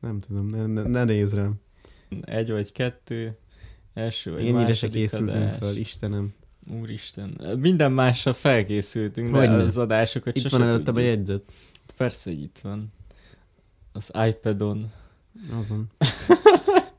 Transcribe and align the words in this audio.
Nem 0.00 0.20
tudom, 0.20 0.46
ne, 0.46 0.66
ne, 0.66 0.82
ne 0.82 1.04
nézz 1.04 1.34
rám. 1.34 1.54
Egy 2.20 2.50
vagy 2.50 2.72
kettő, 2.72 3.38
első 3.94 4.32
vagy 4.32 4.46
se 4.46 4.52
második 4.52 4.92
készültünk 4.92 5.36
adás. 5.36 5.54
fel, 5.58 5.76
Istenem. 5.76 6.34
Úristen, 6.80 7.56
minden 7.58 7.92
mással 7.92 8.32
felkészültünk, 8.32 9.30
de 9.32 9.38
Hogyne. 9.38 9.54
az 9.54 9.78
adásokat 9.78 10.36
Itt 10.36 10.48
van 10.48 10.62
előttem 10.62 10.96
a 10.96 11.00
jegyzet. 11.00 11.44
Persze, 11.96 12.30
hogy 12.30 12.42
itt 12.42 12.58
van. 12.62 12.92
Az 13.92 14.12
iPad-on. 14.28 14.92
Azon. 15.58 15.86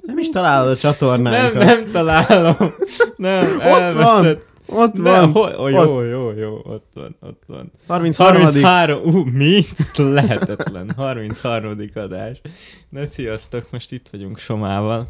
Nem 0.01 0.17
is 0.17 0.29
találod 0.29 0.65
a 0.67 0.69
Nem, 0.69 0.77
csatornánkat. 0.77 1.63
nem 1.63 1.91
találom. 1.91 2.55
Nem, 3.15 3.55
Ott 3.55 3.61
elveszett. 3.61 4.45
Ott 4.65 4.97
van. 4.97 5.31
ho- 5.31 5.57
oh, 5.57 5.71
jó, 5.71 6.01
jó, 6.01 6.31
jó, 6.31 6.61
ott 6.63 6.91
van, 6.93 7.15
ott 7.21 7.43
van. 7.47 7.71
33. 7.87 8.41
33, 8.41 9.03
ú, 9.03 9.23
mi? 9.23 9.61
Lehetetlen. 9.97 10.91
33. 10.97 11.77
adás. 11.93 12.41
Na, 12.89 13.05
sziasztok, 13.05 13.71
most 13.71 13.91
itt 13.91 14.07
vagyunk 14.09 14.37
Somával. 14.37 15.09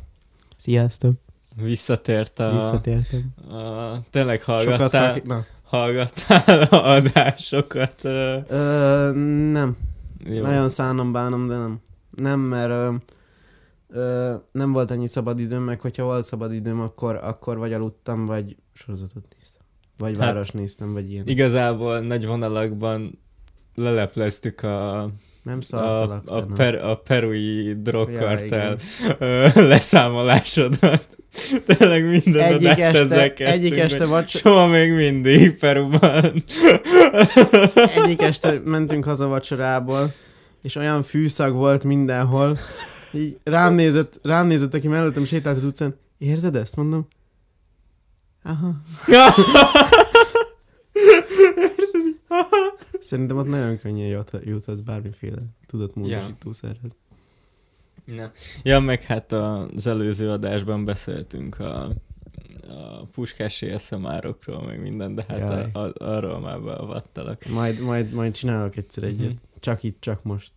Sziasztok. 0.58 1.14
Visszatért 1.56 2.40
a... 2.40 2.52
Visszatértem. 2.52 3.34
a 3.50 4.00
tényleg 4.10 4.42
Sokat 4.42 4.66
hallgattál, 4.66 5.14
kak... 5.14 5.24
Na. 5.26 5.46
hallgattál 5.64 6.62
a 6.62 6.88
adásokat. 6.90 8.04
ö, 8.04 9.12
nem. 9.52 9.78
Jó. 10.26 10.42
Nagyon 10.42 10.70
szánom, 10.70 11.12
bánom, 11.12 11.48
de 11.48 11.56
nem. 11.56 11.80
Nem, 12.18 12.40
mert 12.40 12.70
ö, 12.70 12.94
ö, 13.90 14.34
nem 14.52 14.72
volt 14.72 14.92
annyi 14.92 15.08
szabadidőm, 15.08 15.64
meg 15.64 15.82
hogyha 15.82 16.04
volt 16.04 16.26
szabadidőm, 16.26 16.80
akkor, 16.80 17.16
akkor 17.16 17.58
vagy 17.58 17.74
aludtam, 17.74 18.26
vagy 18.26 18.56
sorozatot. 18.74 19.36
Vagy 20.02 20.18
Hát, 20.18 20.34
város 20.34 20.52
néztem, 20.52 20.94
vagy 20.94 21.12
ilyen. 21.12 21.28
Igazából 21.28 22.00
nagy 22.00 22.26
vonalakban 22.26 23.20
lelepleztük 23.76 24.64
a, 24.64 25.10
Nem 25.44 25.58
a, 25.58 25.62
szartalak. 25.62 26.28
a, 26.28 26.40
nem. 26.40 26.54
per, 26.54 26.76
a 26.76 26.96
perui 26.96 27.76
drogkartel 27.82 28.76
Ja, 29.20 29.52
leszámolásodat. 29.68 31.18
Tényleg 31.78 32.10
minden 32.10 32.42
Egyik 32.42 32.68
adást 32.68 32.82
este, 32.82 33.00
ezzel 33.00 33.20
egyik 33.36 33.78
este, 33.78 34.06
vacs, 34.06 34.38
Soha 34.38 34.68
még 34.68 34.92
mindig 34.94 35.58
Peruban. 35.58 36.24
egyik 38.04 38.22
este 38.22 38.62
mentünk 38.66 39.04
haza 39.04 39.28
vacsorából, 39.28 40.14
és 40.62 40.76
olyan 40.76 41.02
fűszag 41.02 41.54
volt 41.54 41.84
mindenhol. 41.84 42.58
Így 43.14 43.38
rám 43.44 43.74
nézett, 43.74 44.20
rám 44.24 44.48
nézett, 44.48 44.74
aki 44.74 44.88
mellettem 44.88 45.26
sétált 45.26 45.58
az 45.58 45.64
utcán. 45.64 45.96
Érzed 46.18 46.56
ezt? 46.56 46.76
Mondom. 46.76 47.08
Aha. 48.44 48.76
Szerintem 53.00 53.38
ott 53.38 53.48
nagyon 53.48 53.78
könnyen 53.78 54.08
jut, 54.08 54.32
juthatsz 54.44 54.80
bármiféle 54.80 55.42
tudott 55.66 55.96
módosítószerhez. 55.96 56.96
Ja. 58.06 58.32
ja, 58.64 58.80
meg 58.80 59.02
hát 59.02 59.32
az 59.32 59.88
előző 59.88 60.30
adásban 60.30 60.86
beszéltünk 60.86 61.60
a, 61.60 61.84
a 62.68 63.06
puskás 63.12 63.62
ASMR-okról, 63.62 64.64
meg 64.66 64.82
minden, 64.82 65.16
de 65.16 65.26
hát 65.28 65.40
Jaj. 65.40 65.70
a, 65.74 65.80
a, 65.80 65.94
arról 65.98 66.40
már 66.40 66.62
beavattalak. 66.62 67.46
Majd, 67.46 67.80
majd, 67.80 68.12
majd 68.12 68.34
csinálok 68.34 68.78
egyszer 68.78 69.04
egyet. 69.04 69.30
Mhm. 69.30 69.38
Csak 69.60 69.84
itt, 69.84 70.02
csak 70.02 70.24
most. 70.24 70.52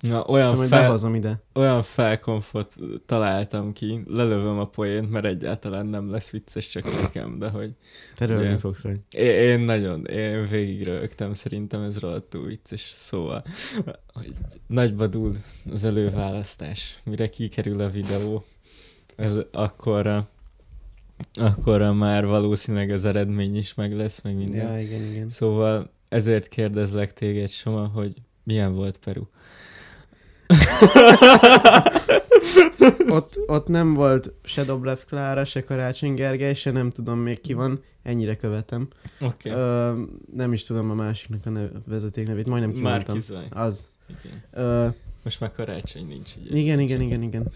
Na, 0.00 0.24
olyan, 0.26 0.46
Szóval 0.46 0.98
fel, 0.98 1.14
ide. 1.14 1.42
olyan 1.54 1.82
felkonfot 1.82 2.74
találtam 3.06 3.72
ki, 3.72 4.02
lelövöm 4.06 4.58
a 4.58 4.64
poént, 4.64 5.10
mert 5.10 5.24
egyáltalán 5.24 5.86
nem 5.86 6.10
lesz 6.10 6.30
vicces 6.30 6.68
csak 6.68 7.00
nekem, 7.02 7.38
de 7.38 7.48
hogy 7.48 7.74
Te 8.14 8.26
röhögni 8.26 8.58
fogsz 8.58 8.82
rajta. 8.82 9.02
én, 9.18 9.30
én 9.30 9.60
nagyon, 9.60 10.06
én 10.06 10.48
végig 10.48 10.84
rögtem, 10.84 11.32
szerintem 11.32 11.82
ez 11.82 11.98
rohadtul 11.98 12.46
vicces, 12.46 12.80
szóval 12.80 13.44
hogy 14.12 14.30
nagyba 14.66 15.06
dúl 15.06 15.36
az 15.72 15.84
előválasztás, 15.84 16.98
mire 17.04 17.28
kikerül 17.28 17.80
a 17.80 17.88
videó, 17.88 18.44
ez 19.16 19.40
akkor 19.52 20.24
akkor 21.34 21.80
már 21.92 22.26
valószínűleg 22.26 22.90
az 22.90 23.04
eredmény 23.04 23.56
is 23.56 23.74
meg 23.74 23.96
lesz, 23.96 24.20
meg 24.22 24.36
minden. 24.36 24.72
Ja, 24.72 24.80
igen, 24.80 25.02
igen. 25.12 25.28
Szóval 25.28 25.90
ezért 26.08 26.48
kérdezlek 26.48 27.12
téged, 27.12 27.48
Soma, 27.48 27.86
hogy 27.86 28.14
milyen 28.44 28.74
volt 28.74 28.98
Peru? 28.98 29.22
Ott, 33.08 33.40
ott 33.46 33.66
nem 33.68 33.94
volt 33.94 34.32
se 34.44 34.64
Dobrev 34.64 34.98
Klára, 35.08 35.44
se 35.44 35.64
Karácsony 35.64 36.14
Gergely, 36.14 36.54
se 36.54 36.70
nem 36.70 36.90
tudom 36.90 37.18
még 37.18 37.40
ki 37.40 37.52
van. 37.52 37.80
Ennyire 38.02 38.36
követem. 38.36 38.88
Okay. 39.20 39.52
Ö, 39.52 39.92
nem 40.34 40.52
is 40.52 40.64
tudom 40.64 40.90
a 40.90 40.94
másiknak 40.94 41.46
a 41.46 41.50
nev, 41.50 41.68
vezeték 41.86 42.26
nevét, 42.26 42.46
majdnem 42.48 42.72
kimondtam. 42.72 43.18
Az. 43.50 43.88
Igen. 44.08 44.42
Ö, 44.64 44.86
Most 45.24 45.40
már 45.40 45.50
karácsony 45.52 46.06
nincs. 46.06 46.30
Ugye? 46.46 46.58
igen, 46.58 46.80
igen, 46.80 47.00
igen, 47.00 47.22
igen. 47.22 47.46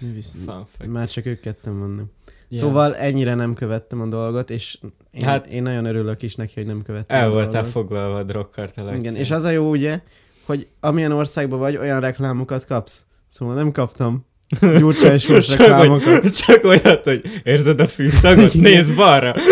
Fact. 0.45 0.87
már 0.87 1.09
csak 1.09 1.27
ők 1.27 1.41
ketten 1.41 1.79
vannak. 1.79 2.06
Ja. 2.49 2.59
Szóval 2.59 2.97
ennyire 2.97 3.35
nem 3.35 3.55
követtem 3.55 4.01
a 4.01 4.06
dolgot, 4.06 4.51
és 4.51 4.79
én, 5.11 5.23
Hát- 5.23 5.31
hát, 5.45 5.53
én 5.53 5.62
nagyon 5.62 5.85
örülök 5.85 6.23
is 6.23 6.35
neki, 6.35 6.53
hogy 6.55 6.67
nem 6.67 6.83
követtem 6.83 7.17
El 7.19 7.29
a 7.29 7.33
voltál 7.33 7.53
dolgot. 7.53 7.71
foglalva 7.71 8.17
a 8.17 8.23
drogkartelekkel. 8.23 8.99
Igen, 8.99 9.17
és 9.17 9.31
az 9.31 9.45
a 9.45 9.51
jó 9.51 9.71
ugye, 9.71 10.01
hogy 10.47 10.67
amilyen 10.81 11.12
országban 11.12 11.59
vagy, 11.59 11.77
olyan 11.77 12.01
reklámokat 12.01 12.67
kapsz. 12.67 13.03
Szóval 13.29 13.55
nem 13.55 13.73
kaptam 13.73 14.27
gyurcsány 14.79 15.19
sors 15.29 15.47
csak, 15.47 15.59
reklámokat. 15.59 16.23
hogy, 16.23 16.31
csak 16.31 16.65
olyat, 16.65 17.05
hogy 17.05 17.23
érzed 17.43 17.81
a 17.81 17.87
fűszagot, 17.87 18.55
nézd 18.55 18.95
balra, 18.95 19.35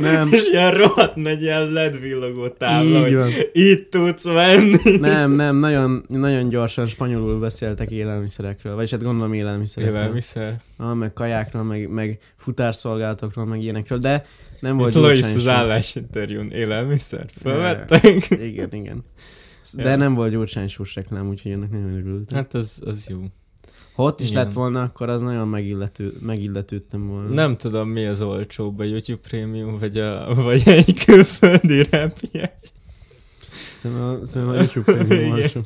Nem, 0.00 0.32
és 0.32 0.44
ilyen 0.52 0.70
rohadt 0.70 1.16
nagy 1.16 1.42
ilyen 1.42 1.72
LED 1.72 2.00
villogó 2.00 2.48
tábla, 2.48 3.08
így 3.08 3.14
van. 3.14 3.28
itt 3.52 3.90
tudsz 3.90 4.24
menni. 4.24 4.96
Nem, 5.00 5.30
nem, 5.30 5.56
nagyon, 5.56 6.04
nagyon 6.08 6.48
gyorsan 6.48 6.86
spanyolul 6.86 7.38
beszéltek 7.38 7.90
élelmiszerekről, 7.90 8.74
vagyis 8.74 8.90
hát 8.90 9.02
gondolom 9.02 9.32
élelmiszerekről. 9.32 10.00
Élelmiszer. 10.00 10.56
Ah, 10.76 10.94
meg 10.94 11.12
kajákról, 11.12 11.62
meg, 11.62 11.88
meg 11.88 12.18
futárszolgálatokról, 12.36 13.44
meg 13.44 13.62
ilyenekről, 13.62 13.98
de 13.98 14.24
nem 14.60 14.76
volt 14.76 14.94
Lois 14.94 15.20
az 15.20 15.48
állásinterjún 15.48 16.50
élelmiszer. 16.50 17.26
Felvettek? 17.28 18.30
Igen, 18.30 18.72
igen. 18.72 19.04
De 19.74 19.90
Ja. 19.90 19.96
nem 19.96 20.14
volt 20.14 20.30
gyurcsány 20.30 20.68
sós 20.68 20.94
reklám, 20.94 21.28
úgyhogy 21.28 21.52
ennek 21.52 21.70
nagyon 21.70 21.94
örültem. 21.94 22.36
Hát 22.36 22.54
az, 22.54 22.82
az 22.84 23.06
jó. 23.08 23.24
Ha 23.94 24.02
ott 24.02 24.20
is 24.20 24.30
igen. 24.30 24.42
lett 24.44 24.52
volna, 24.52 24.82
akkor 24.82 25.08
az 25.08 25.20
nagyon 25.20 25.48
megillető, 25.48 26.12
megilletődtem 26.20 27.06
volna. 27.06 27.28
Nem 27.28 27.56
tudom, 27.56 27.88
mi 27.88 28.06
az 28.06 28.20
olcsóbb, 28.22 28.78
a 28.78 28.84
YouTube 28.84 29.28
Premium, 29.28 29.78
vagy, 29.78 29.98
a, 29.98 30.34
vagy 30.34 30.62
egy 30.64 31.04
külföldi 31.04 31.82
repjegy. 31.90 32.50
Szerintem 33.80 34.06
a, 34.06 34.26
szerintem 34.26 34.56
a 34.56 34.60
YouTube 34.60 34.92
premium 34.92 35.32
olcsó. 35.40 35.60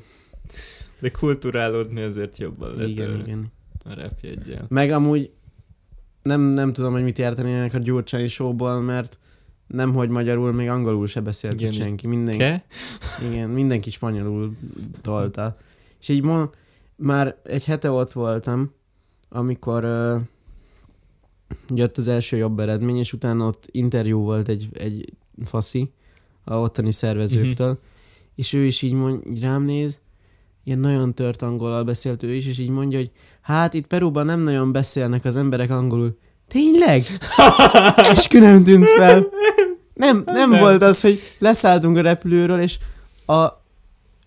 De 0.99 1.11
kulturálódni 1.11 2.03
azért 2.03 2.39
jobban 2.39 2.75
lehet 2.75 2.91
Igen, 2.91 3.21
igen. 3.25 3.53
a 3.85 3.95
repjegyel. 3.95 4.67
Meg 4.69 4.91
amúgy 4.91 5.31
nem, 6.23 6.41
nem 6.41 6.73
tudom, 6.73 6.93
hogy 6.93 7.03
mit 7.03 7.19
értenének 7.19 7.75
a 7.75 7.79
Gyurcsány 7.79 8.29
showból, 8.29 8.81
mert 8.81 9.19
nem 9.67 9.93
hogy 9.95 10.09
magyarul, 10.09 10.53
még 10.53 10.69
angolul 10.69 11.07
se 11.07 11.21
beszélt 11.21 11.61
Igen, 11.61 11.73
senki. 11.73 12.07
Mindenki, 12.07 12.39
Ke? 12.39 12.65
igen, 13.31 13.49
mindenki 13.49 13.91
spanyolul 13.91 14.57
tolta. 15.01 15.57
És 16.01 16.09
így 16.09 16.23
ma, 16.23 16.51
már 16.99 17.37
egy 17.45 17.65
hete 17.65 17.91
ott 17.91 18.13
voltam, 18.13 18.73
amikor 19.29 19.85
uh, 19.85 20.21
jött 21.75 21.97
az 21.99 22.09
első 22.09 22.37
jobb 22.37 22.61
eredmény, 22.61 22.97
és 22.99 23.13
utána 23.13 23.47
ott 23.47 23.69
interjú 23.71 24.21
volt 24.21 24.49
egy, 24.49 24.69
egy 24.73 25.13
faszi 25.45 25.93
a 26.45 26.55
ottani 26.55 26.93
szervezőktől, 26.93 27.69
Mhm. 27.71 27.79
és 28.35 28.53
ő 28.53 28.65
is 28.65 28.83
így, 28.83 28.93
mond, 28.93 29.27
így 29.27 29.41
rám 29.41 29.63
néz, 29.65 30.01
ilyen 30.71 30.83
nagyon 30.83 31.15
tört 31.15 31.43
angolal 31.43 31.83
beszélt 31.83 32.23
ő 32.23 32.35
is, 32.35 32.47
és 32.47 32.59
így 32.59 32.69
mondja, 32.69 32.99
hogy 32.99 33.11
hát 33.41 33.75
itt 33.75 33.87
Peruban 33.87 34.27
nem 34.27 34.41
nagyon 34.41 34.73
beszélnek 34.73 35.25
az 35.25 35.37
emberek 35.37 35.71
angolul. 35.71 36.19
Tényleg? 36.49 37.03
Eskü 38.13 38.39
nem 38.39 38.65
tűnt 38.65 38.89
fel. 38.89 39.27
Nem, 39.95 40.23
nem, 40.27 40.51
Nem. 40.51 40.61
volt 40.61 40.83
az, 40.83 41.01
hogy 41.01 41.19
leszálltunk 41.39 41.97
a 41.97 42.01
repülőről, 42.01 42.61
és 42.61 42.79
a, 43.27 43.63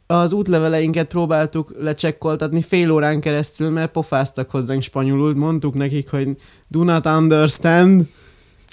az 0.07 0.33
útleveleinket 0.33 1.07
próbáltuk 1.07 1.75
lecsekkoltatni 1.79 2.61
fél 2.61 2.91
órán 2.91 3.19
keresztül, 3.19 3.69
mert 3.69 3.91
pofáztak 3.91 4.49
hozzánk 4.49 4.81
spanyolul, 4.81 5.35
mondtuk 5.35 5.73
nekik, 5.73 6.09
hogy 6.09 6.29
do 6.67 6.83
not 6.83 7.05
understand, 7.05 8.07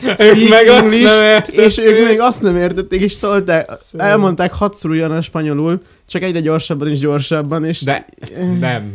Ők 0.03 0.49
meg 0.49 0.69
azt 0.69 0.93
nem 0.93 1.23
értették. 1.25 1.61
és 1.61 1.79
ők 1.79 2.07
még 2.09 2.21
azt 2.21 2.43
nem 2.43 2.57
értették, 2.57 3.01
és 3.01 3.19
tolták, 3.19 3.71
Szóval. 3.71 4.07
elmondták 4.07 4.53
hatszor 4.53 4.91
ugyan 4.91 5.11
a 5.11 5.21
spanyolul, 5.23 5.81
csak 6.07 6.23
egyre 6.23 6.41
gyorsabban 6.41 6.89
és 6.89 6.99
gyorsabban, 6.99 7.65
és 7.65 7.81
De 7.83 8.07
nem, 8.61 8.93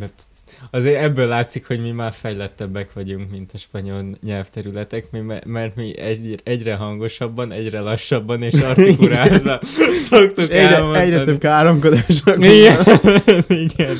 azért 0.71 1.01
ebből 1.01 1.27
látszik, 1.27 1.67
hogy 1.67 1.81
mi 1.81 1.91
már 1.91 2.13
fejlettebbek 2.13 2.93
vagyunk, 2.93 3.31
mint 3.31 3.51
a 3.53 3.57
spanyol 3.57 4.17
nyelvterületek, 4.23 5.05
mi, 5.11 5.19
mert 5.45 5.75
mi 5.75 5.97
egy, 5.99 6.39
egyre 6.43 6.75
hangosabban, 6.75 7.51
egyre 7.51 7.79
lassabban 7.79 8.41
és 8.41 8.53
artikulálva 8.61 9.59
szoktuk 10.09 10.37
és 10.43 10.47
egyre, 10.49 10.75
elmondani. 10.75 11.03
egyre 11.03 11.23
több 11.23 11.37
káromkodásra 11.39 12.35
Igen, 12.35 12.77
igen. 13.67 13.95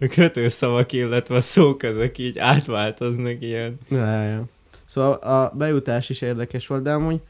A 0.00 0.06
kötőszavak, 0.06 0.92
illetve 0.92 1.34
a 1.34 1.40
szók 1.40 1.82
ezek 1.82 2.18
így 2.18 2.38
átváltoznak 2.38 3.36
ilyen. 3.40 3.78
Ja, 3.90 4.22
ja. 4.22 4.44
Szóval 4.90 5.12
a 5.12 5.52
bejutás 5.56 6.08
is 6.10 6.20
érdekes 6.20 6.66
volt, 6.66 6.82
de 6.82 6.92
amúgy, 6.92 7.20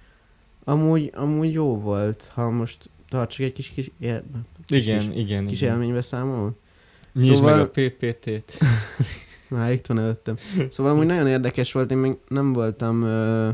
amúgy, 0.65 1.11
amúgy 1.15 1.53
jó 1.53 1.79
volt, 1.81 2.31
ha 2.35 2.51
most 2.51 2.91
tartsak 3.09 3.47
egy 3.47 3.53
kis, 3.53 3.69
kis, 3.69 3.91
él, 3.99 4.23
Igen, 4.69 4.99
kis, 4.99 5.09
igen, 5.17 5.47
kis 5.47 5.61
igen. 5.61 5.73
élménybeszámolót. 5.73 6.59
Nyisd 7.15 7.35
Szóval- 7.35 7.57
meg 7.57 7.61
a 7.65 7.69
PPT-t. 7.71 8.59
Már 9.49 9.73
itt 9.73 9.87
van 9.87 9.99
előttem. 9.99 10.37
Szóval 10.69 10.93
amúgy 10.93 11.07
nagyon 11.07 11.27
érdekes 11.27 11.73
volt, 11.73 11.91
én 11.91 11.99
még 11.99 12.17
nem 12.29 12.53
voltam... 12.53 13.03
Ö, 13.03 13.49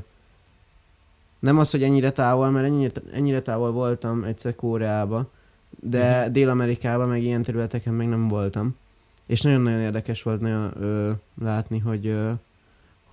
nem 1.39 1.59
az, 1.59 1.71
hogy 1.71 1.83
ennyire 1.83 2.11
távol, 2.11 2.51
mert 2.51 2.67
ennyire, 2.67 2.91
ennyire 3.13 3.41
távol 3.41 3.73
voltam 3.73 4.25
egyszer 4.25 4.55
Koreába, 4.55 5.31
de 5.81 6.23
Mhm. 6.23 6.33
Dél-Amerikában 6.33 7.09
meg 7.09 7.23
ilyen 7.23 7.43
területeken 7.43 7.95
még 7.95 8.09
nem 8.09 8.29
voltam. 8.29 8.77
És 9.27 9.41
nagyon-nagyon 9.41 9.81
érdekes 9.81 10.23
volt 10.23 10.41
nagyon, 10.41 10.73
ö, 10.83 11.11
látni, 11.43 11.79
hogy, 11.79 12.07
ö, 12.07 12.31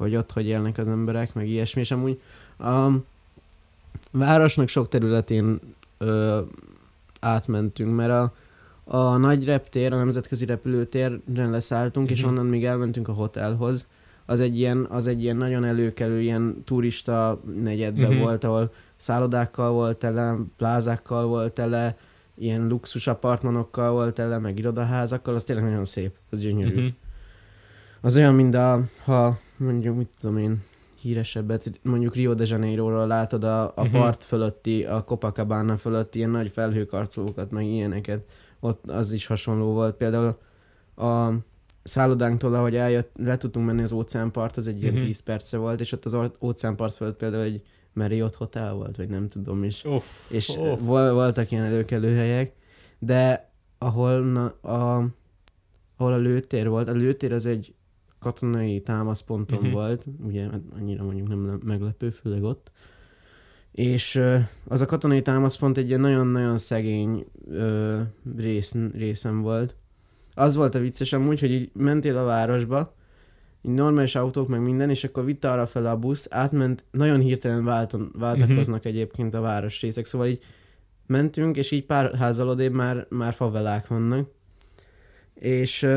hogy 0.03 0.15
ott 0.15 0.31
hogy 0.31 0.47
élnek 0.47 0.77
az 0.77 0.87
emberek, 0.87 1.33
meg 1.33 1.47
ilyesmi, 1.47 1.81
és 1.81 1.91
amúgy 1.91 2.21
a 2.59 2.87
városnak 4.11 4.67
sok 4.67 4.87
területén 4.87 5.59
ö, 5.97 6.41
átmentünk, 7.19 7.95
mert 7.95 8.11
a, 8.11 8.33
a 8.97 9.17
nagy 9.17 9.45
reptér, 9.45 9.93
a 9.93 9.97
nemzetközi 9.97 10.45
repülőtérre 10.45 11.45
leszálltunk, 11.49 12.09
és 12.09 12.21
Mhm. 12.21 12.29
onnan 12.29 12.45
még 12.45 12.65
elmentünk 12.65 13.07
a 13.07 13.11
hotelhoz. 13.13 13.87
Az 14.25 14.39
egy 14.39 14.57
ilyen, 14.59 14.85
az 14.89 15.07
egy 15.07 15.23
ilyen 15.23 15.37
nagyon 15.37 15.63
előkelő, 15.63 16.21
ilyen 16.21 16.61
turista 16.65 17.39
negyedben 17.63 18.11
Mhm. 18.11 18.19
volt, 18.21 18.43
ahol 18.43 18.71
szállodákkal 18.95 19.71
volt 19.71 19.97
tele, 19.97 20.35
plázákkal 20.57 21.25
volt 21.25 21.53
tele, 21.53 21.97
ilyen 22.37 22.67
luxus 22.67 23.07
apartmanokkal 23.07 23.91
volt 23.91 24.13
tele, 24.13 24.37
meg 24.37 24.57
irodaházakkal, 24.59 25.35
az 25.35 25.43
tényleg 25.43 25.65
nagyon 25.65 25.85
szép, 25.85 26.15
az 26.31 26.39
gyönyörű. 26.39 26.75
Mhm. 26.75 26.85
Az 28.05 28.15
olyan, 28.17 28.35
mint 28.35 28.55
a, 28.55 28.83
ha 29.03 29.37
mondjuk, 29.57 29.97
mit 29.97 30.09
tudom 30.19 30.37
én, 30.37 30.63
híresebbet, 31.01 31.79
mondjuk 31.81 32.15
Rio 32.15 32.33
de 32.33 32.43
Janeiroról 32.47 33.07
látod 33.07 33.43
a, 33.43 33.63
a 33.75 33.83
Mhm. 33.83 33.91
part 33.91 34.23
fölötti, 34.23 34.83
a 34.85 35.03
Copacabana 35.03 35.77
fölötti 35.77 36.17
ilyen 36.17 36.29
nagy 36.29 36.49
felhőkarcolókat, 36.49 37.51
meg 37.51 37.65
ilyeneket. 37.65 38.25
Ott 38.59 38.89
az 38.89 39.11
is 39.11 39.25
hasonló 39.25 39.73
volt. 39.73 39.95
Például 39.95 40.37
a 40.95 41.31
szállodánktól, 41.83 42.53
ahogy 42.53 42.75
eljött, 42.75 43.11
le 43.15 43.37
tudtunk 43.37 43.65
menni 43.65 43.81
az 43.81 43.91
óceánpart, 43.91 44.57
az 44.57 44.67
egy 44.67 44.81
ilyen 44.81 44.93
Mhm. 44.93 45.03
10 45.03 45.19
perce 45.19 45.57
volt, 45.57 45.79
és 45.79 45.91
ott 45.91 46.05
az 46.05 46.17
óceánpart 46.41 46.93
fölött 46.93 47.17
például 47.17 47.43
egy 47.43 47.61
Marriott 47.93 48.35
hotel 48.35 48.73
volt, 48.73 48.97
vagy 48.97 49.09
nem 49.09 49.27
tudom, 49.27 49.63
és 49.63 49.83
Uff, 49.85 50.03
és 50.29 50.49
oh. 50.49 50.79
vol, 50.79 51.13
voltak 51.13 51.51
ilyen 51.51 51.63
előkelő 51.63 52.15
helyek, 52.15 52.53
de 52.99 53.51
ahol 53.77 54.19
na, 54.19 54.45
a, 54.47 55.07
ahol 55.97 56.13
a 56.13 56.17
lőtér 56.17 56.69
volt, 56.69 56.87
a 56.87 56.91
lőtér 56.93 57.33
az 57.33 57.45
egy 57.45 57.73
katonai 58.23 58.81
támaszponton 58.81 59.57
Mhm. 59.57 59.67
uh-huh. 59.67 59.81
volt, 59.81 60.05
ugye 60.25 60.43
hát 60.49 60.61
annyira 60.79 61.03
mondjuk 61.03 61.27
nem 61.27 61.45
le- 61.45 61.57
meglepő, 61.63 62.09
főleg 62.09 62.43
ott, 62.43 62.71
és 63.71 64.21
az 64.67 64.81
a 64.81 64.85
katonai 64.85 65.21
támaszpont 65.21 65.77
egy 65.77 65.87
ilyen 65.87 65.99
nagyon-nagyon 65.99 66.57
szegény 66.57 67.25
ö, 67.49 67.99
rész, 68.37 68.75
részem 68.93 69.41
volt. 69.41 69.75
Az 70.33 70.55
volt 70.55 70.75
a 70.75 70.79
vicces 70.79 71.13
amúgy, 71.13 71.39
hogy 71.39 71.51
így 71.51 71.71
mentél 71.73 72.17
a 72.17 72.23
városba, 72.25 72.95
így 73.61 73.73
normális 73.73 74.15
autók, 74.15 74.47
meg 74.47 74.61
minden, 74.61 74.89
és 74.89 75.03
akkor 75.03 75.25
vitte 75.25 75.51
arra 75.51 75.65
fel 75.65 75.85
a 75.85 75.97
busz, 75.97 76.27
átment, 76.31 76.85
nagyon 76.91 77.19
hirtelen 77.19 77.63
válton, 77.63 78.11
váltakoznak 78.19 78.77
uh-huh. 78.77 78.91
egyébként 78.91 79.33
a 79.33 79.41
városrészek, 79.41 80.05
szóval 80.05 80.27
így 80.27 80.43
mentünk, 81.07 81.57
és 81.57 81.71
így 81.71 81.85
pár 81.85 82.33
odébb 82.39 82.73
már, 82.73 83.05
már 83.09 83.33
favelák 83.33 83.87
vannak. 83.87 84.29
És 85.33 85.87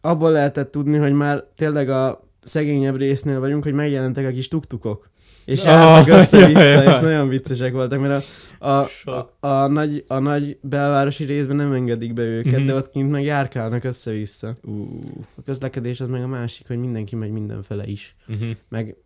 abból 0.00 0.30
lehetett 0.30 0.70
tudni, 0.70 0.96
hogy 0.96 1.12
már 1.12 1.44
tényleg 1.56 1.88
a 1.88 2.28
szegényebb 2.40 2.96
résznél 2.96 3.40
vagyunk, 3.40 3.62
hogy 3.62 3.72
megjelentek 3.72 4.26
a 4.26 4.30
kis 4.30 4.48
tuktukok. 4.48 5.08
És 5.44 5.60
Ah, 5.60 5.66
jártak 5.66 6.14
össze-vissza, 6.18 6.60
jaj, 6.62 6.84
jaj. 6.84 6.94
és 6.94 7.00
nagyon 7.00 7.28
vicesek 7.28 7.72
voltak, 7.72 8.00
mert 8.00 8.24
a, 8.58 8.68
a, 8.70 8.88
a, 9.10 9.46
a, 9.46 9.66
nagy, 9.66 10.04
a 10.06 10.18
nagy 10.18 10.58
belvárosi 10.62 11.24
részben 11.24 11.56
nem 11.56 11.72
engedik 11.72 12.12
be 12.12 12.22
őket, 12.22 12.58
Mhm. 12.58 12.66
de 12.66 12.74
ott 12.74 12.90
kint 12.90 13.10
meg 13.10 13.24
járkálnak 13.24 13.84
össze-vissza. 13.84 14.54
Ú. 14.62 15.00
A 15.36 15.42
közlekedés 15.44 16.00
az 16.00 16.06
meg 16.08 16.22
a 16.22 16.26
másik, 16.26 16.66
hogy 16.66 16.78
mindenki 16.78 17.16
megy 17.16 17.30
mindenfele 17.30 17.86
is. 17.86 18.16
Mhm. 18.26 18.44
Meg 18.68 18.96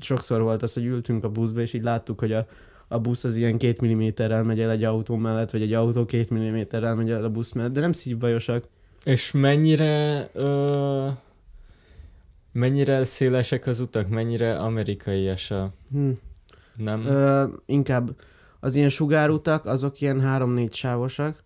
sokszor 0.00 0.42
volt 0.42 0.62
az, 0.62 0.72
hogy 0.72 0.84
ültünk 0.84 1.24
a 1.24 1.28
buszba, 1.28 1.60
és 1.60 1.72
így 1.72 1.82
láttuk, 1.82 2.18
hogy 2.20 2.32
a, 2.32 2.46
a 2.88 2.98
busz 2.98 3.24
az 3.24 3.36
ilyen 3.36 3.58
két 3.58 3.80
milliméterrel 3.80 4.42
megy 4.44 4.60
el 4.60 4.70
egy 4.70 4.84
autó 4.84 5.16
mellett, 5.16 5.50
vagy 5.50 5.62
egy 5.62 5.72
autó 5.72 6.04
két 6.04 6.30
milliméterrel 6.30 6.94
megy 6.94 7.10
el 7.10 7.24
a 7.24 7.30
busz 7.30 7.52
mellett, 7.52 7.72
de 7.72 7.80
nem 7.80 7.92
szívbajosak. 7.92 8.64
És 9.04 9.30
mennyire 9.30 10.28
ö, 10.32 11.08
mennyire 12.52 13.04
szélesek 13.04 13.66
az 13.66 13.80
utak, 13.80 14.08
mennyire 14.08 14.56
amerikaias 14.58 15.50
a... 15.50 15.72
Hm. 15.90 16.10
Nem? 16.76 17.04
Ö, 17.06 17.46
inkább 17.66 18.16
az 18.60 18.76
ilyen 18.76 18.88
sugárutak, 18.88 19.66
azok 19.66 20.00
ilyen 20.00 20.20
három-négy 20.20 20.74
sávosak, 20.74 21.42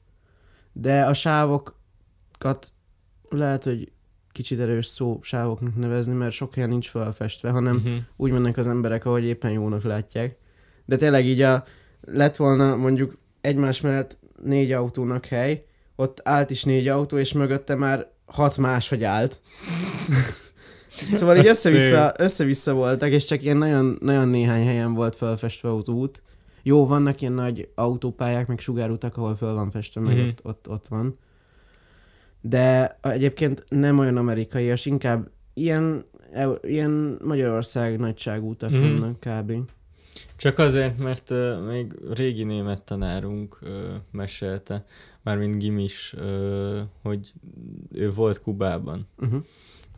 de 0.73 1.05
a 1.05 1.15
sávokat 1.15 2.73
lehet, 3.29 3.65
hogy 3.65 3.93
kicsit 4.33 4.61
erős 4.61 4.87
szó 4.87 5.19
sávoknak 5.23 5.77
nevezni, 5.77 6.15
mert 6.15 6.33
sok 6.33 6.55
helyen 6.55 6.69
nincs 6.69 6.89
felfestve, 6.89 7.51
hanem 7.51 7.77
Mhm. 7.77 7.97
úgy 8.17 8.31
mennek 8.31 8.57
az 8.57 8.67
emberek, 8.67 9.05
ahogy 9.05 9.25
éppen 9.25 9.51
jónak 9.51 9.83
látják. 9.83 10.37
De 10.85 10.97
tényleg 10.97 11.27
így 11.27 11.41
a, 11.41 11.65
lett 12.01 12.37
volna 12.37 12.77
mondjuk 12.77 13.17
egymás 13.41 13.81
mellett 13.81 14.19
négy 14.43 14.73
autónak 14.73 15.27
hely, 15.27 15.65
ott 15.97 16.21
állt 16.25 16.51
is 16.51 16.65
négy 16.65 16.89
autó, 16.89 17.19
és 17.19 17.33
mögötte 17.33 17.75
már 17.75 18.07
hat 18.27 18.57
máshogy 18.59 19.05
állt. 19.05 19.41
szóval 21.13 21.37
így 21.37 21.47
össze-vissza, 21.47 22.15
össze-vissza 22.19 22.73
voltak, 22.75 23.11
és 23.11 23.25
csak 23.25 23.43
ilyen 23.43 23.57
nagyon, 23.57 23.99
nagyon 24.01 24.29
néhány 24.29 24.67
helyen 24.67 24.95
volt 24.95 25.17
felfestve 25.17 25.75
az 25.75 25.89
út. 25.89 26.23
Jó, 26.63 26.87
vannak 26.87 27.21
ilyen 27.21 27.33
nagy 27.33 27.69
autópályák, 27.75 28.47
meg 28.47 28.59
sugárutak, 28.59 29.17
ahol 29.17 29.37
föl 29.37 29.55
van 29.55 29.71
festve, 29.71 30.01
meg 30.01 30.17
Mhm. 30.17 30.27
ott, 30.27 30.41
ott, 30.43 30.69
ott 30.69 30.87
van. 30.89 31.19
De 32.41 32.99
egyébként 33.03 33.65
nem 33.69 33.99
olyan 33.99 34.17
amerikaias, 34.17 34.87
inkább 34.87 35.31
ilyen, 35.55 36.05
e- 36.33 36.59
ilyen 36.63 37.19
Magyarország 37.25 37.99
nagyságú 37.99 38.49
utak 38.49 38.71
Mhm. 38.71 38.81
vannak 38.81 39.17
kb. 39.21 39.53
Csak 40.37 40.59
azért, 40.59 40.99
mert 40.99 41.31
uh, 41.31 41.67
még 41.67 41.93
régi 42.15 42.45
német 42.45 42.81
tanárunk 42.83 43.59
uh, 43.63 43.69
mesélte, 44.11 44.85
mármint 45.25 45.59
Gimis, 45.59 46.15
hogy 47.03 47.33
ő 47.93 48.11
volt 48.11 48.41
Kubában. 48.41 49.09
Uh-huh. 49.19 49.45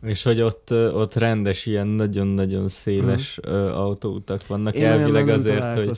És 0.01 0.23
hogy 0.23 0.41
ott, 0.41 0.71
ott 0.71 1.13
rendes, 1.13 1.65
ilyen 1.65 1.87
nagyon-nagyon 1.87 2.67
széles 2.67 3.39
uh, 3.47 3.53
autóutak 3.79 4.47
vannak, 4.47 4.75
Én 4.75 4.85
elvileg 4.85 5.29
azért, 5.29 5.73
hogy, 5.73 5.97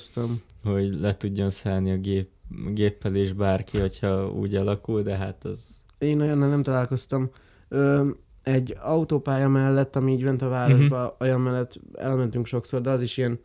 hogy 0.63 0.93
le 0.99 1.13
tudjon 1.13 1.49
szállni 1.49 1.91
a 1.91 1.97
gép, 1.97 2.29
géppel 2.73 3.15
és 3.15 3.33
bárki, 3.33 3.79
hogyha 3.79 4.31
úgy 4.31 4.55
alakul, 4.55 5.01
de 5.01 5.15
hát 5.15 5.43
az... 5.43 5.65
Én 5.97 6.21
olyannal 6.21 6.49
nem 6.49 6.63
találkoztam. 6.63 7.29
Ö, 7.67 8.09
egy 8.43 8.77
autópálya 8.81 9.47
mellett, 9.47 9.95
ami 9.95 10.11
így 10.11 10.23
bent 10.23 10.41
a 10.41 10.47
városba, 10.47 11.03
uh-huh. 11.03 11.15
olyan 11.19 11.41
mellett 11.41 11.79
elmentünk 11.93 12.45
sokszor, 12.45 12.81
de 12.81 12.89
az 12.89 13.01
is 13.01 13.17
ilyen 13.17 13.39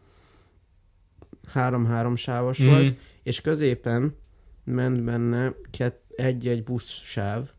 három-három 1.52 2.16
sávos 2.16 2.64
mm. 2.64 2.68
volt, 2.68 2.97
és 3.23 3.40
középen 3.40 4.16
ment 4.64 5.04
benne 5.04 5.54
egy-egy 6.16 6.64
buszsáv. 6.64 7.50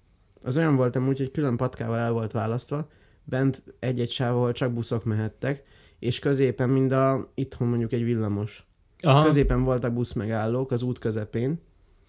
Az 0.41 0.57
olyan 0.57 0.75
volt 0.75 0.95
amúgy, 0.95 1.17
hogy 1.17 1.31
külön 1.31 1.57
patkával 1.57 1.97
el 1.99 2.11
volt 2.11 2.31
választva, 2.31 2.87
bent 3.23 3.63
egy-egy 3.79 4.09
sáv, 4.11 4.35
ahol 4.35 4.51
csak 4.51 4.73
buszok 4.73 5.03
mehettek, 5.03 5.63
és 5.99 6.19
középen, 6.19 6.69
mind 6.69 6.91
a 6.91 7.31
itthon 7.35 7.67
mondjuk 7.67 7.91
egy 7.91 8.03
villamos. 8.03 8.67
Aha. 9.01 9.23
Középen 9.23 9.63
voltak 9.63 9.93
buszmegállók 9.93 10.71
az 10.71 10.81
út 10.81 10.99
közepén, 10.99 11.61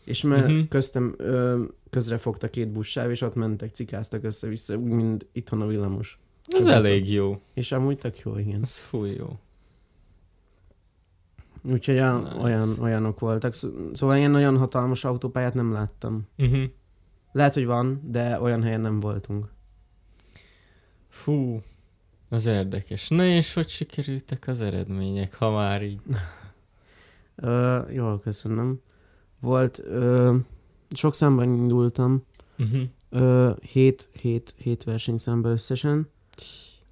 és 0.04 0.22
me- 0.22 0.42
Mhm. 0.44 0.50
uh-huh. 0.52 0.68
köztem 0.68 1.14
ö, 1.18 1.62
közre 1.90 2.18
fogta 2.18 2.50
két 2.50 2.68
buszsáv, 2.68 3.10
és 3.10 3.20
ott 3.20 3.34
mentek, 3.34 3.70
cikáztak 3.70 4.24
össze-vissza, 4.24 4.76
úgy, 4.76 4.90
mint 4.90 5.26
itthon 5.32 5.60
a 5.60 5.66
villamos. 5.66 6.18
Csak 6.46 6.66
elég 6.68 7.12
jó. 7.12 7.40
És 7.54 7.72
amúgy 7.72 7.96
tök 7.98 8.18
jó, 8.18 8.38
igen. 8.38 8.62
Az 8.62 8.78
fúj 8.78 9.10
jó. 9.10 9.38
Úgyhogy 11.70 11.98
a, 11.98 12.18
Nice. 12.18 12.36
olyan, 12.40 12.68
olyanok 12.80 13.18
voltak. 13.20 13.54
Szó- 13.54 13.70
Szóval 13.92 14.16
ilyen 14.16 14.30
nagyon 14.30 14.58
hatalmas 14.58 15.04
autópályát 15.04 15.54
nem 15.54 15.72
láttam. 15.72 16.26
Uh-huh. 16.38 16.62
Lehet, 17.32 17.54
hogy 17.54 17.66
van, 17.66 18.00
de 18.04 18.40
olyan 18.40 18.62
helyen 18.62 18.80
nem 18.80 19.00
voltunk. 19.00 19.48
Fú, 21.08 21.60
az 22.28 22.46
érdekes. 22.46 23.08
Na 23.08 23.24
és 23.24 23.54
hogy 23.54 23.68
sikerültek 23.68 24.44
az 24.48 24.60
eredmények, 24.60 25.34
ha 25.34 25.50
már 25.50 25.82
így? 25.82 26.00
Ö, 27.36 27.78
jól 27.90 28.20
köszönöm. 28.20 28.80
Volt, 29.40 29.78
ö, 29.84 30.36
sok 30.90 31.14
számban 31.14 31.54
indultam, 31.54 32.22
Uh-huh. 32.58 32.82
ö, 33.10 33.50
hét, 33.62 34.08
hét, 34.20 34.54
hét 34.58 34.84
versenyszámba 34.84 35.48
összesen. 35.48 36.08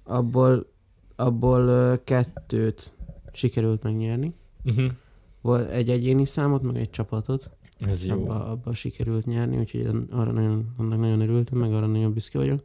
Abból, 0.03 0.65
abból 1.15 1.61
ö, 1.67 1.95
kettőt 2.03 2.93
sikerült 3.33 3.83
megnyerni. 3.83 4.33
Uh-huh. 4.65 4.91
Volt 5.41 5.69
egy 5.69 5.89
egyéni 5.89 6.25
számot, 6.25 6.61
meg 6.61 6.75
egy 6.75 6.89
csapatot. 6.89 7.49
Ez 7.79 8.05
jó. 8.05 8.13
Abba, 8.13 8.45
abba 8.45 8.73
sikerült 8.73 9.25
nyerni, 9.25 9.57
úgyhogy 9.57 9.89
arra 10.11 10.31
nagyon, 10.31 10.73
annak 10.77 10.99
nagyon 10.99 11.21
örültem, 11.21 11.57
meg 11.57 11.73
arra 11.73 11.85
nagyon 11.85 12.13
büszke 12.13 12.37
vagyok. 12.37 12.63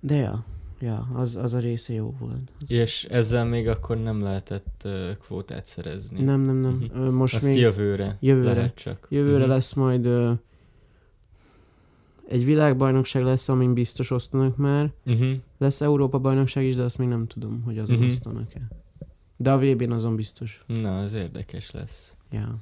De 0.00 0.14
ja, 0.14 0.44
ja 0.80 1.08
az, 1.14 1.36
az 1.36 1.54
a 1.54 1.58
része 1.58 1.92
jó 1.92 2.14
volt. 2.18 2.52
Az 2.60 2.70
És 2.70 3.04
ezzel 3.04 3.44
még 3.44 3.68
akkor 3.68 3.96
nem 3.96 4.22
lehetett 4.22 4.82
uh, 4.84 5.16
kvótát 5.16 5.66
szerezni. 5.66 6.22
Nem, 6.22 6.40
nem, 6.40 6.56
nem. 6.56 6.84
Ö, 6.94 7.10
Most 7.10 7.34
Azt 7.34 7.46
még 7.46 7.56
jövőre, 7.56 8.16
jövőre. 8.20 8.52
lehet 8.52 8.74
csak. 8.74 9.06
jövőre 9.10 9.38
Mhm. 9.44 9.48
lesz 9.48 9.72
majd 9.72 10.06
ö, 10.06 10.32
egy 12.28 12.44
világbajnokság 12.44 13.22
lesz, 13.22 13.48
amin 13.48 13.74
biztos 13.74 14.10
osztanak 14.10 14.56
már. 14.56 14.92
Uh-huh. 15.06 15.32
Lesz 15.58 15.80
Európa 15.80 16.18
bajnokság 16.18 16.64
is, 16.64 16.74
de 16.74 16.82
azt 16.82 16.98
még 16.98 17.08
nem 17.08 17.26
tudom, 17.26 17.62
hogy 17.64 17.78
azon 17.78 17.96
uh-huh. 17.96 18.10
osztanak-e. 18.12 18.60
De 19.40 19.50
a 19.52 19.58
VB-n 19.58 19.92
azon 19.92 20.16
biztos. 20.16 20.64
Na, 20.66 20.98
az 20.98 21.14
érdekes 21.14 21.70
lesz. 21.70 22.16
Ja. 22.30 22.56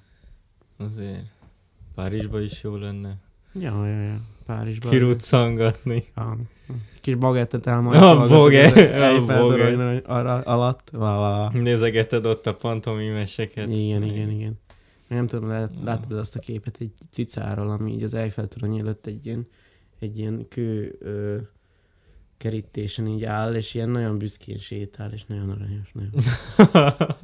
Azért. 0.77 1.25
Párizsba 1.95 2.41
is 2.41 2.63
jó 2.63 2.77
lenne. 2.77 3.17
Ja, 3.53 3.87
ja, 3.87 4.03
ja. 4.03 4.21
Párizsban. 4.47 4.91
Kiruccangatni. 4.91 6.05
Ja. 6.17 6.37
Kis 7.01 7.15
bagettet 7.15 7.67
elmond. 7.67 7.95
A 7.97 8.23
a 8.23 8.29
baget. 8.29 8.73
torony 9.27 10.03
arra- 10.07 10.45
alatt. 10.47 10.89
La, 10.93 11.19
la, 11.19 11.31
la. 11.31 11.51
Nézegeted 11.61 12.25
ott 12.27 12.47
a 12.47 12.55
pantomimeseket. 12.55 13.69
Igen, 13.69 14.03
igen, 14.03 14.31
igen. 14.31 14.59
Nem 15.09 15.27
tudom, 15.27 15.49
lát, 15.49 15.73
látod 15.85 16.13
azt 16.19 16.37
a 16.37 16.39
képet 16.39 16.77
egy 16.81 16.91
cicáról, 17.11 17.71
ami 17.71 17.93
így 17.93 18.03
az 18.03 18.15
Eiffel 18.15 18.49
torony 18.49 18.79
előtt 18.79 19.07
egy 19.07 19.27
ilyen, 19.27 19.47
egy 19.99 20.19
ilyen 20.19 20.47
kő 20.49 20.97
ö, 21.01 21.37
kerítésen 22.39 23.07
így 23.07 23.25
áll, 23.25 23.55
és 23.55 23.75
ilyen 23.75 23.89
nagyon 23.89 24.19
büszkén 24.19 24.57
sétál, 24.59 25.13
és 25.13 25.25
nagyon 25.25 25.51
aranyos. 25.51 25.93
Nagyon 25.93 26.13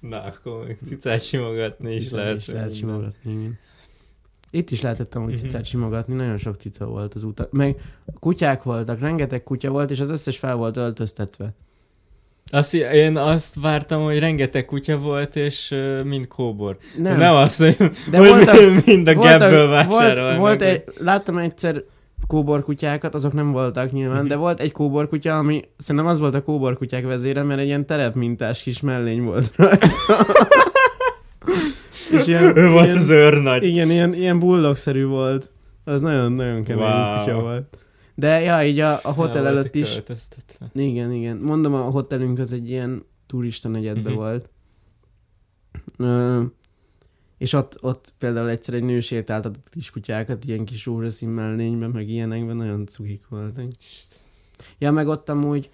Na, 0.00 0.22
akkor 0.22 0.66
még 0.66 0.76
cicát 0.84 1.22
simogatni 1.22 1.94
is 1.94 2.02
Cicát 2.02 2.18
lehet. 2.18 2.36
is 2.36 2.46
lehet 2.46 2.74
simogatni, 2.76 3.30
igen. 3.32 3.58
Itt 4.50 4.70
is 4.70 4.80
lehetett 4.80 5.14
amúgy 5.14 5.32
Mhm. 5.32 5.40
cicát 5.40 5.64
simogatni, 5.64 6.14
nagyon 6.14 6.36
sok 6.36 6.54
cica 6.54 6.86
volt 6.86 7.14
az 7.14 7.22
úton. 7.22 7.46
Meg 7.50 7.76
kutyák 8.18 8.62
voltak, 8.62 9.00
rengeteg 9.00 9.42
kutya 9.42 9.70
volt, 9.70 9.90
és 9.90 10.00
az 10.00 10.10
összes 10.10 10.38
fel 10.38 10.54
volt 10.54 10.76
öltöztetve. 10.76 11.54
Azt, 12.50 12.74
én 12.74 13.16
azt 13.16 13.54
vártam, 13.60 14.02
hogy 14.02 14.18
rengeteg 14.18 14.64
kutya 14.64 14.98
volt, 14.98 15.36
és 15.36 15.70
uh, 15.70 16.04
mind 16.04 16.28
kóbor. 16.28 16.78
Nem, 16.98 17.18
Nem, 17.18 17.34
azt, 17.34 17.58
hogy, 17.62 17.76
de 18.10 18.18
hogy 18.18 18.28
voltak, 18.28 18.84
mind 18.86 19.08
a 19.08 19.14
voltak, 19.14 19.38
gebből 19.38 19.66
volt, 19.68 19.86
vásárolnak. 19.88 20.38
volt 20.38 20.62
egy, 20.62 20.84
láttam 20.98 21.38
egyszer 21.38 21.82
kóborkutyákat, 22.26 23.14
azok 23.14 23.32
nem 23.32 23.52
voltak 23.52 23.92
nyilván, 23.92 24.18
Mhm. 24.18 24.26
de 24.28 24.36
volt 24.36 24.60
egy 24.60 24.72
kóborkutya, 24.72 25.38
ami 25.38 25.62
szerintem 25.76 26.10
az 26.10 26.18
volt 26.18 26.34
a 26.34 26.42
kóborkutyák 26.42 27.04
vezére, 27.04 27.42
mert 27.42 27.60
egy 27.60 27.66
ilyen 27.66 27.86
terepmintás 27.86 28.62
kis 28.62 28.80
mellény 28.80 29.22
volt 29.22 29.52
rajta. 29.56 29.86
És 32.12 32.26
ilyen, 32.26 32.56
Ő 32.56 32.70
volt 32.70 32.84
ilyen, 32.84 32.96
az 32.96 33.08
őrnagy. 33.08 33.62
Igen, 33.64 33.90
ilyen, 33.90 34.14
ilyen 34.14 34.38
bullogszerű 34.38 35.04
volt. 35.04 35.50
Az 35.84 36.00
nagyon-nagyon 36.00 36.64
kemény 36.64 36.84
Wow. 36.84 37.18
kutya 37.18 37.40
volt. 37.40 37.78
De 38.14 38.40
ja, 38.40 38.64
így 38.64 38.80
a, 38.80 38.98
a 39.02 39.12
hotel 39.12 39.46
El 39.46 39.56
előtt 39.56 39.74
is, 39.74 40.00
igen, 40.72 41.12
igen. 41.12 41.36
Mondom, 41.36 41.74
a 41.74 41.78
hotelünk 41.80 42.38
az 42.38 42.52
egy 42.52 42.70
ilyen 42.70 43.06
turista 43.26 43.68
negyedbe 43.68 44.08
Mhm. 44.08 44.18
volt. 44.18 44.50
Ö, 45.96 46.40
és 47.38 47.52
ott, 47.52 47.78
ott 47.82 48.12
például 48.18 48.48
egyszer 48.48 48.74
egy 48.74 48.82
nő 48.82 49.00
sétáltatott 49.00 49.68
kis 49.68 49.90
kutyákat, 49.90 50.44
ilyen 50.44 50.64
kis 50.64 50.86
rózsaszín 50.86 51.28
mellényben, 51.28 51.90
meg 51.90 52.08
ilyenekben, 52.08 52.56
nagyon 52.56 52.86
cukik 52.86 53.28
voltak. 53.28 53.66
Ja, 54.78 54.90
meg 54.92 55.08
ott 55.08 55.28
amúgy 55.28 55.70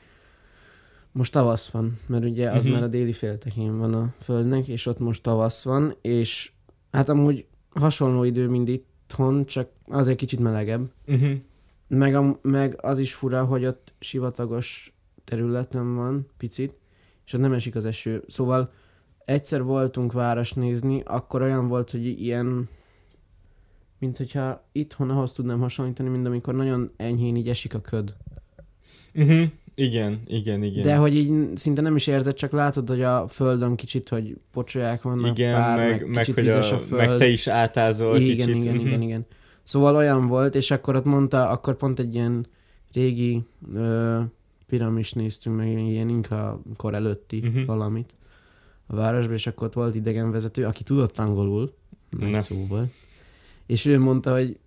most 1.12 1.33
tavasz 1.33 1.68
van, 1.68 1.99
mert 2.06 2.25
ugye 2.25 2.50
az 2.50 2.64
Mhm. 2.64 2.73
már 2.73 2.83
a 2.83 2.88
déli 2.88 3.12
féltekén 3.12 3.78
van 3.78 3.94
a 3.94 4.14
földnek, 4.21 4.68
és 4.68 4.87
ott 4.87 4.99
most 4.99 5.23
tavasz 5.23 5.64
van, 5.64 5.94
és 6.02 6.52
hát 6.92 7.09
amúgy 7.09 7.47
hasonló 7.71 8.25
idő, 8.25 8.49
mint 8.49 8.68
itthon, 8.68 9.44
csak 9.44 9.68
azért 9.87 10.16
kicsit 10.16 10.40
melegebb. 10.40 10.90
Uh-huh. 11.06 11.35
Meg, 11.88 12.14
a, 12.14 12.38
meg 12.42 12.78
az 12.85 12.99
is 12.99 13.14
fura, 13.14 13.44
hogy 13.44 13.66
ott 13.66 13.94
sivatagos 13.99 14.94
területen 15.25 15.94
van, 15.94 16.26
picit, 16.37 16.75
és 17.26 17.33
ott 17.33 17.40
nem 17.40 17.52
esik 17.52 17.75
az 17.75 17.85
eső. 17.85 18.25
Szóval 18.28 18.73
egyszer 19.25 19.62
voltunk 19.62 20.12
város 20.12 20.52
nézni, 20.52 21.02
akkor 21.04 21.43
olyan 21.43 21.69
volt, 21.69 21.90
hogy 21.90 22.07
ilyen, 22.07 22.69
mint 23.99 24.16
hogyha 24.16 24.64
itthon 24.73 25.11
ahhoz 25.11 25.33
tudnám 25.33 25.61
hasonlítani, 25.61 26.09
mint 26.09 26.26
amikor 26.26 26.54
nagyon 26.54 26.90
enyhén 26.97 27.37
így 27.37 27.49
esik 27.49 27.75
a 27.75 27.81
köd. 27.81 28.16
Uh-huh. 29.14 29.43
Igen, 29.75 30.21
igen, 30.26 30.62
igen. 30.62 30.83
De 30.83 30.97
hogy 30.97 31.14
így 31.14 31.57
szinte 31.57 31.81
nem 31.81 31.97
is 31.97 32.07
érzed, 32.07 32.35
csak 32.35 32.52
látod, 32.52 32.88
hogy 32.88 33.02
a 33.02 33.28
földön 33.28 33.75
kicsit, 33.75 34.09
hogy 34.09 34.37
pocsolyák 34.52 35.02
vannak 35.02 35.38
igen, 35.38 35.54
pár, 35.54 35.78
meg, 35.78 36.00
meg, 36.00 36.09
meg, 36.09 36.25
kicsit 36.25 36.38
hogy 36.40 36.49
a, 36.49 36.75
a 36.75 36.78
föld. 36.78 37.07
meg 37.09 37.16
te 37.19 37.26
is 37.26 37.47
átázol 37.47 38.16
igen, 38.16 38.47
kicsit. 38.47 38.62
igen, 38.62 38.75
Mhm. 38.76 38.87
igen, 38.87 39.02
igen. 39.02 39.26
Szóval 39.62 39.97
olyan 39.97 40.26
volt, 40.26 40.54
és 40.54 40.71
akkor 40.71 40.97
ott 40.97 41.04
mondta, 41.04 41.49
akkor 41.49 41.76
pont 41.76 41.99
egy 41.99 42.14
ilyen 42.14 42.47
régi 42.93 43.43
ö, 43.75 44.21
piramis 44.66 45.12
néztünk 45.12 45.57
meg, 45.57 45.69
ilyen 45.69 46.09
inka 46.09 46.61
kor 46.76 46.95
előtti 46.95 47.38
uh-huh. 47.38 47.64
valamit 47.64 48.14
a 48.96 49.00
városban, 49.00 49.34
és 49.34 49.46
akkor 49.46 49.66
ott 49.66 49.72
volt 49.72 49.94
idegenvezető, 49.94 50.64
aki 50.64 50.82
tudott 50.82 51.18
angolul, 51.18 51.74
nagy 52.10 52.42
szóval, 52.42 52.90
és 53.66 53.84
ő 53.84 53.98
mondta, 53.98 54.32
hogy 54.32 54.58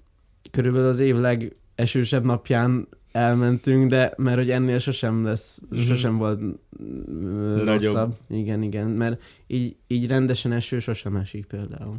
körülbelül 0.52 0.88
az 0.88 1.00
év 1.00 1.16
legesősebb 1.16 2.24
napján 2.24 2.88
elmentünk, 3.12 3.90
de 3.90 4.14
mert 4.18 4.38
hogy 4.38 4.50
ennél 4.50 4.80
sosem 4.80 5.24
lesz, 5.24 5.62
Mhm. 5.70 5.80
sosem 5.80 6.18
volt 6.18 6.40
ö, 6.40 6.46
Nagyobb. 7.24 7.66
rosszabb. 7.68 8.18
Igen, 8.30 8.62
igen, 8.62 8.88
mert 8.90 9.22
így, 9.48 9.76
így 9.88 10.08
rendesen 10.08 10.52
eső 10.52 10.80
sosem 10.80 11.16
esik 11.16 11.46
például. 11.46 11.98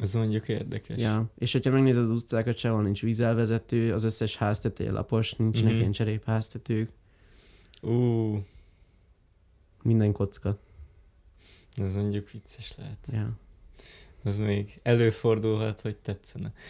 Ez 0.00 0.14
mondjuk 0.14 0.48
érdekes. 0.48 0.98
Ja, 1.00 1.26
és 1.38 1.52
hogyha 1.52 1.70
megnézed 1.70 2.04
az 2.04 2.10
utcákat, 2.10 2.56
sehol 2.56 2.82
nincs 2.82 3.02
vízelvezető, 3.02 3.92
az 3.92 4.04
összes 4.04 4.36
háztetője 4.36 4.92
lapos, 4.92 5.32
nincsenek 5.32 5.54
Mhm. 5.54 5.64
uh-huh. 5.64 5.78
ilyen 5.80 5.92
cserépháztetők, 5.92 6.90
Ú, 7.82 7.90
minden 9.82 10.12
kocka. 10.12 10.58
Ez 11.74 11.94
mondjuk 11.94 12.30
vicces 12.30 12.76
lehet. 12.76 13.08
Ja. 13.12 13.30
Ez 14.24 14.38
még 14.38 14.80
előfordulhat, 14.82 15.80
hogy 15.80 15.96
tetszene. 15.96 16.52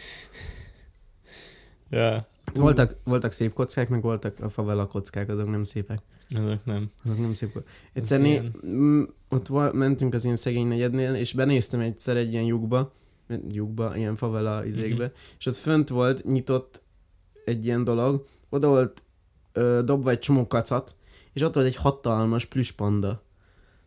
ja, 1.89 2.27
Voltak, 2.53 2.95
voltak 3.03 3.31
szép 3.31 3.53
kockák, 3.53 3.89
meg 3.89 4.01
voltak 4.01 4.39
a 4.39 4.49
favela 4.49 4.87
kockák, 4.87 5.29
azok 5.29 5.49
nem 5.49 5.63
szépek. 5.63 5.99
azok 6.35 6.65
nem. 6.65 6.91
Azok 7.03 7.17
nem 7.19 7.33
szép. 7.33 7.63
Egyszer 7.93 8.17
Ez 8.17 8.23
né- 8.23 8.31
ilyen- 8.31 8.73
m- 8.75 9.13
ott 9.29 9.47
val- 9.47 9.73
mentünk 9.73 10.13
az 10.13 10.23
ilyen 10.23 10.35
szegény 10.35 10.67
negyednél, 10.67 11.13
és 11.15 11.33
benéztem 11.33 11.79
egyszer 11.79 12.17
egy 12.17 12.31
ilyen 12.31 12.45
lyukba, 12.45 12.91
lyukba, 13.51 13.97
ilyen 13.97 14.15
favela 14.15 14.65
izékbe, 14.65 15.05
Mhm. 15.05 15.13
és 15.39 15.45
ott 15.45 15.55
fönt 15.55 15.89
volt, 15.89 16.23
nyitott 16.25 16.83
egy 17.45 17.65
ilyen 17.65 17.83
dolog, 17.83 18.25
oda 18.49 18.67
volt 18.67 19.03
ö, 19.53 19.81
dobva 19.85 20.09
egy 20.09 20.19
csomó 20.19 20.47
kacat, 20.47 20.95
és 21.33 21.41
ott 21.41 21.53
volt 21.53 21.65
egy 21.67 21.75
hatalmas 21.75 22.45
plüspanda. 22.45 23.23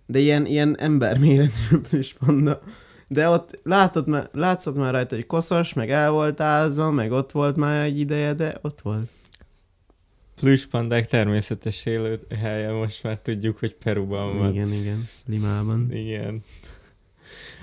De 0.06 0.18
ilyen, 0.18 0.46
ilyen 0.46 0.78
emberméretű 0.78 1.78
plüspanda. 1.88 2.60
De 3.08 3.28
ott 3.28 3.60
látod, 3.62 4.28
látszott 4.32 4.76
már 4.76 4.92
rajta, 4.92 5.14
hogy 5.14 5.26
koszos, 5.26 5.72
meg 5.72 5.90
el 5.90 6.10
volt 6.10 6.40
ázva, 6.40 6.90
meg 6.90 7.12
ott 7.12 7.32
volt 7.32 7.56
már 7.56 7.80
egy 7.80 7.98
ideje, 7.98 8.34
de 8.34 8.58
ott 8.62 8.80
volt. 8.80 9.10
Plüspandák 10.40 11.06
természetes 11.06 11.86
élőhelye, 11.86 12.72
most 12.72 13.02
már 13.02 13.18
tudjuk, 13.18 13.58
hogy 13.58 13.74
Peruban 13.74 14.38
van. 14.38 14.52
Igen, 14.52 14.72
igen, 14.72 15.04
Limában. 15.26 15.92
Igen. 15.92 16.42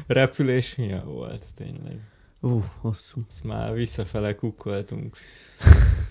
Repülés 0.08 0.76
milyen 0.76 1.06
volt 1.06 1.44
tényleg? 1.56 2.00
Ú, 2.40 2.50
uh, 2.50 2.64
hosszú. 2.80 3.22
Ezt 3.30 3.44
már 3.44 3.74
visszafele 3.74 4.36
kukkoltunk. 4.36 5.18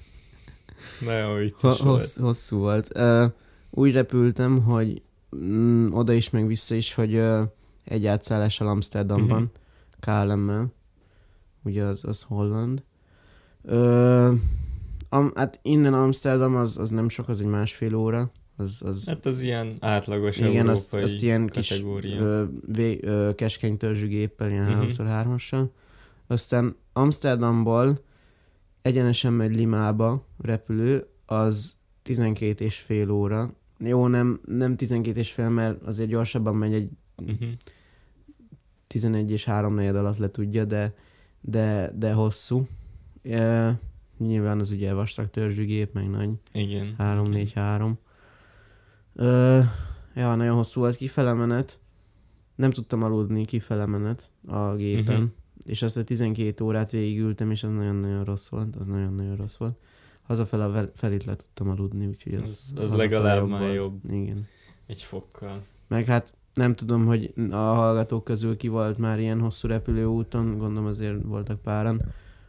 Nagyon 1.07 1.31
Ho- 1.31 1.39
vicces 1.39 1.61
volt. 1.61 1.81
hossz, 1.81 2.17
hosszú 2.17 2.59
volt. 2.59 2.99
Uh, 2.99 3.25
úgy 3.71 3.93
repültem, 3.93 4.63
hogy 4.63 5.03
mm, 5.37 5.93
oda 5.93 6.13
is, 6.13 6.31
meg 6.31 6.47
vissza 6.47 6.75
is, 6.75 6.95
hogy 6.95 7.15
uh, 7.15 7.41
egy 7.85 8.07
átszállással 8.07 8.69
Amsterdamban, 8.69 9.43
Mhm. 9.43 9.51
KLM-mel. 10.01 10.73
Ugye 11.65 11.83
az, 11.83 12.05
az 12.05 12.23
holland. 12.23 12.83
Uh, 13.63 14.33
am, 15.09 15.33
hát 15.35 15.59
innen 15.63 15.95
Amsterdam 15.95 16.57
az, 16.57 16.79
az 16.79 16.91
nem 16.91 17.09
sok, 17.09 17.29
az 17.29 17.41
egy 17.41 17.47
másfél 17.47 17.95
óra. 17.95 18.31
Az, 18.57 18.83
az, 18.85 19.05
Hát 19.07 19.27
az 19.27 19.43
ilyen 19.43 19.77
átlagos 19.81 20.39
igen, 20.39 20.69
azt, 20.69 20.95
azt 20.95 21.23
ilyen 21.23 21.47
kis 21.47 21.83
ö, 22.21 22.45
vé, 22.67 22.99
ö, 23.03 23.31
keskeny 23.35 23.77
törzsű 23.77 24.07
géppel, 24.07 24.51
ilyen 24.51 24.65
Mhm. 24.71 24.81
3x3-assal. 24.89 25.69
Aztán 26.27 26.77
Amsterdamból 26.93 27.99
egyenesen 28.83 29.33
megy 29.33 29.57
Limába 29.57 30.27
repülő, 30.43 31.07
az 31.27 31.75
12 32.03 32.65
és 32.65 32.79
fél 32.79 33.11
óra. 33.11 33.55
Jó, 33.85 34.07
nem, 34.07 34.41
nem 34.47 34.77
12 34.77 35.19
és 35.19 35.33
fél, 35.33 35.49
mert 35.49 35.83
azért 35.83 36.09
gyorsabban 36.09 36.57
megy 36.57 36.75
egy 36.75 36.91
Uh-huh. 37.21 37.49
11 38.87 39.31
és 39.31 39.45
3 39.45 39.75
negyed 39.75 39.97
alatt 39.97 40.17
le 40.17 40.29
tudja, 40.29 40.65
de, 40.65 40.95
de, 41.41 41.93
de 41.97 42.13
hosszú. 42.13 42.67
E, 43.23 43.79
nyilván 44.19 44.61
az 44.61 44.71
ugye 44.71 44.93
vastag 44.93 45.31
törzsű 45.31 45.65
gép, 45.65 45.93
meg 45.93 46.11
nagy 46.11 46.31
Igen. 46.53 46.95
3-4-3. 46.99 47.93
Ö, 49.15 49.61
ja, 50.15 50.35
nagyon 50.35 50.55
hosszú 50.55 50.81
volt 50.81 50.97
kifele 50.97 51.33
menet. 51.33 51.81
Nem 52.55 52.71
tudtam 52.71 53.03
aludni 53.03 53.45
kifele 53.45 53.87
menet 53.87 54.33
a 54.47 54.75
gépen. 54.75 55.15
Mhm. 55.15 55.23
Uh-huh. 55.23 55.31
És 55.67 55.83
azt 55.83 55.97
a 55.97 56.05
12 56.05 56.65
órát 56.65 56.91
végigültem, 56.91 57.51
és 57.51 57.63
az 57.63 57.71
nagyon-nagyon 57.71 58.25
rossz 58.25 58.49
volt. 58.49 58.77
Az 58.77 58.87
nagyon-nagyon 58.87 59.37
rossz 59.37 59.57
volt. 59.57 59.79
Hazafele 60.31 60.91
felét 60.95 61.25
le 61.25 61.37
tudtam 61.37 61.69
aludni, 61.69 62.07
úgyhogy 62.07 62.35
az, 62.35 62.73
Az- 62.77 62.83
az 62.83 62.95
legalább 62.95 63.49
már 63.49 63.61
volt. 63.61 63.75
jobb. 63.75 64.01
Igen. 64.11 64.47
Egy 64.87 65.03
fokkal. 65.03 65.63
Meg 65.89 66.05
hát 66.05 66.35
nem 66.55 66.75
tudom, 66.75 67.07
hogy 67.07 67.33
a 67.51 67.55
hallgatók 67.57 68.25
közül 68.25 68.57
ki 68.57 68.69
volt 68.69 68.99
már 68.99 69.19
ilyen 69.21 69.41
hosszú 69.41 69.69
repülőúton, 69.69 70.59
gondolom 70.59 70.87
azért 70.89 71.23
voltak 71.23 71.63
páran. 71.63 72.03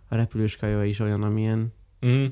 A 0.09 0.15
repülős 0.15 0.57
kaja 0.57 0.83
is 0.83 0.99
olyan, 0.99 1.23
amilyen 1.23 1.73
Mm. 2.05 2.25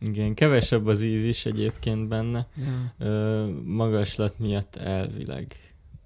Igen, 0.00 0.34
kevesebb 0.34 0.86
az 0.86 1.02
íz 1.02 1.24
is 1.24 1.46
egyébként 1.46 2.08
benne. 2.08 2.48
Ja. 2.56 3.06
Ö, 3.06 3.46
magaslat 3.64 4.38
miatt 4.38 4.76
elvileg. 4.76 5.46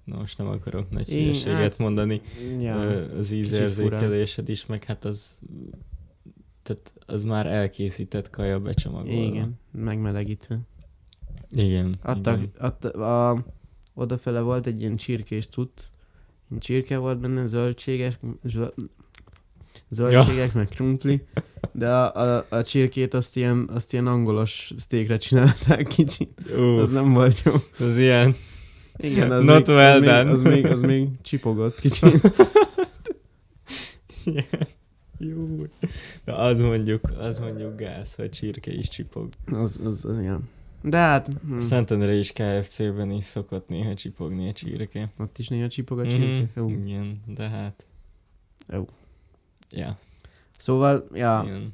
Na 0.03 0.17
most 0.17 0.37
nem 0.37 0.47
akarok 0.47 0.89
nagy 0.89 1.09
hülyeséget 1.09 1.57
hát- 1.59 1.77
mondani. 1.77 2.21
Ja. 2.59 2.75
Ö, 2.75 3.17
az 3.17 3.31
ízérzékelésed 3.31 4.49
is, 4.49 4.65
meg 4.65 4.83
hát 4.83 5.05
az 5.05 5.41
tehát 6.65 6.93
az 7.05 7.23
már 7.23 7.45
elkészített 7.45 8.29
kaja 8.29 8.59
becsomagolva. 8.59 9.21
Igen, 9.21 9.59
megmelegítve. 9.71 10.59
Igen. 11.49 11.95
Adtak, 12.01 12.35
igen. 12.37 12.51
adta, 12.57 12.89
a, 13.29 13.45
odafele 13.93 14.39
volt 14.39 14.67
egy 14.67 14.81
ilyen 14.81 14.95
csirkés. 14.95 15.49
Ilyen 15.55 16.59
csirke 16.59 16.97
volt 16.97 17.19
benne, 17.19 17.47
zöldségek, 17.47 18.19
zöld, 18.43 18.73
zöldségek, 19.89 20.53
meg 20.53 20.67
krumpli. 20.67 21.25
De 21.71 21.95
a, 21.95 22.35
a, 22.37 22.45
a 22.49 22.63
csirkét 22.63 23.13
azt 23.13 23.37
ilyen, 23.37 23.69
azt 23.73 23.93
ilyen 23.93 24.07
angolos 24.07 24.73
sztékre 24.75 25.17
csinálták 25.17 25.87
kicsit. 25.95 26.41
Ú, 26.57 26.61
Az 26.61 26.91
nem 26.91 27.13
volt 27.13 27.41
jó. 27.45 27.53
az 27.79 27.97
ilyen. 27.97 28.35
Igen, 28.97 29.31
az, 29.31 29.45
Not 29.45 29.67
még, 29.67 29.75
well 29.75 29.91
az, 29.95 29.99
még, 30.01 30.09
done. 30.09 30.31
az, 30.31 30.41
még, 30.41 30.65
az 30.65 30.81
még 30.81 31.07
csipogott 31.21 31.79
kicsit. 31.79 32.31
ilyen. 34.23 34.67
Jó. 35.17 35.55
De 36.23 36.33
az 36.33 36.61
mondjuk, 36.61 37.11
az 37.19 37.39
mondjuk 37.39 37.75
gáz, 37.75 38.15
hogy 38.15 38.29
csirke 38.29 38.71
is 38.71 38.87
csipog. 38.87 39.29
Az, 39.51 39.81
az, 39.85 40.05
az 40.05 40.23
ja. 40.23 40.41
De 40.81 40.97
hát, 40.97 41.29
hm, 41.47 41.57
Szentendre 41.57 42.13
is 42.13 42.31
KFC-ben 42.31 43.11
is 43.11 43.23
szokott 43.25 43.67
néha 43.67 43.93
csipogni 43.93 44.49
a 44.49 44.53
csirke. 44.53 45.11
ott 45.17 45.37
is 45.37 45.47
néha 45.47 45.67
csipog 45.67 45.99
a 45.99 46.07
csirke. 46.07 46.49
Mhm, 46.61 46.71
Mm. 46.71 46.83
Igen, 46.83 47.21
de 47.25 47.49
hát... 47.49 47.85
Jó. 48.67 48.87
Ja. 49.69 49.97
Szóval, 50.51 51.07
ja, 51.13 51.43
Igen. 51.45 51.73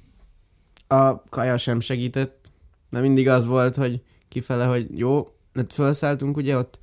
a 0.88 1.24
kaja 1.30 1.58
sem 1.58 1.80
segített, 1.80 2.52
de 2.90 3.00
mindig 3.00 3.28
az 3.28 3.46
volt, 3.46 3.76
hogy 3.76 4.04
kifele, 4.28 4.66
hogy 4.66 4.98
jó, 4.98 5.34
hát 5.54 5.74
felszálltunk 5.74 6.38
ugye 6.38 6.58
ott 6.58 6.80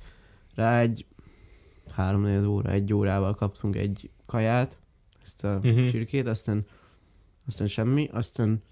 rá 0.55 0.79
egy 0.79 1.05
három 1.91 2.45
óra, 2.45 2.71
egy 2.71 2.93
órával 2.93 3.33
kaptunk 3.33 3.75
egy 3.75 4.09
kaját, 4.25 4.81
ezt 5.29 5.43
a 5.43 5.59
uh-huh. 5.63 5.89
csirkét, 5.89 6.27
aztán, 6.27 6.65
aztán 7.45 7.67
semmi, 7.67 8.09
aztán 8.11 8.63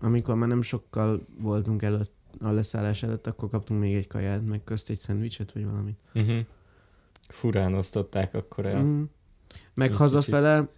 amikor 0.00 0.34
már 0.34 0.48
nem 0.48 0.62
sokkal 0.62 1.26
voltunk 1.38 1.82
előtt, 1.82 2.12
a 2.40 2.50
leszállás 2.50 3.02
előtt, 3.02 3.26
akkor 3.26 3.48
kaptunk 3.50 3.80
még 3.80 3.94
egy 3.94 4.06
kaját, 4.06 4.46
meg 4.46 4.64
közt 4.64 4.90
egy 4.90 4.96
szendvicset, 4.96 5.52
vagy 5.52 5.64
valamit. 5.64 5.98
Uh-huh. 6.14 6.38
Furán 7.28 7.74
osztották 7.74 8.34
akkor 8.34 8.66
el. 8.66 8.82
Mm. 8.82 9.02
Meg 9.74 9.90
Egy 9.90 9.96
hazafele, 9.96 10.68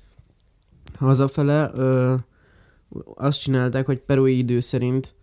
hazafele 0.94 1.70
ö, 1.74 2.14
azt 3.14 3.40
csinálták, 3.40 3.86
hogy 3.86 3.98
perui 3.98 4.38
idő 4.38 4.60
szerint 4.60 5.14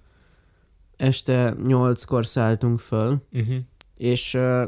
este 0.98 1.56
nyolckor 1.64 2.26
szálltunk 2.26 2.80
föl, 2.80 3.22
Uh-huh. 3.32 3.56
és 3.98 4.34
ö, 4.34 4.66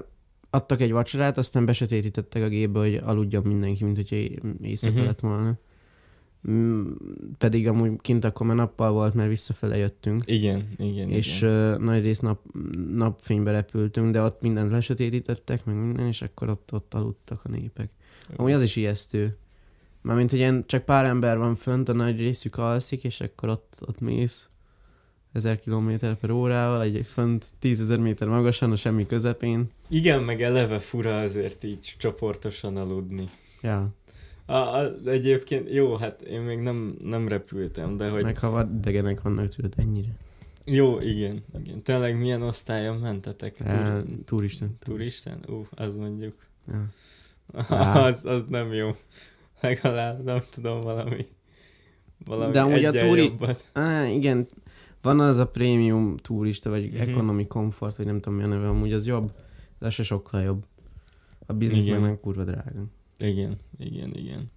adtak 0.49 0.81
egy 0.81 0.91
vacsorát, 0.91 1.37
aztán 1.37 1.65
besötétítettek 1.65 2.43
a 2.43 2.47
gépbe, 2.47 2.79
hogy 2.79 2.95
aludjon 2.95 3.43
mindenki, 3.43 3.83
mint 3.83 3.95
hogyha 3.95 4.15
é- 4.15 4.41
éjszaka 4.61 4.95
Mhm. 4.95 5.05
lett 5.05 5.19
volna. 5.19 5.57
Mm, 6.49 6.91
pedig 7.37 7.67
amúgy 7.67 7.91
kint 8.01 8.23
akkor 8.25 8.45
már 8.47 8.55
nappal 8.55 8.91
volt, 8.91 9.13
mert 9.13 9.29
visszafele 9.29 9.77
jöttünk. 9.77 10.21
Igen, 10.25 10.67
igen, 10.77 11.09
És 11.09 11.41
igen. 11.41 11.73
uh, 11.73 11.79
nagy 11.79 12.03
rész 12.03 12.19
nap, 12.19 12.39
napfénybe 12.93 13.51
repültünk, 13.51 14.11
de 14.11 14.21
ott 14.21 14.41
mindent 14.41 14.71
lesötétítettek, 14.71 15.65
meg 15.65 15.75
minden, 15.75 16.07
és 16.07 16.21
akkor 16.21 16.49
ott, 16.49 16.69
ott 16.73 16.93
aludtak 16.93 17.39
a 17.43 17.49
népek. 17.49 17.89
Amúgy 18.35 18.51
az 18.51 18.61
is 18.61 18.75
ijesztő. 18.75 19.37
Mármint, 20.01 20.29
hogy 20.29 20.39
ilyen 20.39 20.63
csak 20.67 20.83
pár 20.85 21.05
ember 21.05 21.37
van 21.37 21.55
fönt, 21.55 21.89
a 21.89 21.93
nagy 21.93 22.19
részük 22.19 22.57
alszik, 22.57 23.03
és 23.03 23.21
akkor 23.21 23.49
ott, 23.49 23.77
ott 23.87 23.99
mész 23.99 24.49
1000 25.33 25.59
km 25.59 25.91
per 26.21 26.29
órával, 26.31 26.81
egy 26.81 27.05
fönt 27.05 27.45
10.000 27.61 27.99
méter 28.01 28.27
magasan, 28.27 28.71
a 28.71 28.75
semmi 28.75 29.05
közepén. 29.05 29.69
Igen, 29.89 30.23
meg 30.23 30.41
eleve 30.41 30.79
fura 30.79 31.19
azért 31.19 31.63
így 31.63 31.95
csoportosan 31.97 32.77
aludni. 32.77 33.23
Ja, 33.61 33.89
A, 34.45 34.53
a, 34.53 34.91
egyébként, 35.05 35.71
jó, 35.73 35.95
hát 35.95 36.21
én 36.21 36.41
még 36.41 36.59
nem, 36.59 36.95
nem 37.03 37.27
repültem, 37.27 37.97
de 37.97 38.09
hogy... 38.09 38.23
meg 38.23 38.37
ha 38.37 38.49
vadidegenek 38.49 39.21
vannak 39.21 39.47
tőled 39.47 39.73
ennyire. 39.77 40.09
Jó, 40.65 40.99
igen, 40.99 41.43
igen. 41.63 41.81
Tényleg 41.81 42.17
milyen 42.17 42.41
osztályon 42.41 42.97
mentetek? 42.97 43.57
Tur- 43.57 44.25
turisten. 44.25 44.77
Turisten? 44.83 45.43
Ú, 45.47 45.67
az 45.71 45.95
mondjuk. 45.95 46.35
Ja. 46.71 46.85
Az, 48.05 48.25
az 48.25 48.43
nem 48.49 48.73
jó. 48.73 48.95
Legalább 49.61 50.23
nem 50.23 50.39
tudom 50.49 50.81
valami. 50.81 51.27
Valami 52.25 52.51
De 52.51 52.61
amúgy 52.61 52.83
a 52.85 52.91
turi- 52.91 53.23
jobbat. 53.23 53.67
Á, 53.73 54.05
igen, 54.05 54.47
van 55.01 55.19
az 55.19 55.37
a 55.37 55.47
prémium 55.47 56.17
turista, 56.17 56.69
vagy 56.69 56.85
uh-huh. 56.85 57.01
economy 57.01 57.47
comfort, 57.47 57.95
vagy 57.95 58.05
nem 58.05 58.19
tudom 58.19 58.37
mi 58.37 58.43
a 58.43 58.47
neve, 58.47 58.67
amúgy 58.67 58.93
az 58.93 59.07
jobb. 59.07 59.31
De 59.79 59.85
az 59.85 59.93
se 59.93 60.03
sokkal 60.03 60.41
jobb. 60.41 60.65
A 61.45 61.53
biznisz 61.53 61.85
Igen. 61.85 61.99
meg 61.99 62.09
nem 62.09 62.19
kurva 62.19 62.43
drága. 62.43 62.85
Igen, 63.17 63.57
igen, 63.77 64.13
igen. 64.15 64.51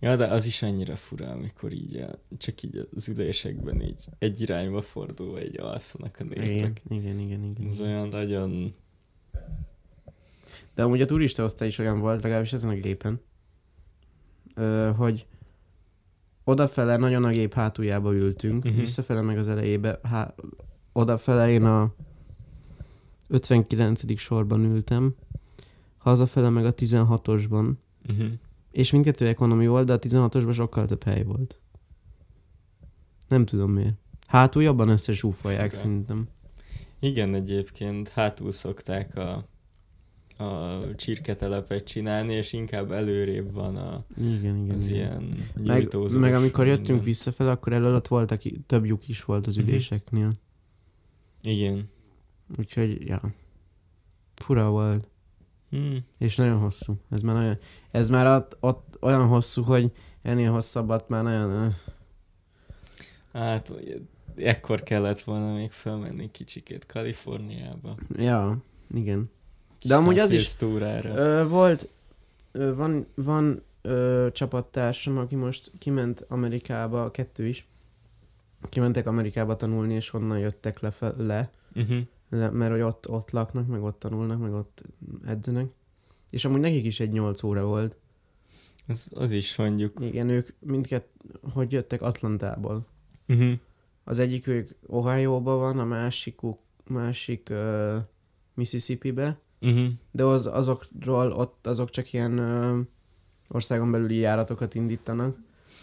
Ja, 0.00 0.16
de 0.16 0.26
az 0.26 0.46
is 0.46 0.62
annyira 0.62 0.96
fura, 0.96 1.30
amikor 1.30 1.72
így 1.72 2.04
csak 2.38 2.62
így 2.62 2.88
az 2.94 3.08
ülésekben 3.08 3.82
így 3.82 4.04
egy 4.18 4.40
irányba 4.40 4.80
fordulva 4.80 5.44
így 5.44 5.60
alszanak 5.60 6.16
a 6.18 6.24
Igen, 6.24 6.46
népek. 6.46 6.82
igen, 6.88 7.18
igen, 7.18 7.44
igen. 7.44 7.66
Ez 7.66 7.80
olyan 7.80 8.08
nagyon... 8.08 8.74
De 10.74 10.82
amúgy 10.82 11.00
a 11.00 11.04
turista 11.04 11.44
osztály 11.44 11.68
is 11.68 11.78
olyan 11.78 12.00
volt, 12.00 12.22
legalábbis 12.22 12.52
ezen 12.52 12.70
a 12.70 12.74
gépen, 12.74 13.20
hogy 14.96 15.26
odafele 16.44 16.96
nagyon 16.96 17.24
a 17.24 17.30
gép 17.30 17.54
hátuljába 17.54 18.14
ültünk, 18.14 18.56
Mhm. 18.58 18.66
uh-huh. 18.66 18.80
visszafele 18.80 19.20
meg 19.20 19.38
az 19.38 19.48
elejébe, 19.48 19.98
há, 20.02 20.34
odafele 20.92 21.50
én 21.50 21.64
a 21.64 21.92
59. 23.28 24.16
sorban 24.18 24.64
ültem, 24.64 25.14
hazafele 25.98 26.48
meg 26.48 26.64
a 26.64 26.72
16-osban, 26.74 27.72
Uh-huh. 28.10 28.26
és 28.70 28.90
mindkettő 28.92 29.26
ekonomi 29.26 29.66
volt, 29.66 29.86
de 29.86 29.92
a 29.92 29.98
16-osban 29.98 30.52
sokkal 30.54 30.86
több 30.86 31.02
hely 31.02 31.22
volt. 31.22 31.60
Nem 33.28 33.44
tudom 33.44 33.70
miért. 33.72 33.94
Hátul 34.26 34.62
jobban 34.62 34.88
összesúfolják 34.88 35.70
Fura. 35.70 35.82
szerintem. 35.82 36.28
Igen, 36.98 37.34
egyébként 37.34 38.08
hátul 38.08 38.52
szokták 38.52 39.16
a, 39.16 39.48
a 40.38 40.80
csirketelepet 40.96 41.84
csinálni, 41.84 42.32
és 42.34 42.52
inkább 42.52 42.90
előrébb 42.92 43.52
van 43.52 43.76
a, 43.76 44.04
Igen, 44.18 44.56
igen. 44.64 44.74
az 44.74 44.88
igen. 44.88 45.22
ilyen 45.22 45.46
Meg, 45.66 46.18
meg 46.18 46.34
amikor 46.34 46.66
jöttünk 46.66 46.86
minden. 46.86 47.04
visszafele, 47.04 47.50
akkor 47.50 47.72
elől 47.72 47.94
ott 47.94 48.08
volt, 48.08 48.30
aki, 48.30 48.60
több 48.66 48.84
lyuk 48.84 49.08
is 49.08 49.24
volt 49.24 49.46
az 49.46 49.56
Mhm. 49.56 49.68
üléseknél. 49.68 50.32
Igen. 51.42 51.90
Úgyhogy, 52.58 53.06
ja. 53.06 53.20
Fura 54.36 54.70
volt. 54.70 55.08
Hmm. 55.70 55.98
És 56.18 56.36
nagyon 56.36 56.58
hosszú. 56.58 56.96
Ez 57.10 57.22
már 57.22 57.34
nagyon... 57.34 57.58
Ez 57.90 58.08
már 58.10 58.26
ott, 58.26 58.56
ott 58.60 58.96
olyan 59.00 59.26
hosszú, 59.26 59.62
hogy 59.62 59.92
ennél 60.22 60.50
hosszabbat 60.50 61.08
már 61.08 61.22
nagyon... 61.22 61.74
Hát, 63.32 63.72
ekkor 64.36 64.82
kellett 64.82 65.20
volna 65.20 65.54
még 65.54 65.70
felmenni 65.70 66.30
kicsikét 66.30 66.86
Kaliforniába. 66.86 67.96
Ja, 68.16 68.62
igen. 68.94 69.30
De 69.84 69.94
amúgy 69.94 70.18
az 70.18 70.32
is... 70.32 70.54
Túrára. 70.54 71.14
Ö, 71.14 71.48
volt... 71.48 71.88
Ö, 72.52 72.74
van 72.74 73.06
van 73.14 73.62
ö, 73.82 74.28
csapattársam, 74.32 75.18
aki 75.18 75.34
most 75.34 75.70
kiment 75.78 76.24
Amerikába, 76.28 77.10
kettő 77.10 77.46
is. 77.46 77.66
Kimentek 78.68 79.06
Amerikába 79.06 79.56
tanulni, 79.56 79.94
és 79.94 80.12
onnan 80.12 80.38
jöttek 80.38 80.80
le, 80.80 80.92
le 81.16 81.50
Uh-huh. 81.74 82.00
Le, 82.28 82.50
mert 82.50 82.70
hogy 82.72 82.80
ott, 82.80 83.08
ott 83.08 83.30
laknak, 83.30 83.66
meg 83.66 83.82
ott 83.82 83.98
tanulnak, 83.98 84.40
meg 84.40 84.52
ott 84.52 84.82
edzenek. 85.26 85.66
És 86.30 86.44
amúgy 86.44 86.60
nekik 86.60 86.84
is 86.84 87.00
egy 87.00 87.10
8 87.10 87.42
óra 87.42 87.64
volt. 87.64 87.96
Az, 88.86 89.10
az 89.14 89.30
is 89.30 89.56
mondjuk. 89.56 90.00
Igen, 90.00 90.28
ők 90.28 90.48
mindkett, 90.58 91.08
hogy 91.52 91.72
jöttek 91.72 92.02
Atlantából. 92.02 92.86
Uh-huh. 93.28 93.52
Az 94.04 94.18
egyik 94.18 94.46
ők 94.46 94.70
Ohio-ba 94.86 95.54
van, 95.54 95.78
a 95.78 95.84
másikuk, 95.84 96.58
másik 96.84 97.48
uh, 97.50 97.96
Mississippi-be, 98.54 99.38
Uh-huh. 99.62 99.86
de 100.10 100.24
az, 100.24 100.46
azokról 100.46 101.32
ott 101.32 101.66
azok 101.66 101.90
csak 101.90 102.12
ilyen 102.12 102.38
uh, 102.38 102.78
országon 103.48 103.90
belüli 103.90 104.16
járatokat 104.16 104.74
indítanak. 104.74 105.36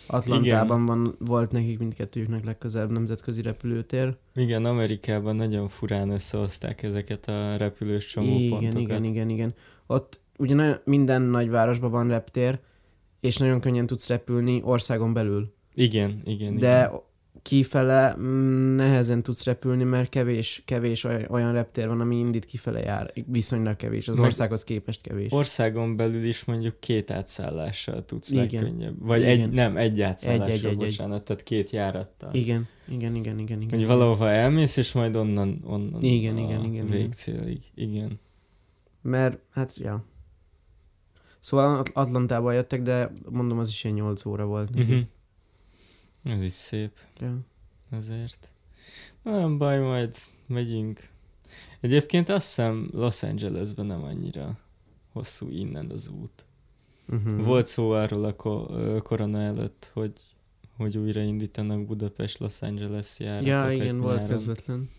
Atlantában 0.07 0.85
van, 0.85 1.15
volt 1.19 1.51
nekik 1.51 1.79
mindkettőjüknek 1.79 2.45
legközelebb 2.45 2.91
nemzetközi 2.91 3.41
repülőtér. 3.41 4.15
Igen, 4.35 4.65
Amerikában 4.65 5.35
nagyon 5.35 5.67
furán 5.67 6.09
összehozták 6.09 6.83
ezeket 6.83 7.27
a 7.27 7.57
repülős 7.57 8.07
csomópontokat. 8.07 8.61
Igen, 8.61 8.77
igen, 8.77 9.03
igen, 9.03 9.29
igen. 9.29 9.53
Ott 9.87 10.21
ugye 10.37 10.55
nagyon, 10.55 10.77
minden 10.83 11.21
nagyvárosban 11.21 11.91
van 11.91 12.07
reptér, 12.07 12.59
és 13.19 13.37
nagyon 13.37 13.59
könnyen 13.59 13.85
tudsz 13.85 14.07
repülni 14.07 14.61
országon 14.63 15.13
belül. 15.13 15.53
Igen, 15.73 16.21
igen, 16.23 16.57
De 16.57 16.85
igen. 16.87 17.01
Kifele 17.49 18.15
mm, 18.19 18.75
nehezen 18.75 19.23
tudsz 19.23 19.45
repülni, 19.45 19.83
mert 19.83 20.09
kevés, 20.09 20.61
kevés 20.65 21.03
oly- 21.03 21.25
olyan 21.29 21.51
reptér 21.53 21.87
van, 21.87 21.99
ami 22.01 22.15
indít 22.17 22.45
kifele 22.45 22.79
jár. 22.79 23.13
Viszonylag 23.25 23.75
kevés. 23.75 24.07
Az 24.07 24.15
Meg- 24.17 24.25
országhoz 24.25 24.63
képest 24.63 25.01
kevés. 25.01 25.31
Országon 25.31 25.95
belül 25.95 26.23
is 26.23 26.45
mondjuk 26.45 26.79
két 26.79 27.11
átszállással 27.11 28.05
tudsz 28.05 28.31
Igen. 28.31 28.47
legkönnyebb. 28.63 28.95
Vagy 29.05 29.21
Igen. 29.21 29.39
egy, 29.39 29.49
nem, 29.49 29.77
egy 29.77 30.01
átszállással, 30.01 30.47
Egy, 30.47 30.57
egy, 30.57 30.65
egy, 30.65 30.71
egy. 30.71 30.77
bocsánat, 30.77 31.23
tehát 31.23 31.43
két 31.43 31.69
járattal. 31.69 32.33
Igen, 32.33 32.67
igen, 32.87 33.15
igen, 33.15 33.39
igen. 33.39 33.61
igen. 33.61 33.77
Hogy 33.79 33.87
valahova 33.87 34.29
elmész, 34.29 34.77
és 34.77 34.91
majd 34.91 35.15
onnan, 35.15 35.61
onnan 35.65 36.01
Igen, 36.03 36.35
a 36.35 36.39
igen, 36.39 36.49
igen, 36.59 36.73
igen. 36.73 36.89
végcélig. 36.89 37.61
Igen. 37.75 38.19
Mert, 39.01 39.39
hát, 39.51 39.77
ja. 39.77 40.05
Szóval 41.39 41.77
At- 41.79 41.91
Atlantába 41.93 42.51
jöttek, 42.51 42.81
de 42.81 43.11
mondom, 43.29 43.59
az 43.59 43.69
is 43.69 43.83
ilyen 43.83 43.95
8 43.95 44.25
óra 44.25 44.45
volt. 44.45 44.69
neki. 44.75 44.91
Uh-huh. 44.91 45.07
Ez 46.23 46.43
is 46.43 46.51
szép. 46.51 46.91
Ja. 47.19 47.37
Ezért. 47.91 48.49
Nem 49.21 49.57
baj, 49.57 49.79
majd 49.79 50.15
megyünk. 50.47 51.09
Egyébként 51.79 52.29
azt 52.29 52.45
hiszem 52.47 52.89
Los 52.93 53.23
Angelesben 53.23 53.85
nem 53.85 54.03
annyira 54.03 54.57
hosszú 55.11 55.49
innen 55.49 55.89
az 55.89 56.07
út. 56.07 56.45
Uh-huh. 57.09 57.43
Volt 57.45 57.65
szó 57.65 57.91
arról 57.91 58.23
a 58.23 58.35
ko- 58.35 59.01
korona 59.03 59.41
előtt, 59.41 59.89
hogy 59.93 60.11
hogy 60.77 60.97
újraindítanak 60.97 61.85
Budapest-Los 61.85 62.61
Angeles 62.61 63.19
járatokat 63.19 63.47
Ja, 63.47 63.71
igen, 63.71 63.99
volt 63.99 64.15
nyáron. 64.15 64.29
közvetlen. 64.29 64.89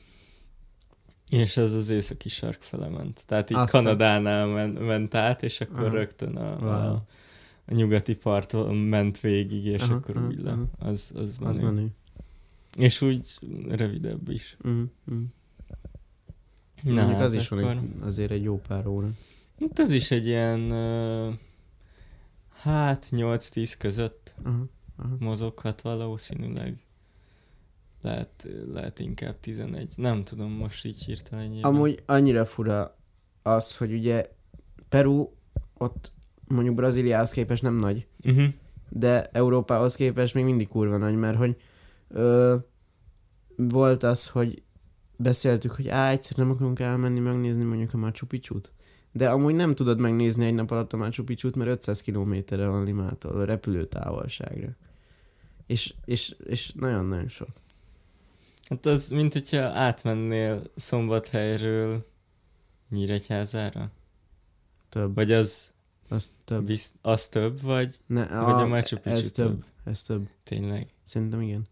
És 1.29 1.57
az 1.57 1.75
az 1.75 1.91
északi 1.91 2.29
sark 2.29 2.63
fele 2.63 2.89
ment. 2.89 3.27
Tehát 3.27 3.51
így 3.51 3.57
Aztán- 3.57 3.83
Kanadánál 3.85 4.47
men, 4.47 4.71
ment 4.71 5.15
át, 5.15 5.43
és 5.43 5.61
akkor 5.61 5.85
Aha. 5.85 5.95
rögtön 5.95 6.37
a, 6.37 6.57
Wow. 6.59 6.69
a, 6.71 7.05
a 7.71 7.75
nyugati 7.75 8.17
parton 8.17 8.77
ment 8.77 9.21
végig, 9.21 9.65
és 9.65 9.83
Aha, 9.83 9.95
akkor 9.95 10.17
aha, 10.17 10.27
úgy 10.27 10.41
le. 10.41 10.51
aha. 10.53 10.69
Az, 10.79 11.13
az, 11.15 11.35
Az 11.41 11.57
menő. 11.59 11.63
menő. 11.73 11.89
És 12.77 13.01
úgy 13.01 13.39
rövidebb 13.69 14.29
is. 14.29 14.57
Uh-huh. 14.65 14.83
Uh-huh. 15.07 15.25
Na, 16.83 16.93
Mondjuk 16.93 17.17
hát 17.17 17.25
az 17.25 17.35
is 17.35 17.49
van 17.49 17.59
akkor- 17.59 17.77
egy, 17.77 18.03
azért 18.03 18.31
egy 18.31 18.43
jó 18.43 18.59
pár 18.69 18.87
óra. 18.87 19.09
Hát 19.61 19.79
ez 19.79 19.93
is 19.93 20.11
egy 20.11 20.27
ilyen, 20.27 20.61
uh, 20.61 21.35
hát 22.51 23.07
8-10 23.11 23.75
között 23.79 24.35
Aha. 24.45 24.65
Aha. 24.97 25.17
mozoghat 25.19 25.81
valószínűleg. 25.81 26.77
Lehet, 28.03 28.49
lehet 28.73 28.99
inkább 28.99 29.41
11. 29.41 29.93
Nem 29.97 30.25
tudom 30.25 30.53
most 30.53 30.85
így 30.85 31.05
hirtelen. 31.05 31.63
Amúgy 31.63 32.03
annyira 32.07 32.47
fura 32.47 32.97
az, 33.43 33.77
hogy 33.77 33.93
ugye 33.93 34.27
Peru 34.89 35.29
ott 35.79 36.11
mondjuk 36.51 36.75
Brazíliához 36.75 37.31
képest 37.31 37.63
nem 37.63 37.77
nagy, 37.77 38.07
Uh-huh. 38.25 38.45
de 38.89 39.23
Európához 39.33 39.95
képest 39.95 40.35
még 40.35 40.45
mindig 40.45 40.69
kurva 40.69 40.97
nagy, 40.97 41.17
mert 41.17 41.37
hogy 41.37 41.57
ö, 42.09 42.57
volt 43.57 44.03
az, 44.03 44.29
hogy 44.29 44.63
beszéltük, 45.17 45.71
hogy 45.73 45.89
á, 45.89 46.11
egyszer 46.11 46.37
nem 46.37 46.51
akarunk 46.51 46.81
elmenni 46.81 47.21
megnézni 47.21 47.65
mondjuk 47.65 47.95
a 47.95 47.97
Machu 47.97 48.27
Picchu-t. 48.27 48.73
De 49.13 49.31
amúgy 49.31 49.55
nem 49.55 49.75
tudod 49.75 49.99
megnézni 49.99 50.47
egy 50.47 50.55
nap 50.55 50.71
alatt 50.71 50.93
a 50.93 50.97
Machu 50.97 51.25
Picchu-t, 51.25 51.57
mert 51.57 51.71
500 51.71 52.01
kilométerre 52.01 52.69
van 52.69 52.85
Limától, 52.85 53.37
a 53.37 53.45
repülőtávolságra. 53.45 54.69
És, 55.67 55.95
és, 56.05 56.35
és 56.45 56.73
nagyon-nagyon 56.73 57.29
sok. 57.29 57.49
Hát 58.69 58.87
az, 58.87 59.09
mint 59.09 59.33
hogyha 59.33 59.61
átmennél 59.61 60.63
Szombathelyről 60.75 62.07
Nyíregyházára? 62.91 63.91
Több. 64.89 65.15
Vagy 65.15 65.33
az, 65.33 65.75
Az 66.11 66.31
több. 66.45 66.67
visz, 66.67 66.95
az 67.03 67.29
több, 67.29 67.61
vagy, 67.63 67.97
Ne, 68.07 68.27
vagy 68.41 68.63
a 68.63 68.67
Machu 68.67 68.97
Picchu 68.97 69.11
ez 69.17 69.31
több. 69.33 69.47
több? 69.47 69.65
Ez 69.85 70.03
több. 70.03 70.29
Tényleg. 70.43 70.87
Szerintem 71.05 71.41
igen. 71.41 71.67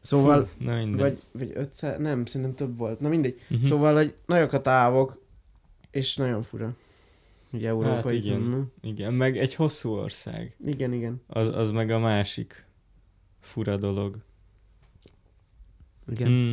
Szóval, 0.00 0.46
Fú, 0.46 0.64
na 0.64 0.74
mindegy. 0.76 0.98
vagy, 1.00 1.18
vagy 1.32 1.50
500, 1.54 1.98
nem, 1.98 2.24
szerintem 2.24 2.54
több 2.56 2.76
volt. 2.76 3.00
Na 3.00 3.08
mindegy. 3.08 3.38
uh-huh. 3.50 3.60
Szóval, 3.66 3.94
hogy 3.94 4.14
nagyok 4.26 4.52
a 4.52 4.60
távok, 4.60 5.22
és 5.90 6.16
nagyon 6.16 6.42
fura. 6.42 6.76
Ugye 7.52 7.66
Hát 7.68 7.76
európai 7.76 8.16
igen. 8.16 8.22
szemben. 8.40 8.72
Igen, 8.82 9.14
meg 9.14 9.38
egy 9.38 9.54
hosszú 9.54 9.90
ország. 9.90 10.56
Igen, 10.64 10.92
igen. 10.92 11.20
Az, 11.26 11.48
az 11.48 11.70
meg 11.70 11.90
a 11.90 11.98
másik 11.98 12.64
fura 13.40 13.76
dolog. 13.76 14.18
igen. 16.10 16.30
Mm. 16.30 16.52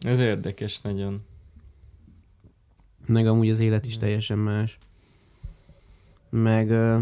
Ez 0.00 0.20
érdekes 0.20 0.80
nagyon. 0.80 1.24
Meg 3.06 3.26
amúgy 3.26 3.50
az 3.50 3.60
élet 3.60 3.84
is 3.86 3.94
Igen. 3.94 4.00
teljesen 4.04 4.38
más. 4.38 4.78
Meg 6.34 6.70
ö, 6.70 6.98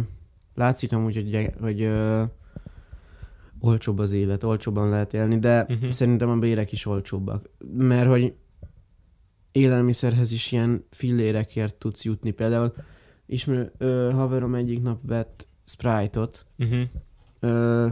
látszik 0.54 0.92
amúgy, 0.92 1.14
hogy, 1.14 1.30
gy- 1.30 1.54
hogy 1.60 1.82
ö, 1.82 2.22
olcsóbb 3.60 3.98
az 3.98 4.12
élet, 4.12 4.44
olcsóbban 4.44 4.88
lehet 4.88 5.14
élni, 5.14 5.38
de 5.38 5.66
Mhm. 5.68 5.88
szerintem 5.88 6.28
a 6.30 6.36
bérek 6.36 6.72
is 6.72 6.86
olcsóbbak. 6.86 7.50
Mert 7.76 8.08
hogy 8.08 8.34
élelmiszerhez 9.52 10.32
is 10.32 10.52
ilyen 10.52 10.84
fillérekért 10.90 11.74
tudsz 11.74 12.04
jutni. 12.04 12.30
Például 12.30 12.72
ismer, 13.26 13.70
ö, 13.78 14.10
haverom 14.14 14.54
egyik 14.54 14.82
nap 14.82 15.00
vett 15.06 15.48
Sprite-ot, 15.64 16.46
Uh-huh. 16.58 16.80
ö, 17.40 17.86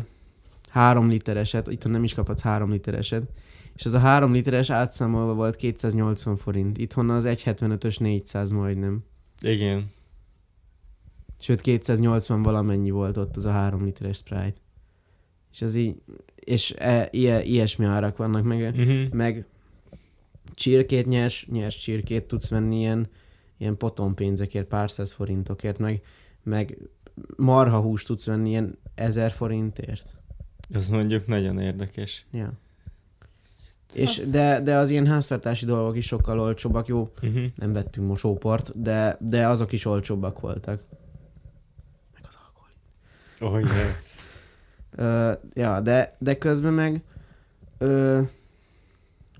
három 0.69 1.09
litereset, 1.09 1.69
itt 1.69 1.89
nem 1.89 2.05
is 2.05 2.15
kaphatsz 2.15 2.43
három 2.43 2.71
litereset, 2.71 3.31
és 3.75 3.85
az 3.87 3.95
a 3.95 3.99
három 3.99 4.33
literes 4.33 4.71
átszámolva 4.71 5.35
volt 5.35 5.57
280 5.57 6.37
forint. 6.37 6.79
Itthon 6.79 7.11
az 7.11 7.25
1,75-ös 7.25 7.99
400 8.01 8.51
majdnem. 8.51 9.05
Igen. 9.41 9.91
Sőt, 11.41 11.61
280 11.61 12.43
valamennyi 12.43 12.91
volt 12.91 13.17
ott 13.17 13.37
az 13.37 13.45
a 13.45 13.51
három 13.51 13.85
literes 13.85 14.17
Sprite. 14.17 14.61
És 15.53 15.63
az 15.63 15.75
így, 15.75 15.95
és 16.35 16.75
e, 16.79 17.09
ilyen, 17.11 17.43
ilyesmi 17.43 17.85
árak 17.85 18.17
vannak, 18.17 18.45
meg, 18.45 18.61
Uh-huh. 18.61 19.09
meg 19.13 19.47
csirkét, 20.55 21.07
nyers, 21.07 21.47
nyers 21.51 21.79
csirkét 21.79 22.25
tudsz 22.25 22.49
venni 22.51 22.79
ilyen, 22.79 23.09
ilyen 23.59 23.77
potom 23.77 24.15
pénzekért, 24.15 24.67
pár 24.67 24.91
száz 24.91 25.13
forintokért, 25.13 25.79
meg, 25.79 26.03
meg 26.43 26.79
marha 27.37 27.81
húst 27.81 28.07
tudsz 28.07 28.27
venni 28.27 28.49
ilyen 28.49 28.79
ezer 28.95 29.31
forintért. 29.31 30.07
Az 30.75 30.89
mondjuk 30.89 31.27
nagyon 31.27 31.59
érdekes. 31.61 32.25
Ja. 32.33 32.53
És 33.95 34.23
de, 34.31 34.61
de 34.63 34.77
az 34.77 34.91
ilyen 34.91 35.07
háztartási 35.07 35.65
dolgok 35.65 35.97
is 35.97 36.07
sokkal 36.07 36.41
olcsóbbak, 36.41 36.87
jó, 36.87 37.11
Uh-huh. 37.23 37.45
nem 37.57 37.73
vettünk 37.73 38.07
mosóport, 38.07 38.83
de, 38.83 39.17
de 39.21 39.47
azok 39.47 39.73
is 39.73 39.85
olcsóbbak 39.85 40.41
voltak. 40.41 40.85
Oh, 43.41 43.61
yes. 43.61 44.33
Ö, 44.97 45.33
ja, 45.55 45.81
de, 45.81 46.17
de 46.19 46.35
közben 46.35 46.73
meg 46.73 47.03
ö, 47.79 48.21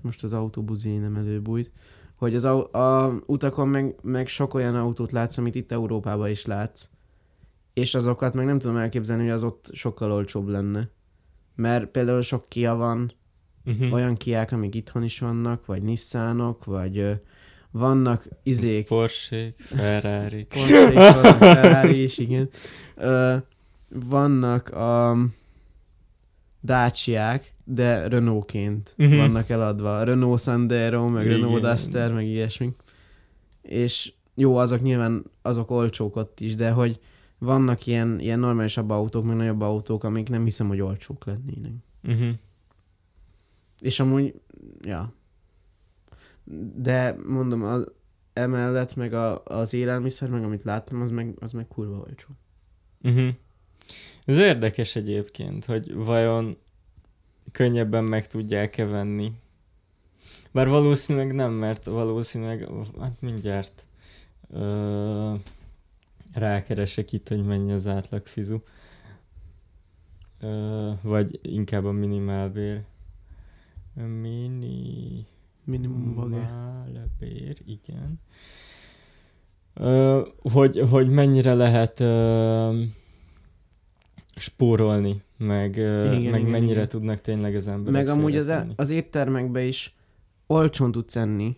most 0.01 0.23
az 0.23 0.33
autóbuzi 0.33 0.97
nem 0.97 1.15
előbújt, 1.15 1.71
hogy 2.15 2.35
az 2.35 2.45
au- 2.45 2.73
a 2.75 3.19
utakon 3.25 3.67
meg, 3.67 3.95
meg 4.01 4.27
sok 4.27 4.53
olyan 4.53 4.75
autót 4.75 5.11
látsz, 5.11 5.37
amit 5.37 5.55
itt 5.55 5.71
Európában 5.71 6.29
is 6.29 6.45
látsz, 6.45 6.89
és 7.73 7.95
azokat 7.95 8.33
meg 8.33 8.45
nem 8.45 8.59
tudom 8.59 8.77
elképzelni, 8.77 9.21
hogy 9.23 9.31
az 9.31 9.43
ott 9.43 9.69
sokkal 9.73 10.11
olcsóbb 10.11 10.47
lenne. 10.47 10.89
Mert 11.55 11.85
például 11.87 12.21
sok 12.21 12.45
Kia 12.47 12.75
van, 12.75 13.11
Uh-huh. 13.65 13.93
olyan 13.93 14.15
Kiák, 14.15 14.51
amik 14.51 14.75
itthon 14.75 15.03
is 15.03 15.19
vannak, 15.19 15.65
vagy 15.65 15.81
Nissanok, 15.81 16.65
vagy 16.65 16.97
ö, 16.97 17.11
vannak 17.71 18.27
izék, 18.43 18.87
Porsche, 18.87 19.53
Ferrari. 19.57 20.43
Porsche 20.43 21.11
Ferrari 21.37 22.03
is, 22.03 22.17
igen. 22.17 22.49
Ö, 22.95 23.35
vannak 23.89 24.69
a 24.69 25.17
Dacia-k, 26.63 27.53
de 27.63 28.07
Renault-ként 28.07 28.95
uh-huh. 28.97 29.17
vannak 29.17 29.49
eladva. 29.49 30.03
Renault 30.03 30.39
Sandero, 30.39 31.07
meg 31.07 31.25
Igen. 31.25 31.39
Renault 31.39 31.61
Duster, 31.61 32.13
meg 32.13 32.25
ilyesmi. 32.25 32.71
És 33.61 34.13
jó, 34.35 34.55
azok 34.55 34.81
nyilván 34.81 35.23
azok 35.41 35.71
olcsók 35.71 36.15
ott 36.15 36.39
is, 36.39 36.55
de 36.55 36.71
hogy 36.71 36.99
vannak 37.37 37.85
ilyen, 37.85 38.19
ilyen 38.19 38.39
normálisabb 38.39 38.89
autók, 38.89 39.25
meg 39.25 39.35
nagyobb 39.35 39.61
autók, 39.61 40.03
amik 40.03 40.29
nem 40.29 40.43
hiszem, 40.43 40.67
hogy 40.67 40.81
olcsók 40.81 41.25
lennének. 41.25 41.73
Uh-huh. 42.03 42.29
És 43.79 43.99
amúgy, 43.99 44.41
ja. 44.81 45.13
De 46.75 47.15
mondom, 47.25 47.63
az, 47.63 47.91
emellett 48.33 48.95
meg 48.95 49.13
a, 49.13 49.43
az 49.43 49.73
élelmiszer, 49.73 50.29
meg 50.29 50.43
amit 50.43 50.63
láttam, 50.63 51.01
az 51.01 51.11
meg, 51.11 51.35
az 51.39 51.51
meg 51.51 51.67
kurva 51.67 51.97
olcsó. 51.97 52.27
Uh-huh. 53.01 53.29
Ez 54.29 54.37
érdekes 54.37 54.95
egyébként, 54.95 55.65
hogy 55.65 55.93
vajon 55.93 56.57
könnyebben 57.51 58.03
meg 58.03 58.27
tudják-e 58.27 58.85
venni. 58.85 59.31
Bár 60.51 60.67
valószínűleg 60.67 61.33
nem, 61.33 61.51
mert 61.51 61.85
valószínűleg, 61.85 62.67
hát 62.99 63.21
mindjárt 63.21 63.85
ö, 64.49 65.33
rákeresek 66.33 67.11
itt, 67.11 67.27
hogy 67.27 67.45
mennyi 67.45 67.71
az 67.71 67.87
átlag 67.87 68.25
fizu. 68.25 68.57
Ö, 70.39 70.91
vagy 71.01 71.39
inkább 71.41 71.85
a 71.85 71.91
minimálbér. 71.91 72.81
Mini... 73.93 75.25
Minimum 75.63 76.13
vage. 76.13 76.37
Málbér, 76.37 77.57
igen. 77.65 78.19
Ö, 79.73 80.21
hogy, 80.51 80.85
hogy 80.89 81.09
mennyire 81.09 81.53
lehet 81.53 81.99
ö, 81.99 82.81
spórolni 84.39 85.23
meg, 85.37 85.75
igen, 85.75 86.07
meg 86.07 86.39
igen, 86.39 86.51
mennyire 86.51 86.71
igen. 86.71 86.87
tudnak 86.87 87.21
tényleg 87.21 87.55
az 87.55 87.67
emberek 87.67 88.05
Meg 88.05 88.17
amúgy 88.17 88.35
az, 88.35 88.51
az 88.75 88.89
éttermekbe 88.89 89.63
is 89.63 89.95
olcsón 90.47 90.91
tudsz 90.91 91.15
enni, 91.15 91.57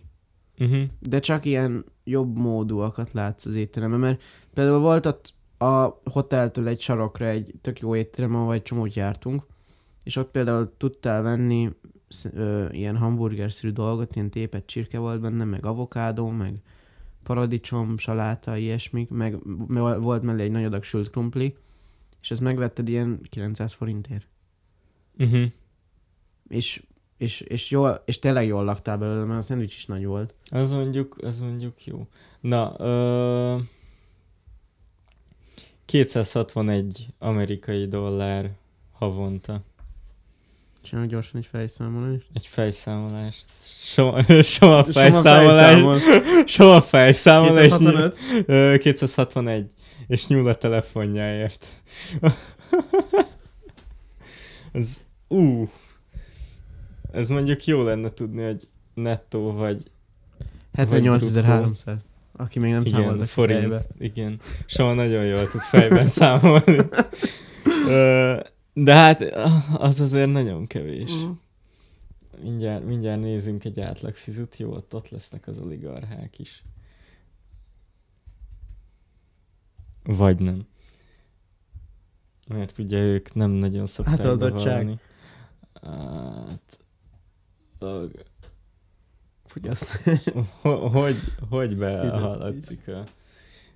uh-huh. 0.58 0.82
de 1.00 1.18
csak 1.18 1.44
ilyen 1.44 1.84
jobb 2.04 2.38
módúakat 2.38 3.12
látsz 3.12 3.46
az 3.46 3.54
étteremben, 3.54 4.00
mert 4.00 4.22
például 4.54 4.78
volt 4.78 5.06
ott 5.06 5.34
a 5.58 6.00
hoteltől 6.04 6.68
egy 6.68 6.80
sarokra 6.80 7.26
egy 7.26 7.54
tök 7.60 7.80
jó 7.80 7.96
étterem, 7.96 8.34
ahol 8.34 8.54
egy 8.54 8.62
csomót 8.62 8.94
jártunk, 8.94 9.42
és 10.02 10.16
ott 10.16 10.30
például 10.30 10.72
tudtál 10.76 11.22
venni 11.22 11.70
ö, 12.32 12.66
ilyen 12.70 12.96
hamburgerszerű 12.96 13.72
dolgot, 13.72 14.14
ilyen 14.16 14.30
tépet 14.30 14.66
csirke 14.66 14.98
volt 14.98 15.20
benne, 15.20 15.44
meg 15.44 15.66
avokádó, 15.66 16.28
meg 16.28 16.54
paradicsom, 17.22 17.98
saláta, 17.98 18.56
ilyesmik, 18.56 19.10
meg 19.10 19.38
volt 20.00 20.22
mellé 20.22 20.42
egy 20.42 20.50
nagy 20.50 20.64
adag 20.64 20.82
sült 20.82 21.10
krumpli, 21.10 21.56
és 22.22 22.30
ezt 22.30 22.40
megvetted 22.40 22.88
ilyen 22.88 23.20
900 23.28 23.72
forintért. 23.72 24.26
Uh-huh. 25.18 25.44
És, 26.48 26.82
és, 27.16 27.40
és, 27.40 27.70
jól, 27.70 28.02
és 28.04 28.18
tényleg 28.18 28.46
jól 28.46 28.64
laktál 28.64 28.98
belőle, 28.98 29.24
mert 29.24 29.38
a 29.38 29.42
szendvics 29.42 29.74
is 29.74 29.86
nagy 29.86 30.04
volt. 30.04 30.34
Az 30.50 30.72
mondjuk, 30.72 31.16
az 31.22 31.40
mondjuk 31.40 31.84
jó. 31.84 32.06
Na, 32.40 32.74
ö... 32.78 33.58
261 35.84 37.06
amerikai 37.18 37.86
dollár 37.86 38.50
havonta. 38.92 39.62
Csinálj 40.82 41.08
gyorsan 41.08 41.40
egy 41.40 41.46
fejszámolást. 41.46 42.26
Egy 42.32 42.46
fejszámolást. 42.46 43.46
Soma, 43.84 44.22
soma 44.42 44.84
fejszámolás. 44.84 46.02
Soma 46.46 46.80
fejszámolás. 46.80 47.68
265. 47.68 48.78
261. 48.78 49.70
És 50.12 50.26
nyúl 50.26 50.48
a 50.48 50.54
telefonjáért. 50.54 51.68
Ez, 54.72 55.02
ú. 55.28 55.68
Ez 57.12 57.28
mondjuk 57.28 57.64
jó 57.64 57.82
lenne 57.82 58.10
tudni, 58.10 58.44
hogy 58.44 58.68
nettó 58.94 59.52
vagy 59.52 59.90
78.300. 60.76 61.96
Aki 62.32 62.58
még 62.58 62.72
nem 62.72 62.82
igen, 62.84 63.20
a 63.20 63.24
forint, 63.24 63.60
fejbe. 63.60 63.82
Igen, 63.98 64.40
Soma 64.66 64.92
nagyon 64.92 65.24
jól 65.24 65.48
tud 65.48 65.60
fejben 65.60 66.06
számolni. 66.18 66.76
De 68.72 68.94
hát 68.94 69.20
az 69.76 70.00
azért 70.00 70.30
nagyon 70.30 70.66
kevés. 70.66 71.12
Mm. 71.12 71.30
Mindjárt, 72.42 72.84
mindjárt 72.84 73.20
nézzünk 73.20 73.64
egy 73.64 73.80
átlagfizut, 73.80 74.56
jó, 74.56 74.72
ott, 74.72 74.94
ott 74.94 75.08
lesznek 75.08 75.46
az 75.46 75.58
oligarchák 75.58 76.38
is. 76.38 76.62
Vagy 80.04 80.38
nem. 80.40 80.66
Mert 82.48 82.78
ugye 82.78 82.98
ők 82.98 83.34
nem 83.34 83.50
nagyon 83.50 83.86
szokták 83.86 84.16
hát 84.16 84.24
adottság. 84.24 84.98
Hát... 85.82 86.84
Fogyasztás. 89.44 90.24
hogy, 90.62 91.16
hogy 91.48 91.76
behaladszik 91.76 92.88
a, 92.88 92.98
a 92.98 93.04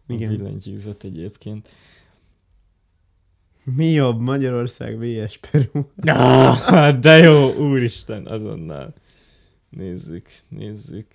billentyűzet 0.06 1.04
egyébként. 1.04 1.68
Mi 3.74 3.86
jobb, 3.86 4.20
Magyarország 4.20 4.98
vs. 4.98 5.38
Peru? 5.38 5.86
Ah, 6.04 6.98
de 6.98 7.16
jó, 7.16 7.54
úristen, 7.54 8.26
azonnal. 8.26 8.94
Nézzük, 9.68 10.28
nézzük. 10.48 11.06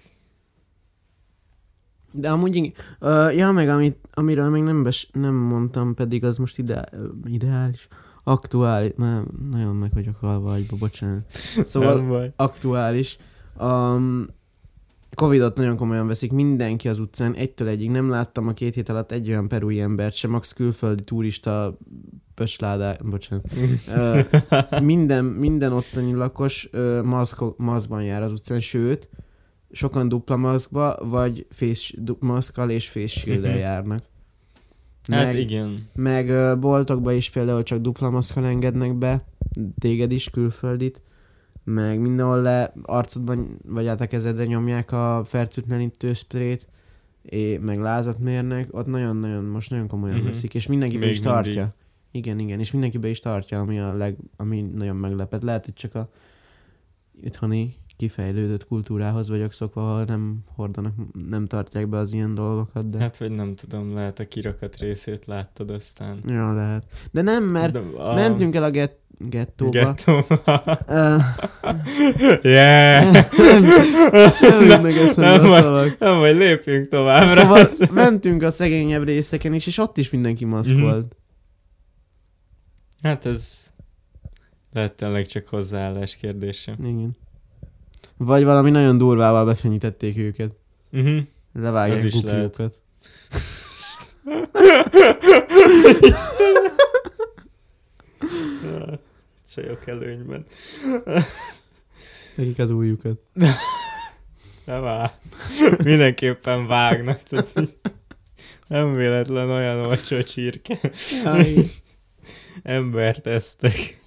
De 2.14 2.30
amúgy, 2.30 2.74
uh, 3.00 3.36
ja, 3.36 3.52
meg 3.52 3.70
amit, 3.70 3.98
amiről 4.14 4.50
még 4.50 4.64
nem, 4.64 4.84
bes, 4.84 5.10
nem 5.14 5.34
mondtam, 5.34 5.94
pedig 5.94 6.24
az 6.24 6.38
most 6.38 6.58
ide, 6.58 6.86
ideális, 7.26 7.88
aktuális, 8.24 8.92
már 8.96 9.24
nagyon 9.52 9.76
meg 9.76 9.94
vagyok 9.94 10.16
halva 10.20 10.52
agyba, 10.52 10.76
bocsánat. 10.80 11.24
Szóval 11.64 12.34
aktuális. 12.36 13.18
Um, 13.60 14.28
Covidot 15.16 15.58
nagyon 15.58 15.76
komolyan 15.76 16.08
veszik 16.08 16.32
mindenki 16.32 16.90
az 16.90 17.00
utcán, 17.00 17.34
egytől 17.34 17.68
egyig. 17.68 17.90
Nem 17.90 18.10
láttam 18.10 18.48
a 18.48 18.54
két 18.54 18.74
hét 18.74 18.90
alatt 18.90 19.12
egy 19.12 19.30
olyan 19.30 19.48
perui 19.48 19.80
embert 19.80 20.16
sem, 20.16 20.32
max 20.32 20.54
külföldi 20.54 21.04
turista 21.04 21.78
pösládá, 22.36 22.96
bocsánat. 23.04 23.46
minden, 24.82 25.26
minden 25.26 25.74
ottani 25.74 26.14
lakos 26.14 26.70
maszk, 27.04 27.58
maszkban 27.58 28.04
jár 28.04 28.22
az 28.22 28.32
utcán, 28.32 28.60
sőt, 28.60 29.10
sokan 29.72 30.08
dupla 30.08 30.38
maszkba, 30.38 30.98
vagy 31.02 31.46
face, 31.50 31.94
maszkal 32.20 32.70
és 32.70 32.90
face 32.90 33.20
shield 33.20 33.46
mhm. 33.46 33.58
járnak. 33.58 34.04
Hát 35.08 35.20
meg, 35.20 35.26
hát 35.26 35.34
igen. 35.34 35.88
Meg 35.96 36.60
boltokba 36.60 37.12
is 37.12 37.30
például 37.30 37.64
csak 37.64 37.80
dupla 37.80 38.10
maszkal 38.10 38.46
engednek 38.46 38.96
be, 38.96 39.26
téged 39.80 40.12
is, 40.12 40.30
külföldit, 40.30 41.02
meg 41.64 42.00
mindenhol 42.00 42.42
le 42.42 42.74
arcodban 42.84 43.60
vagy 43.68 43.88
át 43.88 44.02
a 44.02 44.08
kezedre 44.08 44.46
nyomják 44.46 44.92
a 44.92 45.22
fertőtlenítő 45.26 46.14
sprayt, 46.14 46.68
és 47.22 47.58
meg 47.62 47.80
lázat 47.80 48.20
mérnek, 48.20 48.68
ott 48.72 48.86
nagyon-nagyon, 48.86 49.44
most 49.44 49.70
nagyon 49.70 49.88
komolyan 49.88 50.16
mm-hmm. 50.16 50.26
veszik, 50.26 50.54
és 50.54 50.68
mindenki 50.68 50.98
be 50.98 51.10
is 51.10 51.20
tartja. 51.20 51.54
Mindig. 51.54 51.80
Igen, 52.12 52.40
igen, 52.40 52.60
és 52.60 52.72
mindenki 52.72 52.98
be 52.98 53.08
is 53.08 53.20
tartja, 53.20 53.60
ami, 53.60 53.80
a 53.80 53.94
leg, 53.94 54.18
ami 54.38 54.62
nagyon 54.62 54.96
meglepet. 54.96 55.44
Lehet, 55.44 55.66
hogy 55.66 55.74
csak 55.74 55.96
a 55.96 56.10
itthoni 57.22 57.74
kifejlődött 58.02 58.68
kultúrához 58.68 59.30
vagyok 59.30 59.54
szokva, 59.54 59.92
ahol 59.92 60.04
nem 60.04 60.40
hordanak, 60.56 60.94
nem 61.30 61.48
tartják 61.48 61.90
be 61.90 61.98
az 61.98 62.14
ilyen 62.14 62.36
dolgokat. 62.36 62.90
De... 62.90 62.98
Hát, 62.98 63.18
vagy 63.18 63.32
nem 63.32 63.56
tudom, 63.56 63.94
lehet 63.94 64.20
a 64.20 64.28
kirakat 64.28 64.78
részét 64.78 65.26
láttad 65.26 65.70
aztán. 65.70 66.20
Ja, 66.28 66.54
lehet. 66.54 66.84
De 67.12 67.22
nem, 67.22 67.44
mert 67.44 67.72
de, 67.72 67.80
a... 67.80 68.14
mentünk 68.14 68.56
el 68.56 68.64
a 68.64 68.70
get 68.70 69.00
gettóba. 69.18 69.72
Gettóba. 69.72 70.42
Uh, 70.88 71.24
yeah! 72.42 73.14
nem, 74.42 74.68
nem, 74.68 74.82
meg 74.82 74.94
nem, 75.16 75.34
a 75.34 75.40
szavak. 75.40 76.00
Nem, 76.00 76.20
vagy 76.20 76.36
lépjünk 76.36 76.88
tovább. 76.88 77.28
Szóval 77.28 77.70
mentünk 77.92 78.44
a 78.44 78.52
szegényebb 78.52 79.04
részeken 79.04 79.54
is, 79.54 79.68
és 79.68 79.78
ott 79.78 79.98
is 79.98 80.10
mindenki 80.10 80.46
maszkolt. 80.46 80.96
Mm-hmm. 80.96 81.08
Hát 83.02 83.26
ez 83.26 83.72
lehet 84.72 84.94
tényleg 84.94 85.26
csak 85.26 85.48
hozzáállás 85.48 86.16
kérdése. 86.16 86.76
Igen. 86.80 87.16
Vagy 88.24 88.44
valami 88.44 88.70
nagyon 88.70 88.98
durvával 88.98 89.46
befenyítették 89.46 90.18
őket. 90.18 90.52
Uh-huh. 90.92 91.20
Levágják 91.54 92.04
is 92.04 92.14
kukiukat. 92.14 92.82
Csajok 99.54 99.88
előnyben. 99.88 100.46
Nekik 102.36 102.60
az 102.60 102.70
újjukat. 102.70 103.20
Nem 104.66 104.86
áll. 104.86 105.12
Mindenképpen 105.84 106.68
vágnak. 106.68 107.24
Tehát 107.24 107.54
nem 108.68 108.96
véletlen 108.96 109.50
olyan 109.50 109.86
olcsó 109.86 110.22
csirke. 110.22 110.80
Embert 112.64 113.28
esztek. 113.28 114.01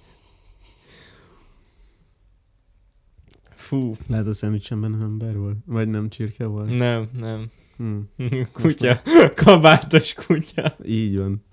Fú. 3.65 3.95
Lehet 4.07 4.27
a 4.27 4.33
szendvicsemben 4.33 5.01
ember 5.01 5.37
volt? 5.37 5.57
Vagy 5.65 5.87
nem 5.87 6.09
csirke 6.09 6.45
volt? 6.45 6.75
Nem, 6.75 7.09
nem. 7.19 7.49
Hmm. 7.77 8.09
Kutya. 8.61 9.01
Kabátos 9.35 10.13
kutya. 10.13 10.75
Így 10.85 11.17
van. 11.17 11.43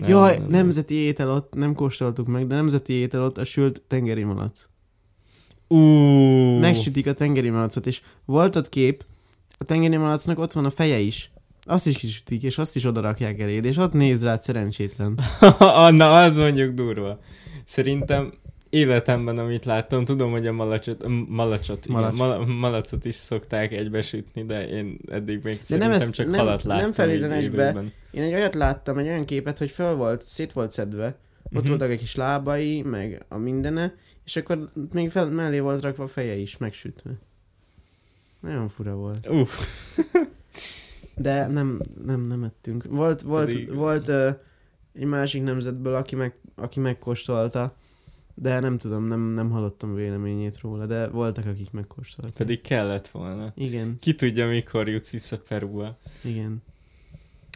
Nem, 0.00 0.08
Jaj, 0.08 0.38
nem, 0.38 0.48
nemzeti 0.48 0.94
nem. 0.94 1.02
étel 1.02 1.30
ott, 1.30 1.54
nem 1.54 1.74
kóstoltuk 1.74 2.26
meg, 2.26 2.46
de 2.46 2.54
nemzeti 2.54 2.92
étel 2.92 3.22
ott 3.22 3.38
a 3.38 3.44
sült 3.44 3.82
tengeri 3.86 4.24
malac. 4.24 4.68
Uh. 5.68 6.58
Megsütik 6.60 7.06
a 7.06 7.12
tengeri 7.12 7.50
malacot, 7.50 7.86
és 7.86 8.00
volt 8.24 8.56
ott 8.56 8.68
kép, 8.68 9.04
a 9.58 9.64
tengeri 9.64 9.96
malacnak 9.96 10.38
ott 10.38 10.52
van 10.52 10.64
a 10.64 10.70
feje 10.70 10.98
is. 10.98 11.30
Azt 11.62 11.86
is 11.86 11.96
kisütik, 11.96 12.42
és 12.42 12.58
azt 12.58 12.76
is 12.76 12.84
odarakják 12.84 13.40
eléd, 13.40 13.64
és 13.64 13.76
ott 13.76 13.92
néz 13.92 14.22
rád 14.22 14.42
szerencsétlen. 14.42 15.18
Na, 15.90 16.22
az 16.22 16.36
mondjuk 16.36 16.74
durva. 16.74 17.18
Szerintem 17.64 18.32
életemben, 18.70 19.38
amit 19.38 19.64
láttam, 19.64 20.04
tudom, 20.04 20.30
hogy 20.30 20.46
a 20.46 20.52
malacsot, 20.52 21.04
malacsot, 21.28 21.86
Malacs. 21.86 22.14
igen, 22.14 22.26
mal, 22.26 22.46
malacot 22.46 23.04
is 23.04 23.14
szokták 23.14 23.72
egybesütni, 23.72 24.44
de 24.44 24.68
én 24.68 24.98
eddig 25.10 25.40
még 25.42 25.56
de 25.56 25.62
szerintem 25.62 25.90
nem 25.90 26.00
ezt, 26.00 26.12
csak 26.12 26.26
nem, 26.26 26.38
halat 26.38 26.62
láttam. 26.62 26.82
Nem 26.82 26.92
feltétlenül 26.92 27.36
egybe. 27.36 27.82
Én 28.10 28.22
egy 28.22 28.32
olyat 28.32 28.54
láttam, 28.54 28.98
egy 28.98 29.06
olyan 29.06 29.24
képet, 29.24 29.58
hogy 29.58 29.70
föl 29.70 29.94
volt, 29.94 30.22
szét 30.22 30.52
volt 30.52 30.72
szedve, 30.72 31.06
ott 31.06 31.52
uh-huh. 31.52 31.68
voltak 31.68 31.90
egy 31.90 31.98
kis 31.98 32.14
lábai, 32.14 32.82
meg 32.82 33.24
a 33.28 33.36
mindene, 33.36 33.94
és 34.24 34.36
akkor 34.36 34.70
még 34.92 35.10
fel, 35.10 35.30
mellé 35.30 35.58
volt 35.58 35.82
rakva 35.82 36.04
a 36.04 36.06
feje 36.06 36.34
is, 36.34 36.56
megsütve. 36.56 37.10
Nagyon 38.40 38.68
fura 38.68 38.94
volt. 38.94 39.28
Uh. 39.28 39.48
De 41.18 41.46
nem, 41.46 41.80
nem, 42.04 42.20
nem 42.20 42.42
ettünk. 42.42 42.84
Volt, 42.88 43.22
volt, 43.22 43.46
Pedig... 43.46 43.74
volt 43.74 44.08
uh, 44.08 44.28
egy 44.92 45.04
másik 45.04 45.42
nemzetből, 45.42 45.94
aki, 45.94 46.14
meg, 46.14 46.34
aki 46.56 46.80
megkóstolta, 46.80 47.76
de 48.38 48.60
nem 48.60 48.78
tudom, 48.78 49.04
nem, 49.04 49.20
nem 49.20 49.50
hallottam 49.50 49.94
véleményét 49.94 50.60
róla, 50.60 50.86
de 50.86 51.08
voltak, 51.08 51.46
akik 51.46 51.70
megkóstolták. 51.70 52.36
Pedig 52.36 52.60
kellett 52.60 53.08
volna. 53.08 53.52
Igen. 53.56 53.96
Ki 54.00 54.14
tudja, 54.14 54.46
mikor 54.48 54.88
jutsz 54.88 55.10
vissza 55.10 55.38
Perúba. 55.38 55.98
Igen. 56.24 56.62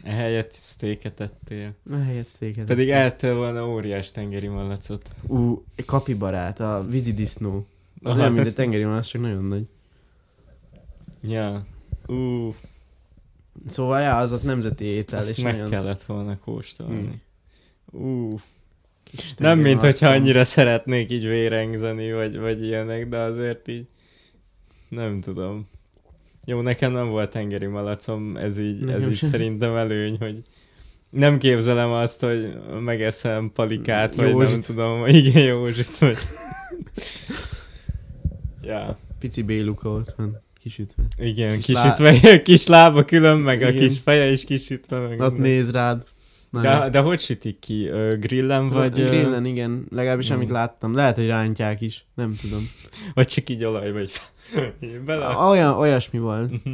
Ehelyett 0.03 0.51
sztéket 0.51 1.19
ettél. 1.19 1.73
Ehelyett 1.91 2.25
széket. 2.25 2.65
Pedig 2.65 2.89
eltél 2.89 3.35
volna 3.35 3.67
óriás 3.67 4.11
tengeri 4.11 4.47
malacot. 4.47 5.09
Ú, 5.27 5.63
egy 5.75 5.85
kapibarát, 5.85 6.59
a 6.59 6.85
vízi 6.89 7.13
disznó. 7.13 7.65
Az 8.03 8.17
olyan, 8.17 8.33
mint 8.33 8.47
egy 8.47 8.53
tengeri 8.53 8.83
malac, 8.83 9.07
csak 9.07 9.21
nagyon 9.21 9.45
nagy. 9.45 9.67
Ja. 11.21 11.65
Ú, 12.07 12.55
Szóval, 13.67 13.99
ja, 14.01 14.17
az 14.17 14.31
ott 14.31 14.43
nemzeti 14.43 14.85
étel, 14.85 15.19
azt 15.19 15.29
és 15.29 15.43
meg 15.43 15.53
nagyon 15.53 15.69
kellett 15.69 16.03
volna 16.03 16.37
kóstolni. 16.39 17.21
Ú, 17.91 18.35
kis 18.35 18.41
nem 19.37 19.59
mint 19.59 19.81
hogyha 19.81 20.05
malacom. 20.05 20.23
annyira 20.23 20.43
szeretnék 20.43 21.09
így 21.11 21.27
vérengzeni, 21.27 22.11
vagy, 22.11 22.39
vagy 22.39 22.63
ilyenek, 22.63 23.07
de 23.07 23.17
azért 23.17 23.67
így 23.67 23.85
nem 24.89 25.21
tudom. 25.21 25.67
Jó, 26.45 26.61
nekem 26.61 26.91
nem 26.91 27.09
volt 27.09 27.29
tengeri 27.29 27.65
malacom, 27.65 28.37
ez 28.37 28.59
így, 28.59 28.81
ez 28.81 28.85
Nekem 28.87 29.09
így 29.09 29.17
sem. 29.17 29.29
szerintem 29.29 29.75
előny, 29.75 30.17
hogy 30.19 30.41
nem 31.09 31.37
képzelem 31.37 31.91
azt, 31.91 32.21
hogy 32.21 32.53
megeszem 32.83 33.51
palikát, 33.53 34.15
vagy 34.15 34.25
nem 34.25 34.37
Józsit. 34.37 34.65
tudom, 34.65 35.05
igen, 35.21 35.43
Józsit, 35.43 35.97
vagy... 35.97 36.17
ja, 38.63 38.97
Pici 39.19 39.41
béluka 39.41 39.89
ott 39.89 40.13
van, 40.17 40.39
kisütve. 40.61 41.03
igen, 41.17 41.59
Kis 41.59 41.65
kisütve, 41.65 42.19
kis 42.41 42.67
lába 42.67 43.05
külön, 43.05 43.37
meg 43.39 43.61
a 43.61 43.69
Igen. 43.69 43.81
kis 43.87 43.99
feje 43.99 44.31
is 44.31 44.45
kisütve, 44.45 44.99
meg 44.99 45.09
minden. 45.09 45.33
néz 45.33 45.71
rád. 45.71 46.03
De, 46.51 46.89
de 46.89 46.99
hogy 46.99 47.19
sütik 47.19 47.59
ki? 47.59 47.83
Grillen 48.19 48.69
vagy, 48.69 48.93
Grillen, 48.93 49.45
igen. 49.45 49.85
Legalábbis 49.89 50.31
Mm. 50.31 50.35
amit 50.35 50.49
láttam. 50.49 50.93
Lehet, 50.93 51.15
hogy 51.15 51.27
rántják 51.27 51.81
is. 51.81 52.05
Nem 52.13 52.35
tudom. 52.41 52.69
vagy 53.13 53.27
csak 53.27 53.49
így 53.49 53.63
olaj, 53.63 53.91
vagy 53.91 54.11
bele? 55.05 55.35
Olyan, 55.35 55.73
olyasmi 55.77 56.19
volt. 56.19 56.51
Mhm. 56.63 56.73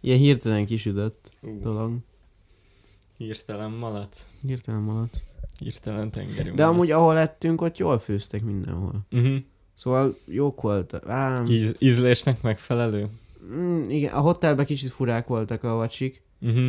Ilyen 0.00 0.18
hirtelen 0.18 0.66
kisütött 0.66 1.32
Ú, 1.40 1.60
dolog. 1.60 1.96
Hirtelen 3.16 3.70
malac. 3.70 4.26
Hirtelen 4.46 4.80
malac. 4.80 5.18
Hirtelen 5.58 6.10
tengeri 6.10 6.50
De 6.50 6.64
amúgy 6.64 6.90
ahol 6.90 7.14
lettünk, 7.14 7.60
ott 7.60 7.78
jól 7.78 7.98
főztek 7.98 8.42
mindenhol. 8.42 9.06
Uh-huh. 9.10 9.36
Szóval 9.74 10.16
jók 10.26 10.60
voltak. 10.60 11.08
Á, 11.08 11.42
Íz, 11.46 11.74
ízlésnek 11.78 12.42
megfelelő? 12.42 13.08
mm, 13.54 13.88
igen, 13.90 14.12
a 14.12 14.20
hotelben 14.20 14.64
kicsit 14.64 14.90
furák 14.90 15.26
voltak 15.26 15.62
a 15.64 15.74
vacsik. 15.74 16.22
Uh-huh. 16.40 16.68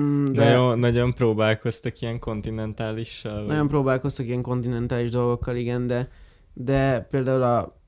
Mm, 0.00 0.24
de 0.32 0.44
Nagyon, 0.44 0.78
nagyon 0.78 1.14
próbálkoztak 1.14 2.00
ilyen 2.00 2.18
kontinentálissal. 2.18 3.34
vagy- 3.38 3.46
nagyon 3.46 3.68
próbálkoztak 3.68 4.26
ilyen 4.26 4.42
kontinentális 4.42 5.10
dolgokkal, 5.10 5.56
igen, 5.56 5.86
de, 5.86 6.08
de 6.52 7.00
például 7.00 7.42
a, 7.42 7.80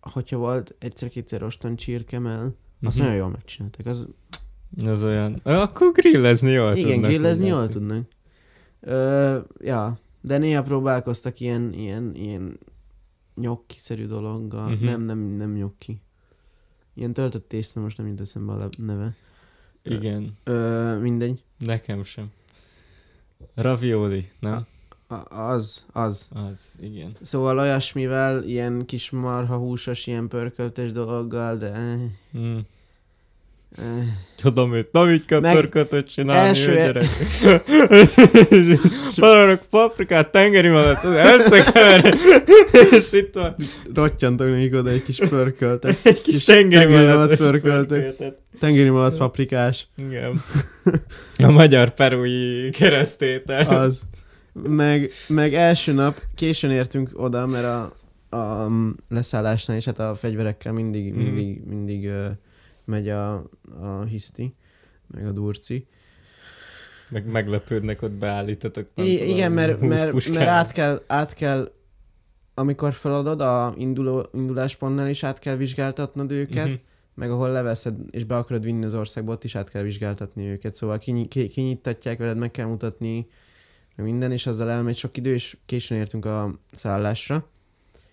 hogyha 0.00 0.36
volt 0.36 0.74
egyszer-kétszer 0.78 1.42
oston 1.42 1.76
csirkemel, 1.76 2.54
azt 2.82 2.96
Mhm. 2.96 3.06
nagyon 3.06 3.20
jól 3.20 3.30
megcsináltak. 3.30 3.86
Az, 3.86 4.08
Az 4.84 5.04
olyan... 5.04 5.40
Akkor 5.42 5.92
grillezni 5.92 6.50
jól 6.50 6.74
igen, 6.76 6.90
tudnak, 6.90 7.10
grillezni 7.10 7.46
jól 7.46 7.68
tudnak. 7.68 8.06
Ö, 8.80 9.38
ja, 9.60 9.98
de 10.20 10.38
néha 10.38 10.62
próbálkoztak 10.62 11.40
ilyen, 11.40 11.72
ilyen, 11.72 12.14
ilyen 12.14 12.58
nyokkiszerű 13.34 14.06
dologgal. 14.06 14.68
Mhm. 14.68 14.84
Nem, 14.84 15.02
nem, 15.02 15.18
nem 15.18 15.52
nyokki. 15.52 16.00
Ilyen 16.94 17.12
töltött 17.12 17.48
tészta, 17.48 17.80
most 17.80 17.96
nem 17.96 18.06
jut 18.06 18.20
eszembe 18.20 18.52
a 18.52 18.68
neve. 18.78 19.14
Igen, 19.84 20.36
Ö, 20.44 20.98
mindegy. 21.00 21.42
nekem 21.58 22.04
sem. 22.04 22.32
Ravioli, 23.54 24.30
nem? 24.40 24.66
A- 25.08 25.34
az, 25.40 25.86
az. 25.92 26.28
Az, 26.32 26.74
igen. 26.80 27.16
Szóval 27.20 27.58
olyasmivel, 27.58 28.42
ilyen 28.44 28.84
kis 28.86 29.10
marha 29.10 29.56
húsos, 29.56 30.06
ilyen 30.06 30.28
pörköltes 30.28 30.92
dologgal, 30.92 31.56
de... 31.56 31.96
Mm. 32.38 32.58
Tudom 34.36 34.74
őt, 34.74 34.92
nem 34.92 35.08
így 35.10 35.24
kell 35.24 35.40
Meg 35.40 35.54
pörkötöt 35.54 36.08
csinálni, 36.12 36.48
első- 36.48 36.74
gyerek. 36.74 37.04
Paprikát, 39.70 40.30
tengeri 40.30 40.68
malac, 40.68 41.04
az 41.04 41.12
elszekever, 41.12 42.14
és 42.90 43.12
itt 43.12 43.34
van 43.34 43.54
Rottyantok 43.94 44.48
nekik 44.50 44.74
oda 44.74 44.90
egy 44.90 45.02
kis 45.02 45.18
pörköltet. 45.18 45.98
egy 46.02 46.22
kis 46.22 46.34
Kis 46.34 46.44
tengeri 46.44 46.92
malac. 46.94 47.36
pörköltek. 47.36 48.14
Tengeri 48.60 48.88
malac 48.88 49.16
paprikás. 49.16 49.86
Igen. 49.96 50.40
A 51.38 51.50
magyar 51.50 51.90
perui 51.90 52.70
keresztétel. 52.70 53.66
Az. 53.80 54.00
Meg, 54.52 55.10
meg 55.28 55.54
első 55.54 55.92
nap 55.92 56.14
későn 56.34 56.70
értünk 56.70 57.10
oda, 57.14 57.46
mert 57.46 57.64
a, 57.64 57.96
a 58.36 58.64
um, 58.66 58.96
leszállásnál 59.08 59.76
is 59.76 59.84
hát 59.84 59.98
a 59.98 60.14
fegyverekkel 60.14 60.72
mindig, 60.72 61.12
Mhm. 61.14 61.22
mindig, 61.22 61.60
mindig 61.68 62.04
uh, 62.04 62.26
megy 62.84 63.08
a, 63.08 63.34
a 63.80 64.02
hiszti, 64.08 64.54
meg 65.06 65.26
a 65.26 65.32
durci. 65.32 65.86
Meg 67.10 67.26
meglepődnek, 67.26 68.02
ott 68.02 68.10
beállítatok. 68.12 68.88
I- 68.94 69.16
tudom, 69.16 69.28
igen, 69.34 69.52
mert, 69.52 69.78
20 69.80 69.88
mert, 69.88 70.28
mert 70.28 70.48
át, 70.48 70.72
kell, 70.72 71.02
át 71.06 71.34
kell, 71.34 71.72
amikor 72.54 72.92
feladod 72.92 73.40
a 73.40 73.74
induló, 73.76 74.26
induláspontnál 74.32 75.08
is 75.08 75.24
át 75.24 75.38
kell 75.38 75.56
vizsgáltatnod 75.56 76.30
őket, 76.30 76.66
Mhm. 76.66 76.74
meg 77.14 77.30
ahol 77.30 77.50
leveszed, 77.50 77.96
és 78.10 78.24
be 78.24 78.36
akarod 78.36 78.62
vinni 78.64 78.84
az 78.84 78.94
országba, 78.94 79.32
ott 79.32 79.44
is 79.44 79.54
át 79.54 79.70
kell 79.70 79.82
vizsgáltatni 79.82 80.46
őket, 80.46 80.74
szóval 80.74 80.98
kinyi, 80.98 81.28
ki, 81.28 81.48
kinyittatják 81.48 82.18
veled, 82.18 82.36
meg 82.36 82.50
kell 82.50 82.66
mutatni, 82.66 83.26
meg 83.96 84.06
minden, 84.06 84.32
és 84.32 84.46
azzal 84.46 84.70
elmegy 84.70 84.96
sok 84.96 85.16
idő, 85.16 85.32
és 85.34 85.56
későn 85.66 85.98
értünk 85.98 86.24
a 86.24 86.58
szállásra, 86.72 87.48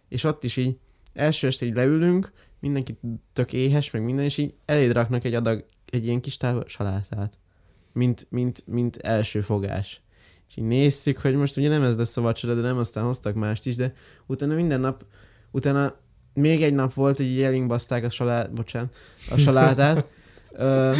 és 0.10 0.23
ott 0.23 0.43
is 0.43 0.58
így 0.58 0.77
első 1.13 1.47
este 1.47 1.65
így 1.65 1.75
leülünk, 1.75 2.32
mindenki 2.60 2.98
tök 3.34 3.54
éhes, 3.54 3.91
meg 3.91 4.04
minden, 4.04 4.26
és 4.26 4.38
így 4.38 4.54
eléd 4.65 4.91
raknak 4.91 5.24
egy 5.24 5.34
adag, 5.34 5.65
egy 5.91 6.06
ilyen 6.06 6.22
kis 6.22 6.38
távol 6.38 6.63
salátát, 6.67 7.38
mint, 7.93 8.28
mint, 8.30 8.63
mint 8.65 8.98
első 8.98 9.41
fogás. 9.41 10.02
És 10.50 10.58
így 10.58 10.63
néztük, 10.63 11.17
hogy 11.17 11.36
most 11.36 11.58
ugye 11.58 11.69
nem 11.69 11.84
ez 11.84 11.98
lesz 11.98 12.17
a 12.17 12.22
vacsora, 12.22 12.56
de 12.56 12.62
nem, 12.62 12.78
aztán 12.78 13.04
hoztak 13.04 13.36
mást 13.36 13.65
is, 13.65 13.76
de 13.76 13.93
utána 14.26 14.56
minden 14.56 14.80
nap, 14.80 15.06
utána 15.52 15.95
még 16.34 16.63
egy 16.63 16.74
nap 16.74 16.93
volt, 16.93 17.17
hogy 17.17 17.26
így 17.26 17.41
elénk 17.41 17.67
baszták 17.67 18.04
a 18.04 18.10
salát, 18.10 18.54
bocsánat, 18.54 18.95
a 19.32 19.38
salátát. 19.38 20.06
Ö, 20.52 20.91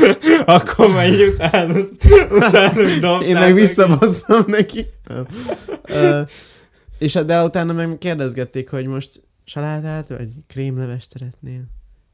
Akkor 0.46 0.90
utánuk, 1.34 1.92
utánuk 2.32 3.00
dobták. 3.00 3.28
én 3.30 3.34
meg 3.34 3.54
visszabazzam 3.54 4.44
neki. 4.48 4.86
Ö, 5.82 6.22
és 6.98 7.14
de 7.14 7.44
utána 7.44 7.74
meg 7.74 7.98
kérdezgették, 7.98 8.70
hogy 8.70 8.86
most 8.86 9.22
salátát 9.50 10.08
vagy 10.08 10.30
krémlevest 10.48 11.12
szeretnél. 11.12 11.62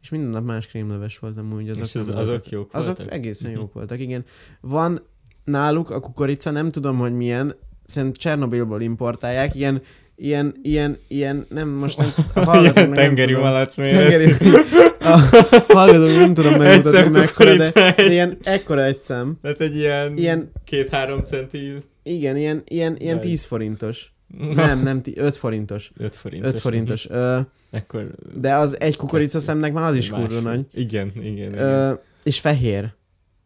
És 0.02 0.10
minden 0.10 0.30
nap 0.30 0.44
más 0.46 0.68
krémleves 0.68 1.18
volt 1.20 1.38
amúgy. 1.38 1.70
Azok, 1.70 1.86
És 1.86 1.96
az, 1.96 2.08
nem 2.08 2.18
azok 2.18 2.30
voltak- 2.32 2.52
jók 2.52 2.74
azok 2.74 2.98
voltak? 2.98 3.16
egészen 3.16 3.50
Mhm. 3.52 3.60
jók 3.60 3.74
voltak, 3.74 4.00
igen. 4.00 4.26
Van 4.62 5.00
náluk 5.44 5.90
a 5.90 6.00
kukorica, 6.00 6.52
nem 6.52 6.72
tudom, 6.72 6.98
hogy 6.98 7.14
milyen, 7.14 7.54
szerintem 7.86 8.20
Csernobilból 8.20 8.82
importálják, 8.82 9.56
ilyen, 9.56 9.82
ilyen, 10.16 10.56
ilyen, 10.62 10.98
ilyen, 11.08 11.46
nem 11.50 11.70
most 11.70 11.98
nem, 11.98 12.08
a 12.48 12.58
Ilyen 12.60 12.74
nem 12.74 12.94
tengeri 12.94 13.34
tudom. 13.34 13.48
malac 13.48 13.78
méret. 13.78 14.10
Tengeri, 14.10 14.34
a 15.14 15.20
hallgatók 15.68 16.16
nem 16.16 16.34
tudom 16.34 16.58
megmutatni, 16.58 17.10
mekkora, 17.20 17.56
de, 17.56 17.72
de 17.72 18.12
ilyen 18.12 18.38
ekkora 18.44 18.84
egy 18.84 18.98
szem. 18.98 19.38
Tehát 19.42 19.62
egy 19.62 19.76
ilyen, 19.76 20.18
Ilyen, 20.18 20.52
két-három 20.64 21.24
centi. 21.24 21.74
igen, 22.04 22.38
ilyen, 22.38 22.62
ilyen, 22.66 22.96
ilyen 23.00 23.18
Vagy. 23.18 23.26
10 23.26 23.44
forintos. 23.44 24.14
Nem, 24.56 24.80
nem, 24.80 25.02
ti- 25.02 25.18
5 25.20 25.36
forintos. 25.38 25.92
5 25.98 26.16
forintos. 26.16 26.54
5 26.54 26.60
forintos. 26.60 27.10
Ö, 27.10 27.40
Ekkor... 27.72 28.16
de 28.34 28.54
az 28.56 28.80
egy 28.80 28.96
kukorica 28.96 29.40
szemnek 29.40 29.74
már 29.74 29.90
az 29.90 29.96
is 29.96 30.10
kurva 30.10 30.40
nagy. 30.40 30.66
Igen, 30.74 31.12
igen. 31.16 31.26
igen. 31.32 31.54
Ö, 31.54 31.94
és 32.24 32.40
fehér. 32.40 32.94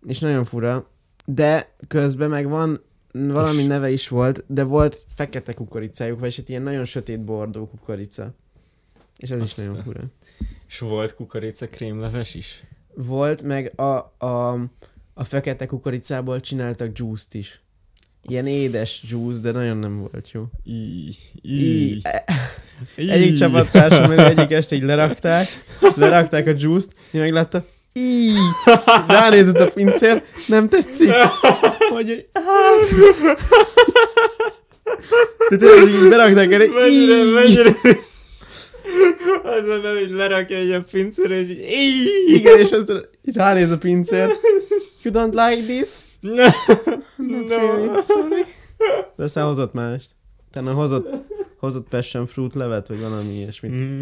És 0.08 0.20
nagyon 0.20 0.44
fura. 0.46 0.90
De 1.26 1.76
közben 1.88 2.30
meg 2.30 2.48
van 2.48 2.82
valami 3.12 3.62
És- 3.62 3.68
neve 3.68 3.90
is 3.90 4.08
volt, 4.08 4.44
de 4.48 4.64
volt 4.64 5.06
fekete 5.08 5.54
kukoricájuk, 5.54 6.20
vagy 6.20 6.36
hát 6.36 6.50
ilyen 6.50 6.62
nagyon 6.62 6.86
sötét 6.86 7.24
bordó 7.24 7.68
kukorica. 7.68 8.34
És 9.18 9.30
ez 9.30 9.42
is 9.44 9.52
Assza. 9.52 9.68
nagyon 9.68 9.84
fura. 9.84 10.02
És 10.68 10.80
volt 10.80 11.14
kukorica 11.14 11.68
krémleves 11.68 12.34
is? 12.36 12.64
Volt, 12.96 13.44
meg 13.44 13.74
a, 13.80 14.14
a, 14.26 14.52
a 15.14 15.24
fekete 15.24 15.66
kukoricából 15.66 16.40
csináltak 16.40 16.98
juice 16.98 17.26
is. 17.32 17.62
Ilyen 18.28 18.48
édes 18.48 19.02
juice, 19.10 19.40
de 19.40 19.52
nagyon 19.52 19.78
nem 19.78 19.98
volt 19.98 20.30
jó. 20.32 20.44
Í, 20.64 21.10
Í, 21.42 22.02
í, 22.96 23.10
egyik 23.10 23.38
csapattársam 23.38 24.12
egyik 24.12 24.52
este 24.52 24.76
így 24.76 24.84
lerakták, 24.84 25.48
lerakták 25.96 26.48
a 26.48 26.54
juice-t, 26.58 26.96
én 27.12 27.22
meg 27.22 27.32
látta, 27.32 27.66
így, 27.94 28.36
ránézett 29.08 29.60
a 29.60 29.68
pincér, 29.68 30.24
nem 30.48 30.70
tetszik, 30.70 31.12
hogy 31.90 31.90
hogy 31.90 32.26
hát, 32.34 32.96
de 35.50 35.58
tényleg 35.58 35.90
így 35.94 36.10
berakták 36.10 36.52
erre, 36.52 36.66
Mennyire, 36.68 37.24
mennyire... 37.34 37.76
Azonnal 39.44 39.98
így 39.98 40.12
lerakja 40.12 40.58
egy 40.58 40.72
a 40.72 40.84
pincére, 40.92 41.40
és 41.40 41.50
így... 41.50 42.10
Igen, 42.28 42.60
és 42.60 42.72
aztán 42.72 43.06
ránéz 43.34 43.72
a 43.72 43.78
pincér, 43.78 44.28
you 45.04 45.14
don't 45.14 45.34
like 45.34 45.62
this? 45.66 45.90
Not 47.30 47.50
No. 47.50 47.56
really, 47.58 48.04
sorry. 48.08 48.44
De 49.16 49.24
aztán 49.24 49.46
hozott 49.46 49.74
mást. 49.74 50.12
Utána 50.48 50.74
hozott, 50.74 51.22
hozott 51.60 51.88
passion 51.88 52.26
fruit 52.26 52.56
levet, 52.56 52.88
vagy 52.88 53.00
valami 53.00 53.34
ilyesmit. 53.34 53.72
Mm. 53.72 54.02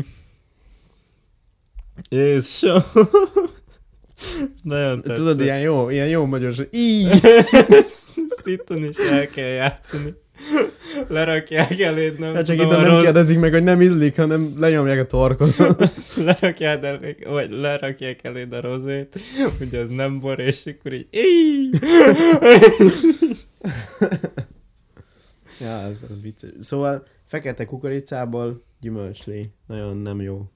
Jézusom. 2.10 2.82
Nagyon 4.64 5.02
tetszett. 5.02 5.16
Tudod, 5.16 5.42
ilyen 5.42 5.60
jó, 5.60 5.90
ilyen 5.90 6.08
jó 6.08 6.26
magyar, 6.26 6.54
így. 6.72 7.08
ezt, 7.70 8.10
ezt 8.30 8.48
itthon 8.48 8.84
is 8.84 8.98
el 8.98 9.28
kell 9.28 9.48
játszani. 9.48 10.14
Lerakják 11.08 11.80
eléd, 11.80 12.20
nem 12.20 12.34
Hát 12.34 12.46
csak 12.46 12.58
itt 12.58 12.70
nem 12.70 13.00
kérdezik 13.00 13.40
meg, 13.40 13.54
hogy 13.54 13.64
nem 13.64 13.82
ízlik, 13.82 14.16
hanem 14.16 14.54
lenyomják 14.58 15.00
a 15.00 15.06
torkot. 15.06 15.56
lerakják, 16.26 16.84
elé, 16.84 17.18
vagy 17.26 17.52
lerakják 17.52 18.24
eléd 18.24 18.54
a 18.54 18.62
rozét, 18.62 19.20
hogy 19.58 19.76
az 19.76 19.90
nem 19.90 20.20
bor, 20.20 20.40
és 20.40 20.66
akkor 20.66 20.94
így 20.94 21.08
ja, 25.60 25.82
ez, 25.92 26.04
ez 26.12 26.22
vicces. 26.22 26.50
Szóval 26.60 27.06
fekete 27.26 27.66
kukoricából 27.66 28.64
gyümölcslé. 28.80 29.52
Nagyon 29.68 29.98
nem 29.98 30.22
jó. 30.22 30.52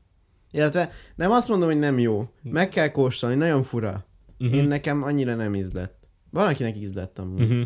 Illetve 0.52 0.92
nem 1.16 1.32
azt 1.32 1.48
mondom, 1.50 1.70
hogy 1.70 1.80
nem 1.80 2.00
jó. 2.00 2.30
Meg 2.44 2.70
kell 2.70 2.88
kóstolni, 2.88 3.36
nagyon 3.36 3.64
fura. 3.64 4.06
Mhm. 4.38 4.54
Én 4.54 4.64
nekem 4.64 5.04
annyira 5.04 5.36
nem 5.36 5.56
ízlett. 5.56 6.08
Van, 6.32 6.48
akinek 6.48 6.78
ízlett 6.78 7.20
amúgy. 7.20 7.48
Mhm. 7.48 7.62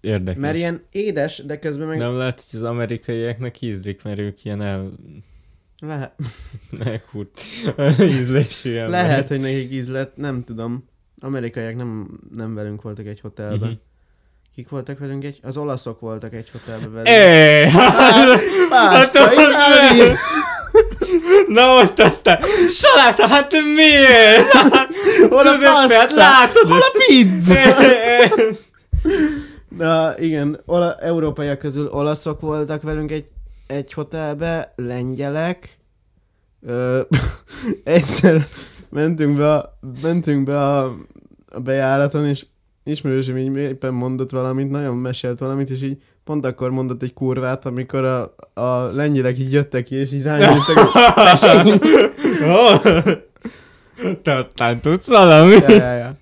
Érdekes. 0.00 0.40
Mert 0.40 0.56
ilyen 0.56 0.82
édes, 0.90 1.42
de 1.46 1.58
közben 1.58 1.86
meg... 1.86 1.98
Nem 1.98 2.16
lehet, 2.16 2.42
hogy 2.50 2.60
az 2.60 2.66
amerikaiaknak 2.66 3.60
ízlik, 3.60 4.02
mert 4.02 4.18
ők 4.18 4.44
ilyen 4.44 4.62
el... 4.62 4.92
Lehet, 5.80 6.12
Meghút 6.84 7.40
ízlésű 8.00 8.70
emberek. 8.76 8.90
lehet, 8.90 9.28
hogy 9.28 9.40
nekik 9.40 9.72
ízlett, 9.72 10.16
nem 10.16 10.44
tudom. 10.44 10.84
Amerikaiak 11.20 11.76
nem, 11.76 12.08
nem 12.34 12.54
velünk 12.54 12.82
voltak 12.82 13.06
egy 13.06 13.20
hotelben. 13.20 13.68
Mhm. 13.68 13.78
Kik 14.54 14.68
voltak 14.68 14.98
velünk 14.98 15.24
egy? 15.24 15.38
Az 15.42 15.56
olaszok 15.56 16.00
voltak 16.00 16.34
egy 16.34 16.50
hotelben 16.50 16.92
velünk. 16.92 17.08
Éj! 17.08 17.70
Pászta, 18.68 19.20
Hát, 19.20 19.32
Itália! 19.32 20.14
Na 21.48 21.82
ott 21.82 21.98
aztán, 22.00 22.40
saláta, 22.68 23.26
hát 23.26 23.52
miért? 23.74 24.52
Hát, 24.52 24.94
Hol 25.28 25.46
a 25.46 25.58
pasta? 25.62 25.94
hát 25.94 26.12
látod 26.12 26.68
Hol 26.68 26.78
a 26.80 26.92
pizza? 27.06 27.54
Na 29.76 30.18
igen, 30.18 30.60
ola, 30.66 30.94
európaiak 30.94 31.58
közül 31.58 31.86
olaszok 31.86 32.40
voltak 32.40 32.82
velünk 32.82 33.10
egy, 33.10 33.28
egy 33.66 33.92
hotelbe, 33.92 34.72
lengyelek. 34.76 35.78
Ö, 36.62 37.00
egyszer 37.84 38.44
mentünk 38.88 39.36
be, 39.36 39.52
a, 39.52 39.78
mentünk 40.02 40.44
be 40.44 40.60
a, 40.60 40.84
a 41.52 41.60
bejáraton, 41.60 42.26
és 42.26 42.46
ismerősöm 42.84 43.36
így 43.36 43.56
éppen 43.56 43.94
mondott 43.94 44.30
valamit, 44.30 44.70
nagyon 44.70 44.96
mesélt 44.96 45.38
valamit, 45.38 45.70
és 45.70 45.82
így 45.82 46.02
pont 46.24 46.44
akkor 46.44 46.70
mondott 46.70 47.02
egy 47.02 47.14
kurvát, 47.14 47.66
amikor 47.66 48.04
a, 48.04 48.34
a 48.60 48.90
lengyelek 48.94 49.38
így 49.38 49.52
jöttek 49.52 49.84
ki, 49.84 49.94
és 49.94 50.12
így 50.12 50.22
Ó, 52.48 52.66
Te 54.54 54.78
tudsz 54.82 55.06
valami? 55.06 55.52
ja, 55.52 55.70
ja, 55.70 55.92
ja. 55.92 56.16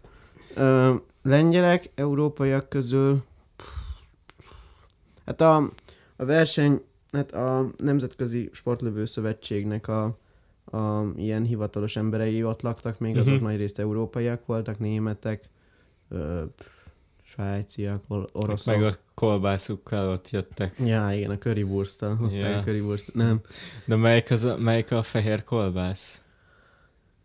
Ö, 0.55 0.95
lengyelek, 1.23 1.91
európaiak 1.95 2.69
közül 2.69 3.23
hát 5.27 5.41
a, 5.41 5.57
a 6.17 6.25
verseny, 6.25 6.81
hát 7.13 7.33
a 7.33 7.71
Nemzetközi 7.77 8.51
Sportlövő 8.53 9.05
Szövetségnek 9.05 9.89
a, 9.89 10.05
a 10.65 11.03
ilyen 11.17 11.45
hivatalos 11.45 11.97
emberei 11.97 12.45
ott 12.45 12.63
laktak, 12.63 12.99
még 12.99 13.17
azok 13.19 13.35
Mhm. 13.35 13.43
nagy 13.45 13.57
részt 13.57 13.79
európaiak 13.79 14.47
voltak, 14.47 14.79
németek, 14.79 15.51
ö, 16.09 16.43
svájciak, 17.23 18.03
oroszok. 18.33 18.75
Meg 18.75 18.85
a 18.85 18.95
kolbászukkal 19.15 20.09
ott 20.09 20.31
jöttek. 20.31 20.75
Ja, 20.85 21.11
igen, 21.13 21.31
a 21.31 21.39
currywurst-tal 21.39 22.15
hozták 22.17 22.51
Ja. 22.51 22.59
a 22.59 22.63
currywurst 22.63 23.15
Nem, 23.15 23.41
De 23.85 23.97
melyik, 23.97 24.31
az 24.31 24.45
a, 24.45 24.57
melyik 24.57 24.91
a 24.93 25.03
fehér 25.03 25.43
kolbász? 25.43 26.23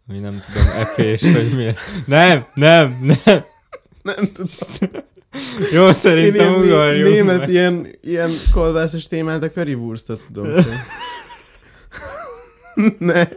Ami 0.07 0.19
nem 0.19 0.31
tudom, 0.45 0.67
epés, 0.79 1.21
vagy 1.21 1.55
mi? 1.55 1.73
Nem, 2.05 2.45
nem, 2.53 2.99
nem. 3.01 3.43
nem 4.01 4.25
tudom. 4.33 5.01
Jó, 5.73 5.85
Én 5.87 5.93
szerintem 5.93 6.33
ilyen 6.35 6.53
ugorjunk 6.63 7.03
né- 7.05 7.13
német 7.13 7.37
meg. 7.39 7.49
ilyen, 7.49 7.87
ilyen 8.01 8.29
kolbászos 8.53 9.07
témát, 9.07 9.43
a 9.43 9.49
currywurstot 9.51 10.21
tudom. 10.33 10.51
ne. 12.97 13.27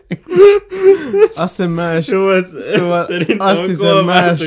Azt 1.35 1.57
hiszem 1.57 1.71
más, 1.71 2.07
Jó, 2.07 2.31
ez, 2.31 2.55
Szóval 2.59 3.05
szerintem 3.05 3.47
azt 3.47 3.67
hiszem 3.67 4.05
más, 4.05 4.39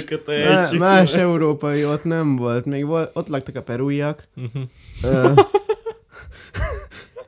más 0.78 1.14
európai 1.16 1.86
ott 1.86 2.04
nem 2.04 2.36
volt. 2.36 2.66
Még 2.66 2.86
volt, 2.86 3.10
ott 3.14 3.28
laktak 3.28 3.56
a 3.56 3.62
perúiak, 3.62 4.28
Mhm. 4.34 4.62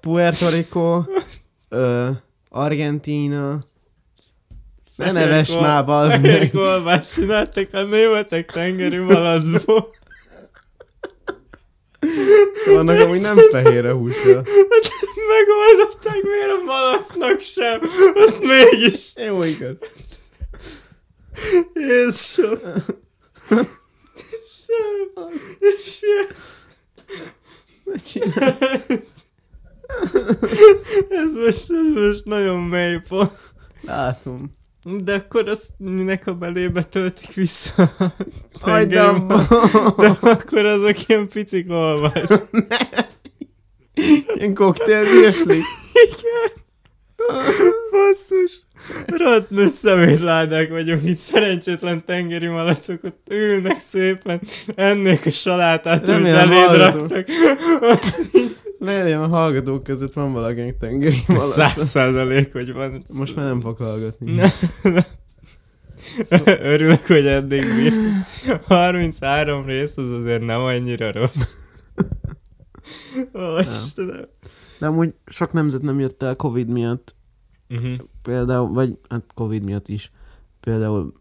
Puerto 0.02 0.50
Rico, 0.50 1.04
ö, 1.70 2.10
Argentína, 2.50 3.60
ne 4.96 5.12
neves 5.12 5.58
már, 5.60 5.86
bazd 5.86 6.22
meg. 6.22 6.50
kolbászt 6.52 7.14
csináltak 7.14 7.68
a 7.74 7.82
németek 7.84 8.52
tengeri 8.52 8.98
malacból. 8.98 9.90
Vannak 12.66 13.00
amúgy 13.02 13.22
nem 13.22 13.38
fehér 13.52 13.86
a 13.86 13.94
húsra. 13.94 14.44
Megoldották, 15.28 16.22
miért 16.24 16.52
a 16.62 16.64
malacnak 16.66 17.40
sem? 17.42 17.80
Azt 18.16 18.42
mégis. 18.44 19.14
Jó 19.26 19.44
igaz. 19.44 19.78
Jézusom. 21.74 22.60
Sem. 24.48 25.32
És 25.84 26.00
ilyen- 26.02 26.36
csinálj. 28.06 28.58
ez 31.10 31.34
most, 31.34 31.72
ez 31.72 31.94
most 31.96 32.26
nagyon 32.26 32.60
mély 32.60 33.00
pont. 33.08 33.32
Látom. 33.82 34.50
De 35.04 35.14
akkor 35.14 35.50
azt 35.50 35.70
minek 35.78 36.28
a 36.28 36.34
belébe 36.34 36.84
töltik 36.84 37.34
vissza? 37.34 37.92
a 37.98 38.12
Hagyd 38.60 38.94
tengeri 38.94 38.96
abba. 38.96 39.42
De 39.98 40.18
akkor 40.22 40.66
azok 40.66 41.08
ilyen 41.08 41.28
pici 41.28 41.66
kolbász. 41.66 42.42
Ilyen 44.36 44.54
koktélvirsli. 44.54 45.62
Igen. 45.94 46.66
Basszus. 47.92 48.66
Rottnő 49.08 49.68
szemétládák 49.68 50.70
vagyunk, 50.70 51.04
itt 51.04 51.16
szerencsétlen 51.16 52.06
tengeri 52.06 52.48
malacok 52.48 53.04
ott 53.04 53.28
ülnek 53.30 53.80
szépen, 53.80 54.42
ennék 54.76 55.26
a 55.26 55.32
salátát, 55.32 56.08
amit 56.08 56.28
eléd 56.28 56.76
raktak. 56.76 57.28
Azt 57.82 58.36
így 58.36 58.56
Legyen 58.80 59.22
a 59.22 59.28
hallgatók 59.28 59.84
között 59.84 60.14
van 60.14 60.34
valakinek 60.34 60.78
tengeri 60.78 61.18
malaca. 61.28 61.46
Száz 61.46 61.88
százalék, 61.88 62.52
hogy 62.52 62.74
van. 62.74 63.04
Most 63.18 63.36
már 63.36 63.46
nem 63.46 63.62
fog 63.62 63.78
hallgatni. 63.78 64.32
Ne. 64.32 64.52
Örülök, 66.46 67.06
hogy 67.06 67.26
eddig 67.26 67.64
bírt. 67.76 68.64
33 68.66 69.66
rész 69.66 69.98
az 69.98 70.10
azért 70.10 70.46
nem 70.46 70.60
annyira 70.60 71.12
rossz. 71.12 71.56
Ó, 73.34 73.58
Istenem. 73.60 74.26
De 74.80 74.86
amúgy 74.86 75.14
sok 75.26 75.54
nemzet 75.54 75.82
nem 75.82 76.00
jött 76.00 76.24
el 76.24 76.36
Covid 76.36 76.68
miatt. 76.68 77.16
Uh-huh. 77.70 77.98
Például, 78.22 78.74
vagy 78.74 79.00
hát 79.10 79.32
Covid 79.34 79.64
miatt 79.66 79.88
is. 79.88 80.12
Például 80.60 81.14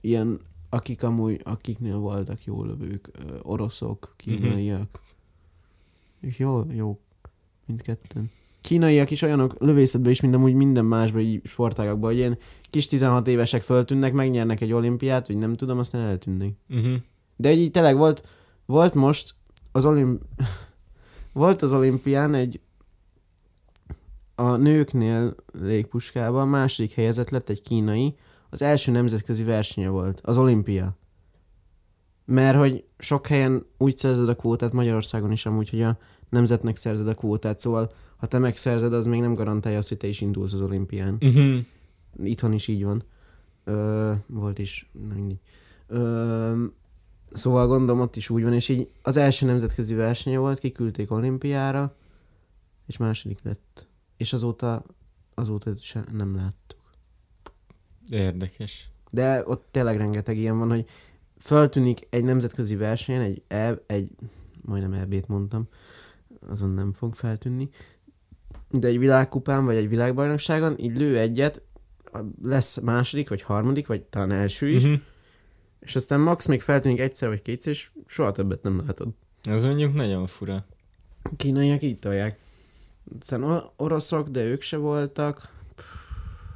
ilyen, 0.00 0.40
akik 0.70 1.02
amúgy, 1.02 1.40
akiknél 1.44 1.96
voltak 1.96 2.44
jó 2.44 2.64
lövők, 2.64 3.10
oroszok, 3.42 4.14
kínaiak. 4.16 5.00
Ők 6.26 6.38
jó, 6.38 6.64
jó, 6.72 7.00
mindketten. 7.66 8.30
Kínaiak 8.60 9.10
is 9.10 9.22
olyanok 9.22 9.54
lövészetben 9.58 10.10
is, 10.10 10.20
mint 10.20 10.34
amúgy 10.34 10.54
minden 10.54 10.84
másban, 10.84 11.20
így 11.20 11.40
sportágakban, 11.44 12.10
hogy 12.10 12.18
ilyen 12.18 12.38
kis 12.70 12.86
16 12.86 13.28
évesek 13.28 13.62
föltűnnek, 13.62 14.12
megnyernek 14.12 14.60
egy 14.60 14.72
olimpiát, 14.72 15.26
vagy 15.26 15.36
nem 15.36 15.54
tudom, 15.54 15.78
aztán 15.78 16.00
eltűnnek. 16.00 16.52
Uh-huh. 16.68 16.94
De 17.36 17.52
így 17.52 17.70
tényleg 17.70 17.96
volt, 17.96 18.28
volt 18.64 18.94
most 18.94 19.34
az 19.72 19.84
olim... 19.84 20.20
volt 21.32 21.62
az 21.62 21.72
olimpián 21.72 22.34
egy 22.34 22.60
a 24.34 24.56
nőknél 24.56 25.34
légpuskában 25.60 26.48
második 26.48 26.92
helyezett 26.92 27.30
lett 27.30 27.48
egy 27.48 27.62
kínai, 27.62 28.16
az 28.50 28.62
első 28.62 28.92
nemzetközi 28.92 29.42
versenye 29.42 29.88
volt, 29.88 30.20
az 30.20 30.38
olimpia. 30.38 30.98
Mert 32.24 32.58
hogy 32.58 32.84
sok 32.98 33.26
helyen 33.26 33.66
úgy 33.78 33.96
szerzed 33.96 34.28
a 34.28 34.34
kvótát, 34.34 34.72
Magyarországon 34.72 35.32
is 35.32 35.46
amúgy, 35.46 35.70
hogy 35.70 35.82
a 35.82 35.98
nemzetnek 36.28 36.76
szerzed 36.76 37.08
a 37.08 37.14
kvótát, 37.14 37.60
szóval 37.60 37.90
ha 38.16 38.26
te 38.26 38.38
megszerzed, 38.38 38.92
az 38.92 39.06
még 39.06 39.20
nem 39.20 39.34
garantálja 39.34 39.78
azt, 39.78 39.88
hogy 39.88 39.96
te 39.96 40.06
is 40.06 40.20
indulsz 40.20 40.52
az 40.52 40.60
olimpián. 40.60 41.18
Uh-huh. 41.20 41.64
Itthon 42.22 42.52
is 42.52 42.68
így 42.68 42.84
van. 42.84 43.02
Ö, 43.64 44.12
volt 44.26 44.58
is, 44.58 44.90
nem 45.08 45.16
mindegy. 45.16 45.40
Ö, 45.86 46.64
szóval 47.30 47.66
gondolom 47.66 48.00
ott 48.00 48.16
is 48.16 48.30
úgy 48.30 48.42
van, 48.42 48.52
és 48.52 48.68
így 48.68 48.90
az 49.02 49.16
első 49.16 49.46
nemzetközi 49.46 49.94
versenye 49.94 50.38
volt, 50.38 50.58
kiküldték 50.58 51.10
olimpiára, 51.10 51.94
és 52.86 52.96
második 52.96 53.38
lett. 53.42 53.86
És 54.16 54.32
azóta, 54.32 54.84
azóta 55.34 55.72
se 55.80 56.04
nem 56.12 56.34
láttuk. 56.34 56.80
Érdekes. 58.10 58.90
De 59.10 59.42
ott 59.46 59.66
tényleg 59.70 59.96
rengeteg 59.96 60.36
ilyen 60.36 60.58
van, 60.58 60.68
hogy 60.68 60.88
föltűnik 61.38 62.06
egy 62.10 62.24
nemzetközi 62.24 62.76
versenyen, 62.76 63.20
egy, 63.20 63.42
e, 63.48 63.82
egy 63.86 64.10
majdnem 64.62 64.92
EB-t 64.92 65.28
mondtam, 65.28 65.68
azon 66.48 66.70
nem 66.70 66.92
fog 66.92 67.14
feltűnni, 67.14 67.68
de 68.70 68.86
egy 68.88 68.98
világkupán 68.98 69.64
vagy 69.64 69.76
egy 69.76 69.88
világbajnokságon 69.88 70.78
így 70.78 70.98
lő 70.98 71.18
egyet, 71.18 71.62
lesz 72.42 72.80
második, 72.80 73.28
vagy 73.28 73.42
harmadik, 73.42 73.86
vagy 73.86 74.02
talán 74.02 74.30
első 74.30 74.68
is, 74.68 74.84
Uh-huh. 74.84 75.00
és 75.80 75.96
aztán 75.96 76.20
max 76.20 76.46
még 76.46 76.60
feltűnik 76.60 77.00
egyszer 77.00 77.28
vagy 77.28 77.42
kétszer, 77.42 77.72
és 77.72 77.90
soha 78.06 78.32
többet 78.32 78.62
nem 78.62 78.82
látod. 78.86 79.08
Az 79.50 79.64
mondjuk 79.64 79.94
nagyon 79.94 80.26
fura. 80.26 80.66
A 81.22 81.36
kínaiak 81.36 81.82
így 81.82 81.98
tolják. 81.98 82.38
Aztán 83.20 83.62
oroszok, 83.76 84.28
de 84.28 84.44
ők 84.44 84.62
se 84.62 84.76
voltak. 84.76 85.54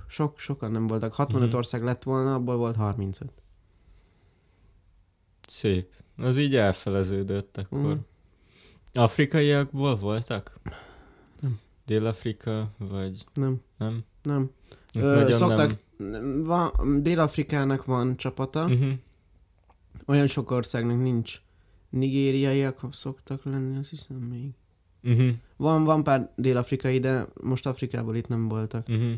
Sok, 0.07 0.39
sokan 0.39 0.73
nem 0.73 0.87
voltak. 0.87 1.13
65 1.15 1.49
Mhm. 1.49 1.57
ország 1.57 1.83
lett 1.83 2.03
volna, 2.03 2.35
abból 2.35 2.57
volt 2.57 2.77
35. 2.77 3.31
Szép. 5.47 5.95
Az 6.17 6.37
így 6.39 6.57
elfeleződött 6.57 7.57
akkor. 7.57 7.79
Mhm. 7.81 7.93
Afrikaiakból 8.93 9.97
voltak? 9.97 10.61
Nem. 11.41 11.61
Dél-Afrika, 11.87 12.71
vagy 12.79 13.25
Nem, 13.35 13.61
nem? 13.79 14.05
nem. 14.23 14.51
Ők 14.95 15.29
Ö, 15.29 15.33
szoktak, 15.33 15.77
nem. 15.97 16.43
Van, 16.43 17.03
Dél-Afrikának 17.03 17.85
van 17.85 18.17
csapata. 18.17 18.65
Uh-huh. 18.65 18.93
olyan 20.07 20.27
sok 20.27 20.51
országnak 20.51 20.99
nincs. 20.99 21.41
Nigériaiak 21.91 22.81
szoktak 22.91 23.45
lenni, 23.45 23.79
azt 23.79 23.91
hiszem 23.91 24.17
még. 24.17 24.51
Uh-huh. 25.03 25.31
Van, 25.57 25.85
van 25.85 26.03
pár 26.03 26.33
dél-afrikai, 26.37 26.99
de 26.99 27.27
most 27.41 27.67
Afrikából 27.67 28.17
itt 28.17 28.29
nem 28.29 28.49
voltak. 28.49 28.89
Uh-huh. 28.89 29.13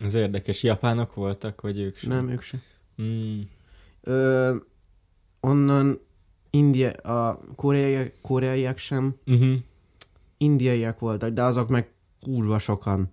Az 0.00 0.14
érdekes. 0.14 0.62
Japánok 0.62 1.14
voltak, 1.14 1.60
vagy 1.60 1.78
ők 1.78 1.96
sem? 1.96 2.10
Nem, 2.10 2.28
ők 2.28 2.42
se. 2.42 2.62
Mm. 3.02 3.40
Ö, 4.00 4.56
onnan 5.40 6.00
India, 6.50 6.90
a 6.90 7.40
koreaiak, 7.56 8.12
koreaiak 8.22 8.78
sem, 8.78 9.14
Uh-huh. 9.26 9.54
indiaiak 10.38 10.98
voltak, 10.98 11.30
de 11.30 11.42
azok 11.42 11.68
meg 11.68 11.88
kurva 12.22 12.58
sokan. 12.58 13.10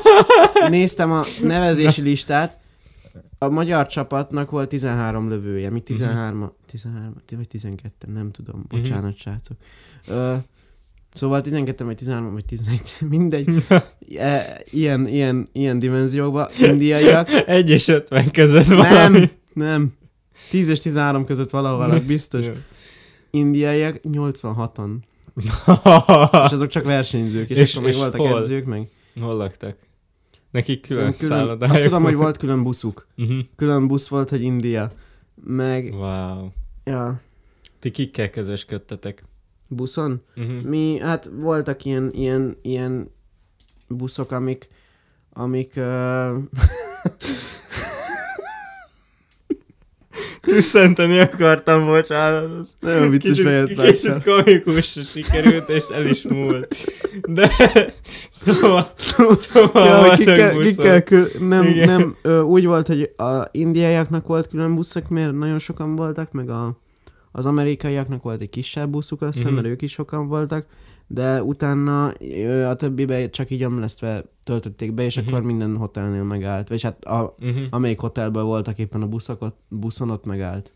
Néztem 0.68 1.12
a 1.12 1.24
nevezési 1.42 2.00
listát, 2.02 2.58
a 3.38 3.48
magyar 3.48 3.86
csapatnak 3.86 4.50
volt 4.50 4.68
13 4.68 5.28
lövője, 5.28 5.70
mi 5.70 5.80
13 5.80 6.52
13 6.70 7.14
vagy 7.36 7.48
12 7.48 8.12
nem 8.12 8.30
tudom, 8.30 8.64
bocsánat 8.68 9.16
srácok. 9.16 9.56
Ö, 10.08 10.34
szóval 11.12 11.40
12 11.40 11.84
vagy 11.84 11.96
13 11.96 12.32
vagy 12.32 12.44
11, 12.44 12.80
mindegy. 13.08 13.50
E, 14.18 14.60
ilyen, 14.70 15.06
ilyen, 15.08 15.48
ilyen 15.52 15.78
dimenziókban, 15.78 16.48
indiaiak. 16.60 17.28
Egy 17.46 17.70
és 17.70 17.88
ötven 17.88 18.30
között 18.30 18.66
Nem, 18.68 18.76
valami. 18.78 19.30
nem. 19.52 19.92
10 20.50 20.68
és 20.68 20.78
13 20.78 21.24
között 21.24 21.50
valahol, 21.50 21.90
az 21.90 22.04
biztos. 22.04 22.44
Indiaiak 23.30 24.00
86-an. 24.04 24.96
És 26.46 26.52
azok 26.52 26.68
csak 26.68 26.84
versenyzők, 26.84 27.50
és, 27.50 27.56
És- 27.58 27.70
akkor 27.72 27.82
még 27.84 27.92
és 27.92 27.98
voltak 27.98 28.20
hol? 28.20 28.38
edzők 28.38 28.64
meg. 28.64 28.88
Hol 29.20 29.36
laktak? 29.36 29.76
Nekik 30.50 30.86
külön 30.86 31.12
Szóval 31.12 31.56
külön, 31.56 31.70
azt 31.70 31.82
tudom, 31.82 32.02
hogy 32.02 32.14
volt 32.14 32.36
külön 32.36 32.62
buszuk. 32.62 33.06
Uh-huh. 33.16 33.38
Külön 33.56 33.86
busz 33.86 34.08
volt, 34.08 34.28
hogy 34.30 34.42
India. 34.42 34.90
Meg, 35.44 35.92
Wow. 35.94 36.48
ja, 36.84 37.20
Ti 37.80 37.90
kikkel 37.90 38.30
közösködtetek? 38.30 39.24
buszon. 39.68 40.22
Uh-huh. 40.36 40.62
Mi, 40.62 40.98
hát 40.98 41.30
voltak 41.34 41.84
ilyen, 41.84 42.10
ilyen, 42.14 42.56
ilyen 42.62 43.10
buszok, 43.88 44.32
amik, 44.32 44.68
amik, 45.32 45.72
uh, 45.76 45.82
Tüsszenteni 50.40 51.18
akartam, 51.18 51.86
bocsánat. 51.86 52.44
az 52.60 52.76
nagyon 52.80 53.10
vicces 53.10 53.40
fejet 53.40 53.68
kicsit 53.74 54.22
komikusra 54.24 55.02
sikerült, 55.02 55.68
és 55.68 55.84
el 55.94 56.06
is 56.06 56.22
múlt. 56.22 56.74
De, 57.28 57.50
szóval, 58.30 58.90
Szóval, 58.94 59.34
szóval 59.34 60.06
ja, 60.08 60.16
ki 60.16 60.24
kell, 60.24 60.60
ki 60.62 60.74
kell, 60.74 61.00
kö- 61.00 61.40
nem, 61.48 61.64
Igen. 61.66 61.86
nem, 61.88 62.16
ö, 62.22 62.40
úgy 62.40 62.66
volt, 62.66 62.86
hogy 62.86 63.10
a 63.16 63.42
indiaiaknak 63.50 64.26
volt 64.26 64.48
külön 64.48 64.74
buszok, 64.74 65.08
mert 65.08 65.32
nagyon 65.32 65.58
sokan 65.58 65.96
voltak, 65.96 66.32
meg 66.32 66.50
a, 66.50 66.78
az 67.32 67.46
amerikaiaknak 67.46 68.22
volt 68.22 68.40
egy 68.40 68.50
kisebb 68.50 68.88
buszuk, 68.90 69.22
azt 69.22 69.34
hiszem, 69.34 69.52
Mhm. 69.52 69.60
mert 69.60 69.72
ők 69.72 69.82
is 69.82 69.92
sokan 69.92 70.28
voltak, 70.28 70.66
de 71.06 71.42
utána 71.42 72.12
ö, 72.20 72.64
a 72.64 72.74
többibe 72.74 73.30
csak 73.30 73.50
így 73.50 73.62
ömlesztve 73.62 74.24
töltötték 74.48 74.92
be, 74.92 75.02
és 75.02 75.16
Mhm. 75.16 75.26
akkor 75.28 75.42
minden 75.42 75.76
hotelnél 75.76 76.24
megállt. 76.24 76.68
Vagyis 76.68 76.82
hát 76.82 77.04
a, 77.04 77.34
Uh-huh. 77.40 77.62
amelyik 77.70 77.98
hotelben 77.98 78.44
voltak 78.44 78.78
éppen 78.78 79.02
a 79.02 79.06
buszok, 79.08 79.42
ott, 79.42 79.58
buszon 79.68 80.10
ott 80.10 80.24
megállt. 80.24 80.74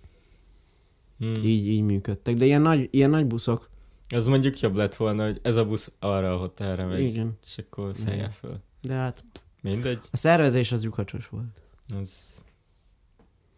Hmm. 1.19 1.35
Így, 1.35 1.67
így 1.67 1.83
működtek. 1.83 2.35
De 2.35 2.45
ilyen 2.45 2.63
nagy, 2.63 2.89
ilyen 2.91 3.11
nagy 3.11 3.27
buszok. 3.27 3.71
Az 4.15 4.27
mondjuk 4.27 4.61
jobb 4.61 4.75
lett 4.75 4.95
volna, 4.95 5.25
hogy 5.25 5.39
ez 5.43 5.57
a 5.57 5.65
busz 5.65 5.93
arra 5.99 6.35
a 6.35 6.37
hotelre 6.37 6.85
megy, 6.87 7.01
Igen. 7.01 7.39
és 7.45 7.59
akkor 7.59 7.97
szállja 7.97 8.31
föl. 8.31 8.61
De 8.83 8.93
hát 8.95 9.25
Mindegy, 9.63 9.99
a 10.11 10.17
szervezés 10.17 10.73
az 10.73 10.85
lyukacsos 10.85 11.29
volt. 11.29 11.63
az 11.99 12.43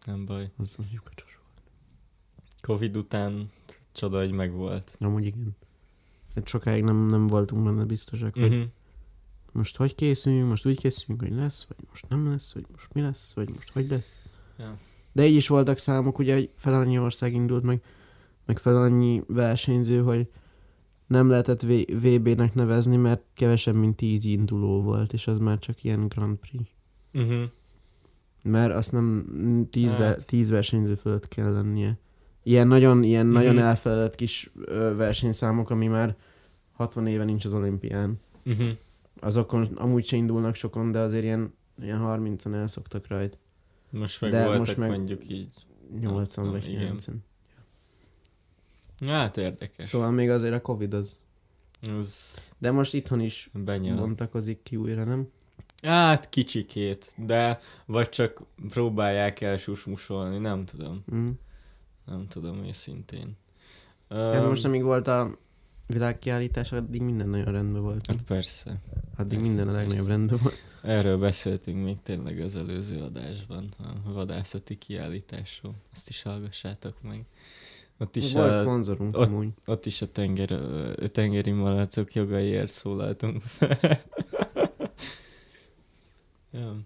nem 0.05 0.25
baj. 0.25 0.51
Az, 0.57 0.75
az 0.77 0.91
lyukacsos 0.93 1.39
volt. 1.41 1.61
Covid 2.61 2.97
után 2.97 3.49
csoda, 3.91 4.19
hogy 4.19 4.31
megvolt. 4.31 4.95
Amúgy 4.99 5.25
igen. 5.25 5.55
Hát 6.35 6.47
sokáig 6.47 6.83
nem, 6.83 7.05
nem 7.05 7.27
voltunk 7.27 7.63
benne 7.63 7.83
biztosak, 7.83 8.33
hogy 8.33 8.43
Uh-huh. 8.43 8.63
Most 9.55 9.77
hogy 9.77 9.95
készüljünk, 9.95 10.49
most 10.49 10.65
úgy 10.65 10.79
készüljünk, 10.79 11.27
hogy 11.27 11.37
lesz, 11.39 11.65
vagy 11.67 11.77
most 11.89 12.05
nem 12.09 12.27
lesz, 12.29 12.53
vagy 12.53 12.65
most 12.71 12.93
mi 12.93 13.01
lesz, 13.01 13.31
vagy 13.35 13.49
most 13.49 13.71
hogy 13.71 13.89
lesz. 13.89 14.13
Ja. 14.59 14.77
De 15.11 15.25
így 15.27 15.35
is 15.35 15.47
voltak 15.47 15.77
számok, 15.77 16.19
ugye, 16.19 16.33
hogy 16.33 16.49
fel 16.55 16.73
annyi 16.73 16.99
ország 16.99 17.33
indult, 17.33 17.63
meg, 17.63 17.81
meg 18.45 18.57
fel 18.57 18.77
annyi 18.77 19.21
versenyző, 19.27 20.01
hogy 20.01 20.27
nem 21.07 21.29
lehetett 21.29 21.61
VB-nek 21.87 22.53
nevezni, 22.53 22.95
mert 22.95 23.21
kevesebb, 23.33 23.75
mint 23.75 23.95
10 23.95 24.25
induló 24.25 24.81
volt, 24.81 25.13
és 25.13 25.27
az 25.27 25.37
már 25.37 25.59
csak 25.59 25.83
ilyen 25.83 26.07
Grand 26.07 26.37
Prix. 26.37 26.69
Uh-huh. 27.13 27.43
Mert 28.41 28.73
azt 28.73 28.91
nem 28.91 29.27
10, 29.71 29.89
Hát. 29.89 29.99
ve- 29.99 30.25
10 30.25 30.49
versenyző 30.49 30.95
fölött 30.95 31.27
kell 31.27 31.51
lennie. 31.51 31.97
Ilyen 32.43 32.67
nagyon, 32.67 33.03
ilyen 33.03 33.25
Mhm. 33.25 33.35
nagyon 33.35 33.57
elfeledett 33.59 34.15
kis 34.15 34.51
ö, 34.65 34.93
versenyszámok, 34.95 35.69
ami 35.69 35.87
már 35.87 36.15
60 36.71 37.07
éve 37.07 37.23
nincs 37.23 37.45
az 37.45 37.53
olimpián. 37.53 38.19
Uh-huh. 38.45 38.67
Azokon 39.25 39.63
amúgy 39.65 40.05
se 40.05 40.15
indulnak 40.15 40.55
sokan, 40.55 40.91
de 40.91 40.99
azért 40.99 41.23
ilyen, 41.23 41.53
ilyen 41.81 41.99
30-an 42.03 42.53
elszoktak 42.53 43.07
rajta. 43.07 43.37
Most 43.89 44.21
meg 44.21 44.31
De 44.31 44.39
voltak 44.41 44.57
most 44.57 44.77
meg- 44.77 44.89
mondjuk 44.89 45.29
így. 45.29 45.53
80 45.99 46.45
Ah, 46.45 46.51
vagy 46.51 46.67
igen. 46.69 46.79
90. 46.79 47.23
Hát 49.05 49.37
érdekes. 49.37 49.87
Szóval 49.89 50.11
még 50.11 50.29
azért 50.29 50.53
a 50.53 50.61
Covid 50.61 50.93
az. 50.93 51.19
Az 51.99 52.35
De 52.57 52.71
most 52.71 52.93
itthon 52.93 53.19
is 53.19 53.49
benyal. 53.53 53.97
bontakozik 53.97 54.63
ki 54.63 54.75
újra, 54.75 55.03
nem? 55.03 55.27
Hát 55.83 56.29
kicsikét, 56.29 57.13
de 57.17 57.59
vagy 57.85 58.09
csak 58.09 58.41
próbálják 58.69 59.41
el 59.41 59.57
susmusolni, 59.57 60.37
nem 60.37 60.65
tudom. 60.65 61.03
Mm. 61.15 61.29
Nem 62.05 62.27
tudom 62.27 62.63
őszintén. 62.63 63.37
Hát 64.09 64.35
Öm, 64.35 64.47
most 64.47 64.65
amíg 64.65 64.83
volt 64.83 65.07
a 65.07 65.37
világkiállítás, 65.87 66.71
addig 66.71 67.01
minden 67.01 67.29
nagyon 67.29 67.51
rendben 67.51 67.81
volt. 67.81 68.07
Hát 68.07 68.21
persze. 68.21 68.81
Addig 69.17 69.37
persze, 69.39 69.45
minden 69.47 69.67
a 69.67 69.71
legnagyobb 69.71 70.07
rendben 70.07 70.37
volt. 70.41 70.55
Erről 70.81 71.17
beszéltünk 71.17 71.83
még 71.83 72.01
tényleg 72.01 72.39
az 72.39 72.55
előző 72.55 72.99
adásban, 73.01 73.69
a 74.05 74.11
vadászati 74.11 74.77
kiállításról. 74.77 75.73
Azt 75.93 76.09
is 76.09 76.21
hallgassátok 76.21 77.01
meg. 77.01 77.25
Ott 77.97 78.15
is, 78.15 78.33
Volt 78.33 78.51
a, 78.51 78.61
szponzorunk 78.61 79.17
ott- 79.17 79.27
amúgy. 79.27 79.47
ott 79.65 79.85
is 79.85 80.01
a, 80.01 80.11
tenger, 80.11 80.51
a 81.01 81.07
tengeri 81.07 81.51
malacok 81.51 82.13
jogaiért 82.13 82.71
szólaltunk 82.71 83.43
ja. 86.51 86.77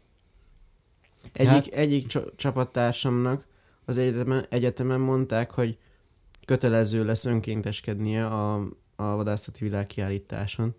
Egyik, 1.34 1.50
Hát- 1.52 1.66
egyik 1.68 2.08
csa- 2.08 2.34
csapattársamnak 2.36 3.46
az 3.86 3.98
egyetemen, 3.98 4.46
egyetemen 4.50 5.00
mondták, 5.00 5.52
hogy 5.52 5.78
kötelező 6.46 7.06
lesz 7.06 7.26
önkénteskednie 7.26 8.26
a, 8.26 8.68
a 9.00 9.16
vadászati 9.16 9.64
világkiállításon. 9.64 10.76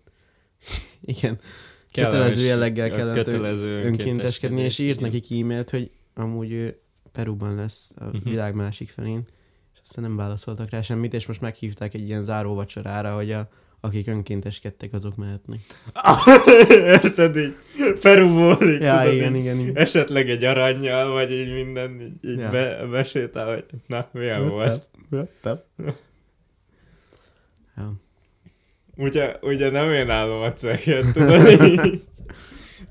Igen, 1.01 1.39
Kötelező 1.93 2.41
jelleggel 2.45 2.89
kellett 2.89 3.15
kötelező 3.15 3.85
önkénteskedni, 3.85 4.61
és 4.61 4.79
írt 4.79 4.97
igen. 4.99 5.11
nekik 5.11 5.39
e-mailt, 5.41 5.69
hogy 5.69 5.91
amúgy 6.13 6.51
ő 6.51 6.79
Peruban 7.11 7.55
lesz 7.55 7.91
a 7.95 8.03
Mhm. 8.05 8.29
világ 8.29 8.53
másik 8.55 8.89
felén, 8.89 9.21
és 9.73 9.79
aztán 9.83 10.03
nem 10.03 10.15
válaszoltak 10.15 10.69
rá 10.69 10.81
semmit, 10.81 11.13
és 11.13 11.25
most 11.25 11.41
meghívták 11.41 11.93
egy 11.93 12.05
ilyen 12.07 12.23
záró 12.23 12.53
vacsorára, 12.53 13.15
hogy 13.15 13.31
a, 13.31 13.49
akik 13.79 14.07
önkénteskedtek, 14.07 14.93
azok 14.93 15.15
mehetnek. 15.15 15.59
Érted 16.69 17.35
így? 17.37 17.55
Peruból 18.01 18.57
így, 18.63 18.81
Ja, 18.81 18.99
tudod, 18.99 19.13
igen, 19.13 19.35
így, 19.35 19.41
igen, 19.41 19.59
igen. 19.59 19.75
esetleg 19.77 20.29
egy 20.29 20.43
aranyjal, 20.43 21.11
vagy 21.11 21.31
így 21.31 21.53
minden, 21.53 22.01
így, 22.01 22.29
így 22.31 22.37
Ja. 22.37 22.49
be, 22.49 22.85
besétál, 22.85 23.53
hogy 23.53 23.65
na, 23.87 24.09
milyen 24.11 24.49
volt? 24.49 24.89
Ja. 27.77 27.93
Ugye, 28.97 29.35
ugye 29.41 29.69
nem 29.69 29.91
én 29.91 30.09
állom 30.09 30.41
a 30.41 30.53
cehet, 30.53 31.13
tudod, 31.13 31.61
így 31.61 32.03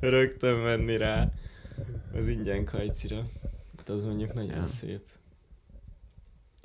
rögtön 0.01 0.57
menni 0.59 0.97
rá 0.97 1.33
az 2.15 2.29
ingyen 2.29 2.65
kajcira. 2.65 3.27
Hát 3.77 3.89
az 3.89 4.05
mondjuk 4.05 4.33
nagyon 4.33 4.55
Ja. 4.55 4.67
szép. 4.67 5.01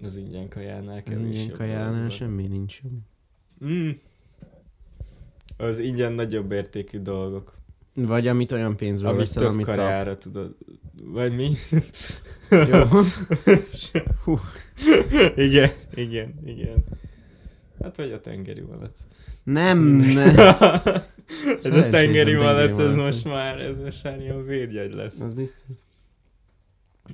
Az 0.03 0.17
ingyen 0.17 0.49
kajánál 0.49 1.01
Az 1.11 1.17
ingyen 1.19 1.51
kajánál 1.51 2.09
semmi 2.09 2.47
nincs 2.47 2.79
jobb. 2.83 2.99
Mm. 3.71 3.89
Az 5.57 5.79
ingyen 5.79 6.13
nagyobb 6.13 6.51
értékű 6.51 6.99
dolgok. 6.99 7.53
Vagy 7.93 8.27
amit 8.27 8.51
olyan 8.51 8.75
pénzről 8.75 9.09
Amit 9.09 9.21
veszel, 9.21 9.45
amit 9.45 9.65
kap. 9.65 9.75
kajára 9.75 10.17
tudod. 10.17 10.55
Vagy 11.03 11.35
mi? 11.35 11.51
Jó. 12.49 12.83
Hú. 14.23 14.39
igen, 15.35 15.71
igen, 15.95 16.33
igen. 16.45 16.83
Hát 17.83 17.97
vagy 17.97 18.11
a 18.11 18.19
tengeri 18.19 18.61
malac. 18.61 18.99
Nem, 19.43 19.83
nem. 19.83 20.35
ez 21.63 21.75
a 21.75 21.89
tengeri 21.89 22.33
malac, 22.33 22.77
ez 22.77 22.93
most 22.93 23.25
már, 23.25 23.59
ez 23.59 23.79
most 23.79 24.03
már 24.03 24.19
ilyen 24.21 24.45
védjegy 24.45 24.93
lesz. 24.93 25.21
Az 25.21 25.33
biztos. 25.33 25.61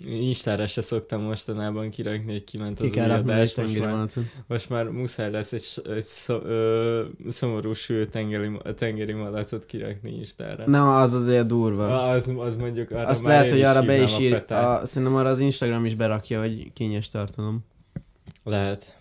Instára 0.05 0.67
se 0.67 0.81
szoktam 0.81 1.21
mostanában 1.21 1.89
kirakni, 1.89 2.31
hogy 2.31 2.43
kiment 2.43 2.79
Ki 2.79 2.85
az 2.85 2.91
kell 2.91 3.09
új 3.09 3.15
adás, 3.15 3.55
most 3.55 3.79
már, 3.79 4.07
most 4.47 4.69
már 4.69 4.85
muszáj 4.89 5.31
lesz 5.31 5.53
egy, 5.53 5.65
egy 5.95 6.01
szó, 6.01 6.41
ö, 6.43 7.03
szomorú 7.27 7.73
sült 7.73 8.09
tengeri, 8.09 8.51
tengeri 8.75 9.13
malacot 9.13 9.65
kirakni 9.65 10.17
Instára. 10.17 10.63
Na, 10.67 11.01
az 11.01 11.13
azért 11.13 11.45
durva. 11.45 12.09
Az, 12.09 12.33
az 12.37 12.55
mondjuk 12.55 12.91
arra 12.91 13.07
Azt 13.07 13.25
lehet, 13.25 13.49
hogy 13.49 13.61
arra 13.61 13.81
be 13.81 14.01
is 14.01 14.19
ír, 14.19 14.43
a, 14.47 14.85
szerintem 14.85 15.17
arra 15.17 15.29
az 15.29 15.39
Instagram 15.39 15.85
is 15.85 15.95
berakja, 15.95 16.39
hogy 16.39 16.73
kényes 16.73 17.09
tartalom. 17.09 17.65
Lehet. 18.43 19.00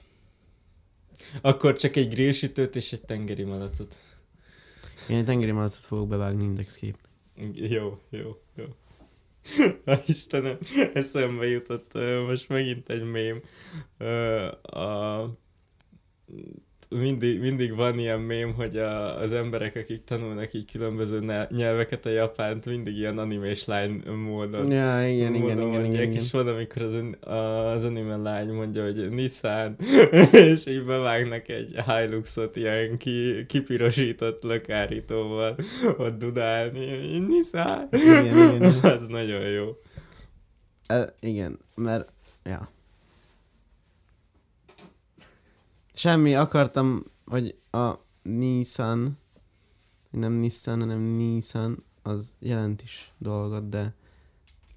Akkor 1.41 1.75
csak 1.75 1.97
egy 1.97 2.09
grillsütőt 2.09 2.77
és 2.77 2.93
egy 2.93 3.03
tengeri 3.03 3.43
malacot. 3.43 3.99
Én 5.09 5.17
egy 5.17 5.25
tengeri 5.25 5.51
malacot 5.51 5.85
fogok 5.85 6.09
bevágni 6.09 6.45
indexkép. 6.45 6.97
Jó, 7.53 7.99
jó, 8.11 8.41
jó. 8.55 8.65
A 9.85 9.99
Istenem, 10.07 10.59
eszembe 10.95 11.47
jutott 11.47 11.93
most 12.27 12.49
megint 12.49 12.89
egy 12.89 13.05
mém. 13.05 13.43
A, 14.63 15.21
mindig, 16.91 17.41
mindig 17.41 17.75
van 17.75 17.99
ilyen 17.99 18.21
mém, 18.21 18.55
hogy 18.55 18.77
a, 18.77 19.21
az 19.21 19.33
emberek, 19.33 19.77
akik 19.77 20.05
tanulnak 20.05 20.53
így 20.53 20.71
különböző 20.73 21.47
nyelveket, 21.51 22.07
a 22.07 22.11
japánt 22.11 22.67
mindig 22.67 22.97
ilyen 22.97 23.19
animés 23.19 23.65
lány 23.65 24.03
módon. 24.27 24.71
Ja, 24.71 25.09
igen, 25.09 25.35
igen, 25.35 25.41
módon 25.41 25.57
igen, 25.57 25.69
igen, 25.69 25.81
mondják, 25.81 26.05
igen. 26.05 26.17
És 26.17 26.31
van, 26.31 26.49
amikor 26.49 26.83
az, 26.83 26.95
az 27.75 27.85
anime 27.85 28.17
lány 28.17 28.49
mondja, 28.49 28.85
hogy 28.85 29.11
Nissan, 29.11 29.77
és 30.33 30.67
így 30.67 30.85
bevágnak 30.85 31.49
egy 31.49 31.75
Hiluxot 31.87 32.57
ilyen 32.57 32.97
ki, 32.97 33.47
kipirosított 33.47 34.43
lökárítóval 34.43 35.57
ott 35.99 36.19
dudálni, 36.19 37.19
Nissan. 37.19 37.89
Igen, 37.91 38.25
igen, 38.25 38.55
igen. 38.55 38.75
Az 38.99 39.07
nagyon 39.07 39.49
jó. 39.49 39.77
E, 40.87 41.15
igen, 41.21 41.59
mert, 41.75 42.13
ja. 42.45 42.71
Semmi, 46.01 46.35
akartam, 46.35 47.03
hogy 47.27 47.55
a 47.71 47.91
Nissan, 48.23 49.19
nem 50.11 50.33
Nissan, 50.33 50.81
hanem 50.81 51.01
Nissan, 51.01 51.85
az 52.03 52.37
jelent 52.39 52.83
is 52.83 53.11
dolgot, 53.19 53.69
de 53.69 53.95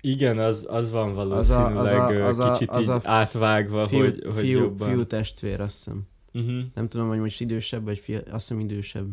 Igen, 0.02 0.38
az, 0.40 0.66
az 0.70 0.92
van 0.92 1.10
az 1.10 1.16
valószínűleg 1.16 2.22
a, 2.22 2.28
az 2.28 2.40
a, 2.40 2.44
az 2.48 2.50
a, 2.50 2.52
kicsit 2.52 2.70
az 2.70 2.82
így 2.84 2.90
a 2.90 3.02
átvágva, 3.04 3.88
fiú, 3.88 4.00
hogy, 4.00 4.24
hogy 4.26 4.36
fiú, 4.36 4.60
jobban. 4.60 4.90
fiú 4.90 5.06
testvér, 5.06 5.60
azt 5.60 5.76
hiszem. 5.76 6.08
Uh-huh. 6.34 6.62
Nem 6.74 6.88
tudom, 6.88 7.08
hogy 7.08 7.20
most 7.20 7.42
idősebb, 7.42 7.84
vagy 7.84 8.00
fia, 8.00 8.18
azt 8.18 8.48
hiszem 8.48 8.60
idősebb. 8.60 9.08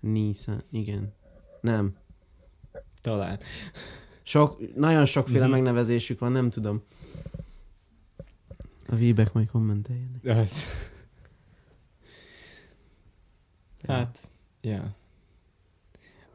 Nissan, 0.00 0.62
igen. 0.70 1.14
Nem. 1.60 1.96
Talán. 3.02 3.38
Sok, 4.22 4.74
nagyon 4.74 5.06
sokféle 5.06 5.44
Mhm. 5.44 5.52
megnevezésük 5.52 6.18
van, 6.18 6.32
nem 6.32 6.50
tudom. 6.50 6.82
A 8.88 8.94
víbek 8.94 9.32
majd 9.32 9.50
kommenteljenek. 9.50 10.24
Az. 10.24 10.64
Hát, 13.88 14.18
ja. 14.60 14.96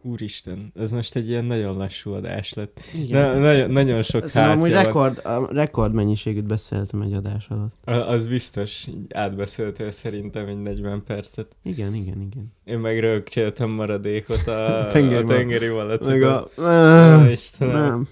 Úristen, 0.05 0.71
ez 0.75 0.91
most 0.91 1.15
egy 1.15 1.29
ilyen 1.29 1.45
nagyon 1.45 1.77
lassú 1.77 2.11
adás 2.11 2.53
lett. 2.53 2.79
Igen. 2.95 3.33
Na, 3.35 3.39
nagyon, 3.39 3.71
nagyon 3.71 4.01
sok 4.01 4.27
Szerintem 4.27 4.57
amúgy 4.59 4.73
hátja 4.73 4.91
van. 4.93 5.13
rekord, 5.13 5.25
a 5.25 5.53
rekord 5.53 5.93
mennyiségűt 5.93 6.45
beszéltem 6.47 7.01
egy 7.01 7.13
adás 7.13 7.47
alatt. 7.47 7.75
A- 7.83 7.91
Az 8.09 8.27
biztos, 8.27 8.87
így 8.87 9.05
átbeszéltél 9.13 9.91
szerintem 9.91 10.47
egy 10.47 10.61
40 10.61 11.03
percet. 11.03 11.55
Igen, 11.63 11.93
igen, 11.93 12.21
igen. 12.21 12.51
Én 12.65 12.79
meg 12.79 12.99
rögcséltem 12.99 13.69
maradékot 13.69 14.47
a, 14.57 14.87
Tengeri 14.91 15.23
a 15.23 15.25
tengeri. 15.25 15.67
Meg 16.05 16.23
a... 16.23 16.47
Ó, 16.57 17.29
Istenem, 17.31 17.75
Nem, 17.75 18.07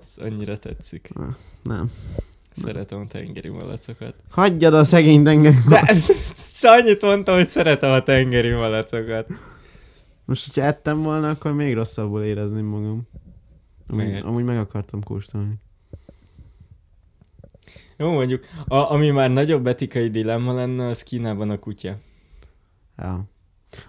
ez 0.00 0.14
annyira 0.20 0.56
tetszik. 0.56 1.10
nem. 1.62 1.90
Szeretem 2.54 3.00
a 3.00 3.04
tengeri 3.06 3.50
malacokat. 3.50 4.14
Hagyjad 4.30 4.74
a 4.74 4.84
szegény 4.84 5.22
tenger. 5.24 5.54
De 5.68 5.94
annyit 6.62 7.02
mondtam, 7.02 7.34
hogy 7.36 7.48
szeretem 7.48 7.90
a 7.90 8.02
tengeri 8.02 8.50
malacokat. 8.50 9.28
Most, 10.24 10.46
hogyha 10.46 10.68
ettem 10.68 11.02
volna, 11.02 11.28
akkor 11.28 11.52
még 11.52 11.74
rosszabbul 11.74 12.22
érezném 12.22 12.66
magam. 12.66 13.08
Amúgy, 13.88 14.04
Miért? 14.04 14.24
amúgy 14.24 14.44
meg 14.44 14.58
akartam 14.58 15.02
kóstolni. 15.02 15.54
Jó, 17.96 18.12
mondjuk, 18.12 18.44
a, 18.66 18.90
ami 18.90 19.10
már 19.10 19.30
nagyobb 19.30 19.66
etikai 19.66 20.08
dilemma 20.08 20.52
lenne, 20.52 20.86
az 20.86 21.02
Kínában 21.02 21.50
a 21.50 21.58
kutya. 21.58 21.96
Ja. 22.98 23.24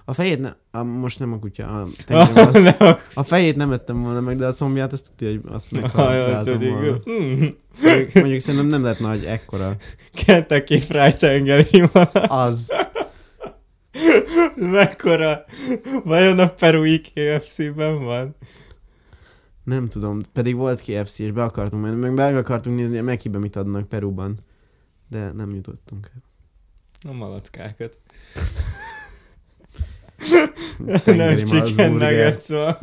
A 0.06 0.14
fejét 0.14 0.40
nem, 0.40 0.56
a, 0.72 0.84
most 0.84 1.20
nem 1.20 1.34
a 1.34 1.40
kutya, 1.40 1.68
a, 1.82 1.88
tengeri 2.06 2.34
malac. 2.34 2.54
Ne 2.64 2.70
a 2.70 3.00
a 3.14 3.24
fejét 3.24 3.56
nem 3.56 3.72
ettem 3.72 4.02
volna 4.02 4.22
meg, 4.22 4.38
de 4.38 4.46
a 4.46 4.54
combját 4.54 4.94
azt 4.94 5.14
tudja, 5.16 5.40
hogy 5.42 5.54
azt 5.54 5.72
meghaláltam 5.72 6.44
tudjuk. 6.54 6.80
volna. 6.80 6.98
Hmm. 7.04 7.56
Mondjuk, 7.82 8.14
mondjuk 8.14 8.40
szerintem 8.40 8.70
nem 8.70 8.84
lett 8.84 9.00
nagy 9.00 9.26
ekkora. 9.26 9.76
Kentucky 10.26 10.80
Fried 10.80 11.18
tengeri 11.18 11.84
malac. 11.94 12.32
Az. 12.32 12.72
Mekkora? 14.56 15.46
Vajon 16.04 16.40
a 16.40 16.50
perui 16.50 17.02
KFC-ben 17.02 18.04
van? 18.04 18.36
Nem 19.64 19.88
tudom, 19.88 20.22
pedig 20.34 20.56
volt 20.56 20.82
KFC, 20.82 21.20
és 21.20 21.32
be 21.32 21.44
akartunk 21.44 21.84
menni, 21.84 22.00
meg 22.00 22.14
be 22.14 22.38
akartunk 22.38 22.78
nézni 22.78 22.98
a 22.98 23.04
Mekibe 23.04 23.38
mit 23.38 23.56
adnak 23.56 23.88
Peruban. 23.88 24.38
De 25.10 25.32
nem 25.32 25.54
jutottunk 25.54 26.12
el. 26.14 26.24
A 27.12 27.14
malackákat. 27.14 28.00
Nem 31.05 31.36
chicken 31.36 31.91
nuggets 31.91 32.47
van. 32.47 32.78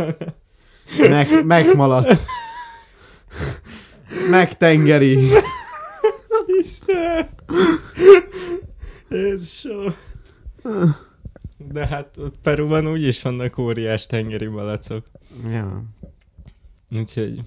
Meg, 1.08 1.44
megmalac. 1.44 2.24
Meg 4.30 4.56
tengeri. 4.56 5.28
Isten! 6.62 7.28
Jézusom! 9.08 9.94
De 11.58 11.86
hát 11.86 12.16
ott 12.16 12.34
Peruban 12.42 12.86
úgyis 12.86 13.22
vannak 13.22 13.58
óriás 13.58 14.06
tengeri 14.06 14.46
malacok. 14.46 15.06
Ja. 15.50 15.84
Úgyhogy... 16.90 17.40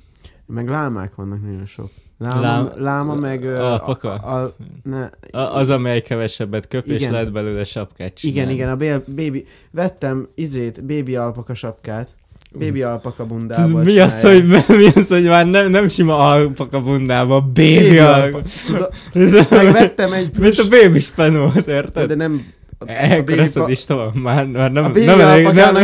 Meg 0.48 0.70
lámák 0.70 1.16
vannak 1.16 1.42
nagyon 1.42 1.66
sok. 1.66 1.90
Láma, 2.18 2.42
Lám- 2.42 2.78
láma 2.78 3.14
meg... 3.16 3.44
ö, 3.44 3.58
Alpaka? 3.58 4.14
A, 4.14 4.44
a, 4.44 4.56
ne, 4.84 5.10
A, 5.32 5.56
az, 5.58 5.70
amely 5.70 6.02
kevesebbet 6.02 6.68
köp, 6.68 6.88
és 6.88 7.00
Igen. 7.00 7.12
lehet 7.12 7.32
belőle 7.32 7.64
sapkát 7.64 8.14
csinálni. 8.14 8.42
igen, 8.42 8.54
igen, 8.56 8.70
a 8.70 8.76
bél, 8.76 9.04
baby... 9.16 9.46
Vettem 9.72 10.28
izét, 10.36 10.86
baby 10.86 11.16
alpaka 11.16 11.54
sapkát. 11.54 12.10
Baby 12.60 12.82
alpaka 12.84 13.26
bundából 13.26 13.84
Mi 13.84 14.00
az, 14.00 14.22
hogy, 14.22 14.46
mi 14.78 14.88
az, 14.96 15.08
hogy 15.08 15.24
már 15.28 15.46
nem, 15.46 15.70
nem 15.70 15.88
sima 15.90 16.30
alpaka 16.30 16.82
bundába, 16.82 17.42
baby 17.42 17.84
Baby 17.84 17.98
alpaka. 17.98 18.90
Meg 19.56 19.72
vettem 19.72 20.14
egy 20.14 20.22
Mint 20.38 20.56
plusz... 20.56 20.60
a 20.60 20.70
baby 20.70 21.00
spenót, 21.00 21.68
érted? 21.68 22.08
De 22.08 22.16
nem... 22.16 22.46
Ekkor 22.86 23.40
eszedista 23.40 23.96
van, 23.96 24.12
már, 24.16 24.46
már 24.46 24.72
nem, 24.72 24.84
a 24.84 24.88
nem 24.88 25.20
elég, 25.20 25.48
nem. 25.48 25.76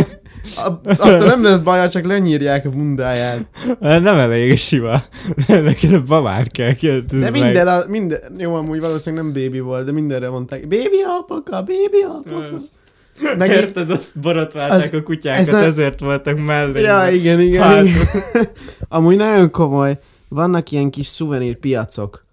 A, 0.56 0.66
attól 0.86 1.26
nem 1.26 1.42
lesz 1.42 1.58
baja, 1.60 1.88
csak 1.88 2.04
lenyírják 2.06 2.64
a 2.64 2.70
bundáját. 2.70 3.48
nem 3.80 4.18
elég 4.18 4.58
sima. 4.58 5.02
Neked 5.48 5.92
a 5.92 6.02
babát 6.02 6.50
kell 6.50 6.72
kérdezni. 6.72 7.18
De 7.24 7.30
minden, 7.30 7.68
a, 7.68 7.82
minden, 7.88 8.18
jó, 8.38 8.54
amúgy 8.54 8.80
valószínűleg 8.80 9.24
nem 9.24 9.32
baby 9.42 9.60
volt, 9.60 9.84
de 9.84 9.92
mindenre 9.92 10.28
mondták, 10.30 10.60
baby 10.60 11.02
alpaka, 11.06 11.56
baby 11.62 12.02
alpaka. 12.08 12.54
Meg 13.22 13.36
Meg 13.36 13.50
Érted, 13.50 13.90
azt 13.90 14.20
borotválták 14.20 14.78
az- 14.78 14.92
a 14.92 15.02
kutyákat, 15.02 15.40
ez 15.40 15.48
nem- 15.48 15.62
ezért 15.62 16.00
voltak 16.00 16.38
mellé. 16.44 16.82
Ja, 16.82 17.08
igen, 17.10 17.40
igen. 17.40 17.62
Hát. 17.62 17.84
igen. 17.84 18.48
Amúgy 18.88 19.16
nagyon 19.16 19.50
komoly. 19.50 19.98
Vannak 20.28 20.70
ilyen 20.70 20.90
kis 20.90 21.06
szuvenír 21.06 21.56
piacok, 21.56 22.26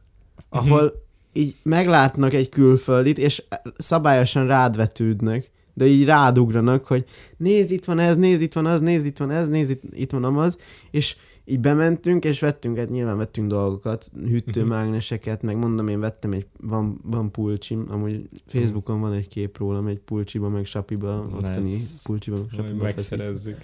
ahol 0.49 0.93
így 1.33 1.55
meglátnak 1.63 2.33
egy 2.33 2.49
külföldit, 2.49 3.17
és 3.17 3.43
szabályosan 3.77 4.47
rád 4.47 4.75
vetődnek, 4.75 5.51
de 5.73 5.85
így 5.85 6.05
rádugranak, 6.05 6.85
hogy 6.85 7.05
nézd, 7.37 7.71
itt 7.71 7.85
van 7.85 7.99
ez, 7.99 8.17
nézd, 8.17 8.41
itt 8.41 8.53
van 8.53 8.65
az, 8.65 8.81
nézd, 8.81 9.05
itt 9.05 9.17
van 9.17 9.31
ez, 9.31 9.49
nézd, 9.49 9.79
itt, 9.91 10.11
van 10.11 10.23
amaz, 10.23 10.57
és 10.91 11.15
így 11.45 11.59
bementünk, 11.59 12.23
és 12.23 12.39
vettünk, 12.39 12.77
hát 12.77 12.89
nyilván 12.89 13.17
vettünk 13.17 13.47
dolgokat, 13.47 14.11
hűtőmágneseket, 14.13 15.41
meg 15.41 15.57
mondom, 15.57 15.87
én 15.87 15.99
vettem 15.99 16.31
egy, 16.31 16.47
van, 16.57 16.99
van 17.03 17.31
pulcsim, 17.31 17.85
amúgy 17.89 18.29
Facebookon 18.47 18.99
van 18.99 19.13
egy 19.13 19.27
kép 19.27 19.57
rólam, 19.57 19.87
egy 19.87 19.99
pulcsiba, 19.99 20.49
meg 20.49 20.65
sapiba, 20.65 21.27
ottani 21.35 21.69
Nice. 21.69 21.85
pulcsiba, 22.03 22.37
meg 22.37 22.49
sapiba 22.53 22.83
megszerezzük. 22.83 23.57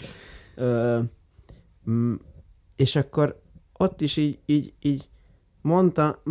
Ö, 0.55 0.99
és 2.76 2.95
akkor 2.95 3.41
ott 3.78 4.01
is 4.01 4.18
így, 4.18 4.39
így, 4.45 4.74
így 4.82 5.09
mondta, 5.61 6.22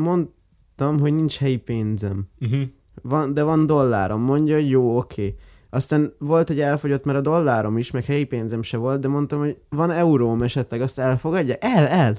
mondtam, 0.77 1.07
hogy 1.07 1.15
nincs 1.15 1.39
helyi 1.39 1.57
pénzem. 1.57 2.29
Uh-huh. 2.41 2.61
Van, 3.03 3.35
de 3.35 3.43
van 3.43 3.67
dollárom. 3.67 4.21
Mondja, 4.23 4.55
hogy 4.55 4.71
jó, 4.71 4.97
oké. 4.97 5.35
Aztán 5.71 6.15
volt, 6.19 6.49
hogy 6.49 6.61
elfogyott, 6.61 7.05
mert 7.05 7.19
a 7.19 7.21
dollárom 7.21 7.79
is, 7.79 7.91
meg 7.91 8.05
helyi 8.05 8.25
pénzem 8.25 8.63
se 8.63 8.77
volt, 8.77 9.01
de 9.01 9.09
mondtam, 9.09 9.39
hogy 9.39 9.57
van 9.69 9.91
euróm 9.91 10.43
esetleg, 10.43 10.81
azt 10.81 10.99
elfogadja? 10.99 11.55
El, 11.55 11.87
el! 11.87 12.17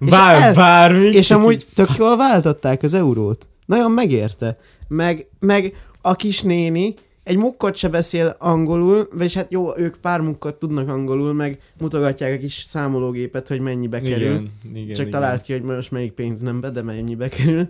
És 0.00 0.08
Bár, 0.10 0.42
el- 0.42 0.54
bármi. 0.54 1.06
És 1.06 1.30
amúgy 1.30 1.66
tök 1.74 1.96
jól 1.98 2.16
váltották 2.16 2.82
az 2.82 2.94
eurót. 2.94 3.48
Nagyon 3.66 3.92
megérte. 3.92 4.58
Meg, 4.88 5.26
meg 5.38 5.76
a 6.00 6.14
kis 6.14 6.42
néni 6.42 6.94
egy 7.24 7.36
mukkot 7.36 7.76
se 7.76 7.88
beszél 7.88 8.36
angolul, 8.38 9.08
vagyis 9.12 9.34
hát 9.34 9.50
jó, 9.50 9.76
ők 9.76 9.96
pár 9.96 10.20
mukkot 10.20 10.54
tudnak 10.54 10.88
angolul, 10.88 11.32
meg 11.32 11.60
mutogatják 11.80 12.34
a 12.34 12.38
kis 12.38 12.52
számológépet, 12.52 13.48
hogy 13.48 13.60
mennyibe 13.60 14.00
kerül. 14.00 14.30
Igen, 14.32 14.50
igen, 14.74 14.94
Csak 14.94 15.06
igen. 15.06 15.20
talált 15.20 15.42
ki, 15.42 15.52
hogy 15.52 15.62
most 15.62 15.90
melyik 15.90 16.12
pénz 16.12 16.40
nem 16.40 16.60
be, 16.60 16.70
de 16.70 16.82
mennyibe 16.82 17.28
kerül. 17.28 17.68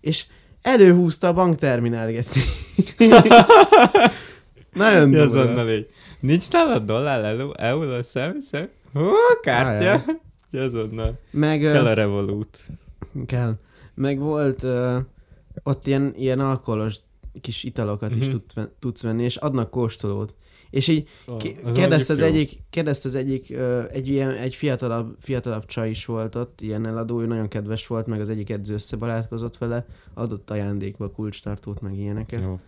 És 0.00 0.26
előhúzta 0.62 1.28
a 1.28 1.32
bankterminál, 1.32 2.10
geci. 2.12 2.40
Nagyon 4.72 5.10
durva. 5.10 5.24
azonnal 5.24 5.70
így. 5.70 5.88
Nincs 6.20 6.50
nálad 6.52 6.84
dollár, 6.84 7.24
elő, 7.24 7.50
euró, 7.56 8.02
szem, 8.02 8.40
szem? 8.40 8.68
Hú, 8.92 9.08
kártya. 9.42 10.04
Azonnal. 10.52 11.18
Meg, 11.30 11.60
Kell 11.60 11.86
a 11.86 11.92
Revolut. 11.92 12.58
kell. 13.26 13.54
Meg 13.94 14.18
volt 14.18 14.62
ö, 14.62 14.98
ott 15.62 15.86
ilyen, 15.86 16.12
ilyen 16.16 16.40
alkoholos 16.40 16.96
kis 17.40 17.64
italokat 17.64 18.14
is 18.16 18.26
Mhm. 18.26 18.30
tud, 18.30 18.68
tudsz 18.78 19.02
venni, 19.02 19.22
és 19.24 19.36
adnak 19.36 19.70
kóstolót. 19.70 20.34
És 20.70 20.88
így 20.88 21.08
Az 21.64 21.74
kérdezte 21.74 22.12
az 22.12 22.20
egyik, 22.20 22.60
kérdezte 22.70 23.08
az 23.08 23.14
egyik, 23.14 23.56
egy, 23.90 24.08
ilyen, 24.08 24.30
egy 24.30 24.54
fiatalabb, 24.54 25.16
fiatalabb 25.20 25.66
csaj 25.66 25.90
is 25.90 26.04
volt 26.04 26.34
ott, 26.34 26.60
ilyen 26.60 26.86
eladó, 26.86 27.20
nagyon 27.20 27.48
kedves 27.48 27.86
volt, 27.86 28.06
meg 28.06 28.20
az 28.20 28.28
egyik 28.28 28.50
edző 28.50 28.74
összebarátkozott 28.74 29.58
vele, 29.58 29.86
adott 30.14 30.50
ajándékba 30.50 31.10
kulcstartót, 31.10 31.80
meg 31.80 31.98
ilyeneket. 31.98 32.40
Jó. 32.40 32.58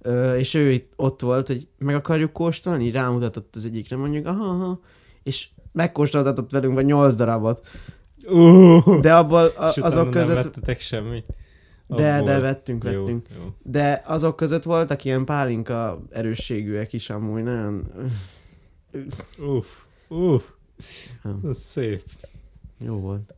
Ö, 0.00 0.34
és 0.34 0.54
ő 0.54 0.70
itt 0.70 0.92
ott 0.96 1.20
volt, 1.20 1.46
hogy 1.46 1.68
meg 1.78 1.94
akarjuk 1.94 2.32
kóstolni, 2.32 2.90
rámutatott 2.90 3.56
az 3.56 3.64
egyikre, 3.64 3.96
mondjuk, 3.96 4.26
aha, 4.26 4.44
aha, 4.44 4.80
és 5.22 5.48
megkóstoltatott 5.72 6.50
velünk 6.50 6.74
vagy 6.74 6.84
nyolc 6.84 7.14
darabot, 7.14 7.66
Uh, 8.26 9.00
de 9.00 9.14
abból 9.14 9.44
a, 9.44 9.64
azok 9.64 10.02
nem 10.02 10.10
között, 10.10 10.34
vettetek 10.34 10.80
semmit? 10.80 11.26
De, 11.94 12.14
Abból. 12.14 12.26
de 12.28 12.38
vettünk, 12.38 12.84
Jó, 12.84 12.90
vettünk. 13.00 13.26
jó. 13.36 13.54
De 13.62 14.02
azok 14.06 14.36
között 14.36 14.62
voltak 14.62 15.04
ilyen 15.04 15.24
pálinka 15.24 16.02
erősségűek 16.10 16.92
is 16.92 17.10
amúgy, 17.10 17.42
nagyon 17.42 17.86
Uff, 19.38 19.66
uff, 20.08 20.44
ez 21.50 21.58
szép. 21.58 22.02
jó 22.84 23.00
volt. 23.00 23.34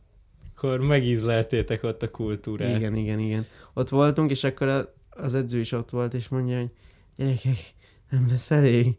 Akkor 0.55 0.79
megízleltétek 0.79 1.83
ott 1.83 2.03
a 2.03 2.09
kultúrát. 2.09 2.77
Igen, 2.77 2.95
igen, 2.95 3.19
igen. 3.19 3.45
Ott 3.73 3.89
voltunk, 3.89 4.31
és 4.31 4.43
akkor 4.43 4.93
az 5.09 5.35
edző 5.35 5.59
is 5.59 5.71
ott 5.71 5.89
volt, 5.89 6.13
és 6.13 6.27
mondja, 6.27 6.57
hogy 6.59 6.71
gyerekek, 7.15 7.57
nem 8.09 8.27
lesz 8.29 8.51
elég. 8.51 8.95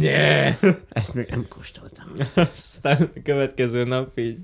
Nye. 0.00 0.58
Ezt 0.88 1.14
még 1.14 1.26
nem 1.30 1.46
kóstoltam. 1.48 2.04
Aztán 2.34 3.10
a 3.14 3.20
következő 3.22 3.84
nap 3.84 4.18
így, 4.18 4.40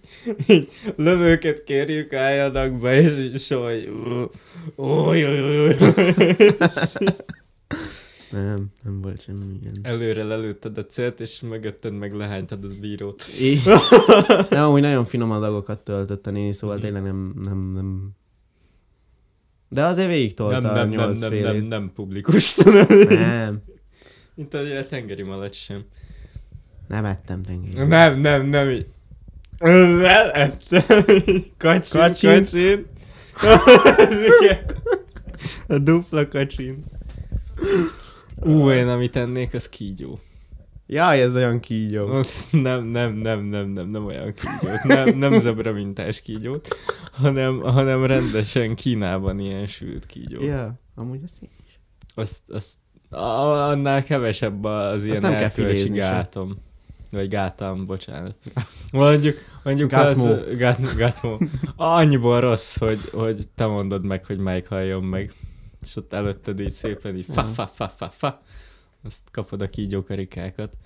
így 0.47 0.69
lövőket 0.97 1.65
kérjük, 1.65 2.13
álljanak 2.13 2.81
be, 2.81 3.01
és 3.01 3.19
így 3.19 3.49
hogy 3.49 3.93
oly, 4.77 5.25
oly, 5.25 5.61
oly. 5.61 5.77
Nem, 8.31 8.67
nem 8.83 9.01
volt 9.01 9.23
semmi 9.23 9.59
ilyen. 9.63 9.75
Előre 9.83 10.25
lelőtted 10.25 10.79
a 10.79 10.87
célt, 10.87 11.21
és 11.21 11.41
mögötted 11.41 11.93
meg 11.93 12.15
lehánytad 12.15 12.65
a 12.65 12.69
bírót. 12.81 13.23
Nem, 14.51 14.63
amúgy 14.63 14.81
nagyon 14.81 15.05
finom 15.05 15.31
adagokat 15.31 15.79
töltött 15.79 16.27
a 16.27 16.31
néni, 16.31 16.53
szóval 16.53 16.79
tényleg 16.79 17.03
nem, 17.03 17.35
nem, 17.43 17.71
nem. 17.75 18.17
De 19.69 19.85
azért 19.85 20.09
végig 20.09 20.35
Nem, 20.37 20.51
tolta 20.51 20.73
nem, 20.73 20.89
nem, 20.89 20.99
nem, 20.99 21.13
nem, 21.13 21.31
félét. 21.31 21.69
nem 21.69 21.93
publikus. 21.95 22.57
Nem. 22.65 22.87
Nem, 23.09 23.63
Mint 24.35 24.55
a 24.55 24.87
tengeri 24.89 25.23
malac 25.23 25.57
sem. 25.57 25.85
nem 26.89 27.05
ettem 27.05 27.43
tengeri. 27.43 27.87
Nem, 27.87 28.21
nem, 28.21 28.47
nem 28.47 28.71
így. 28.71 28.87
Velettem. 29.59 31.05
Kacsin, 31.59 32.01
Kacsin. 32.01 32.31
kacsin. 32.31 32.87
Igen. 34.41 34.65
A 35.69 35.79
dupla 35.79 36.29
kacsin. 36.29 36.85
Ú, 38.37 38.71
én 38.71 38.89
amit 38.89 39.17
ennék, 39.17 39.55
az 39.55 39.69
kígyó. 39.69 40.21
Jaj, 40.91 41.21
ez 41.23 41.35
olyan 41.35 41.61
kígyó. 41.61 42.07
Nem, 42.51 42.85
nem, 42.85 43.13
nem, 43.15 43.41
nem, 43.45 43.67
nem, 43.67 43.89
nem 43.89 44.05
olyan 44.07 44.33
kígyót. 44.35 44.83
Nem, 44.85 45.19
nem 45.19 45.39
zebra 45.39 45.73
mintás 45.73 46.21
kígyót, 46.21 46.69
hanem, 47.13 47.61
hanem 47.61 48.05
rendesen 48.05 48.75
Kínában 48.75 49.39
ilyen 49.39 49.67
sült 49.67 50.07
kígyót. 50.07 50.43
Ja, 50.43 50.81
amúgy 50.95 51.21
ezt 51.25 51.37
én. 51.43 51.49
Azt, 52.15 52.51
azt 52.51 52.75
a- 53.11 53.69
annál 53.69 54.05
kevesebb 54.05 54.65
az 54.65 55.05
ilyen 55.05 55.21
nem 55.21 55.31
kell 55.33 55.41
erkölcsi 55.43 55.89
gátom. 55.89 56.57
Vagy 57.11 57.29
gátam, 57.29 57.87
bocsánat. 57.87 58.35
Mondjuk, 58.93 59.37
mondjuk 59.63 59.91
Gátmó. 59.91 60.33
az... 60.33 60.57
Gát, 60.57 60.97
gátmó. 60.97 61.39
Annyiból 61.77 62.41
rossz, 62.41 62.79
hogy, 62.79 62.99
hogy 63.13 63.49
te 63.55 63.67
mondod 63.67 64.05
meg, 64.05 64.25
hogy 64.25 64.39
melyik 64.39 64.69
halljon 64.69 65.05
meg. 65.05 65.33
És 65.83 65.97
ott 65.97 66.13
előtted 66.13 66.61
így 66.61 66.71
szépen 66.71 67.17
így 67.17 67.27
fa, 67.33 67.41
Ja. 67.41 67.47
fa, 67.53 67.71
fa, 67.75 67.89
fa, 67.97 68.09
fa. 68.13 68.43
Azt 69.09 69.31
kapod 69.31 69.61
a 69.63 69.67
kígyókarikákat. 69.67 70.77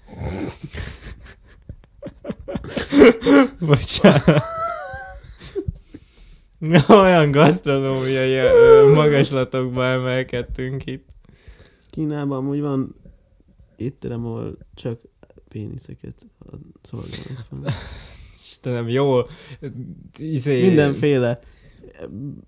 Bocsánat. 3.66 4.42
Olyan 6.88 7.30
gasztronómiai 7.30 8.34
ö, 8.34 8.92
magaslatokba 8.94 9.84
emelkedtünk 9.86 10.86
itt. 10.86 11.08
Kínában 11.90 12.38
amúgy 12.38 12.60
van 12.60 12.94
étterem, 13.76 14.26
ahol 14.26 14.58
csak 14.74 15.00
péniszeket 15.48 16.26
szolgálnak 16.82 17.46
fel. 17.50 17.72
Istenem, 18.34 18.88
jó. 18.88 19.18
Izé, 20.18 20.66
Mindenféle. 20.66 21.38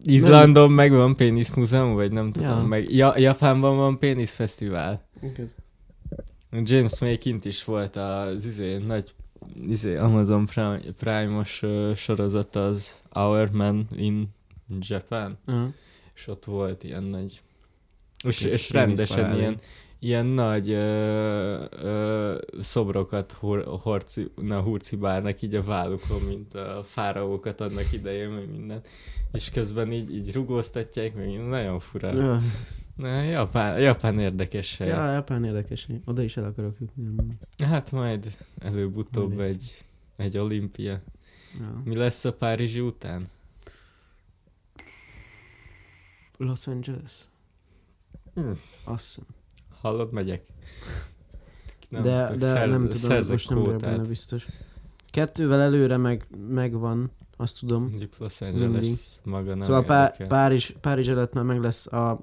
Izlandon 0.03 0.71
meg 0.71 0.91
van 0.91 1.17
péniszmúzeum, 1.17 1.95
vagy 1.95 2.13
nem 2.13 2.31
tudom, 2.33 2.49
Ja. 2.59 2.63
meg 2.67 2.91
ja, 2.95 3.19
Japánban 3.19 3.77
van 3.77 3.99
péniszfesztivál. 3.99 5.09
Nem. 5.21 5.33
James 6.63 6.99
May 7.01 7.19
kint 7.19 7.45
is 7.45 7.65
volt 7.65 7.97
az 7.97 8.47
izé, 8.47 8.79
nagy 8.79 9.15
izé, 9.69 9.97
Amazon 9.97 10.47
Prime- 10.47 10.91
Prime-os 10.99 11.63
ö, 11.63 11.93
sorozat 11.97 12.57
az 12.57 13.01
Our 13.13 13.51
Man 13.51 13.87
in 13.97 14.29
Japan, 14.81 15.39
Aha. 15.47 15.69
és 16.15 16.27
ott 16.27 16.45
volt 16.45 16.83
ilyen 16.85 17.03
nagy 17.03 17.41
és, 18.25 18.39
Pé- 18.39 18.53
és 18.53 18.71
rendesen 18.71 19.37
ilyen, 19.37 19.59
ilyen 19.99 20.27
nagy 20.27 20.71
ö, 20.71 21.65
ö, 21.71 22.39
szobrokat 22.61 23.33
hur, 23.33 23.65
horci, 23.83 24.31
na, 24.37 24.61
hurcibálnak 24.61 25.43
így 25.43 25.55
a 25.55 25.63
vállukon, 25.63 26.21
mint 26.29 26.55
a 26.55 26.81
fáraókat 26.85 27.61
adnak 27.61 27.93
idején, 27.93 28.29
meg 28.31 28.51
minden. 28.51 28.81
És 29.33 29.51
közben 29.51 29.93
így, 29.93 30.15
így 30.15 30.33
rugóztatják, 30.33 31.15
meg 31.15 31.47
nagyon 31.49 31.79
fura. 31.79 32.41
Na, 32.97 33.23
Japán, 33.23 33.81
Japán 33.81 34.19
érdekes 34.19 34.77
hely. 34.77 34.89
ja, 34.89 35.13
Japán 35.13 35.45
érdekes. 35.45 35.89
Oda 36.05 36.23
is 36.23 36.37
el 36.37 36.45
akarok 36.45 36.77
jutni. 36.81 37.37
Hát 37.65 37.91
majd 37.93 38.37
előbb-utóbb 38.59 39.35
Majd 39.35 39.49
egy, 39.49 39.85
egy 40.17 40.39
olimpia. 40.39 41.01
Ja. 41.61 41.83
Mi 41.85 41.97
lesz 41.97 42.25
a 42.25 42.33
Párizsi 42.33 42.81
után? 42.81 43.27
Los 46.37 46.67
Angeles. 46.67 47.25
Hm. 48.35 48.51
Azt 48.85 49.05
hiszem. 49.07 49.25
Hallod, 49.81 50.13
megyek? 50.13 50.43
de 51.91 52.01
de 52.01 52.27
tudok, 52.27 52.49
szer- 52.49 52.69
nem 52.69 52.89
tudom, 52.89 53.17
most 53.29 53.49
nem 53.51 53.63
vagyok 53.63 53.81
benne 53.81 54.05
biztos. 54.05 54.47
Kettővel 55.11 55.61
előre 55.61 55.97
meg, 55.97 56.25
megvan, 56.49 57.11
azt 57.37 57.59
tudom. 57.59 57.83
Mondjuk 57.83 58.19
Los 58.19 58.41
Angeles 58.41 58.71
Mindig. 58.71 58.97
maga 59.25 59.49
nem 59.51 59.61
szóval 59.61 59.85
Pá-. 59.85 60.27
Párizs, 60.27 60.73
Párizs 60.81 61.09
előtt 61.09 61.33
már 61.33 61.45
meg 61.45 61.61
lesz 61.61 61.87
a... 61.93 62.21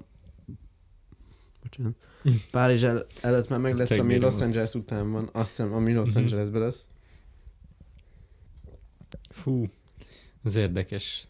Bocsánat. 1.76 1.96
Párizs 2.50 2.82
el- 2.82 3.06
előtt 3.22 3.48
már 3.48 3.58
meg 3.58 3.76
lesz, 3.76 3.98
ami 3.98 4.16
Los. 4.16 4.40
Angeles 4.40 4.74
után 4.74 5.10
van. 5.10 5.28
Azt 5.32 5.48
hiszem, 5.48 5.72
ami 5.72 5.92
Los 5.92 6.08
Mhm. 6.08 6.18
Angelesben 6.18 6.60
lesz. 6.62 6.88
Fú, 9.30 9.68
ez 10.44 10.54
érdekes. 10.54 11.24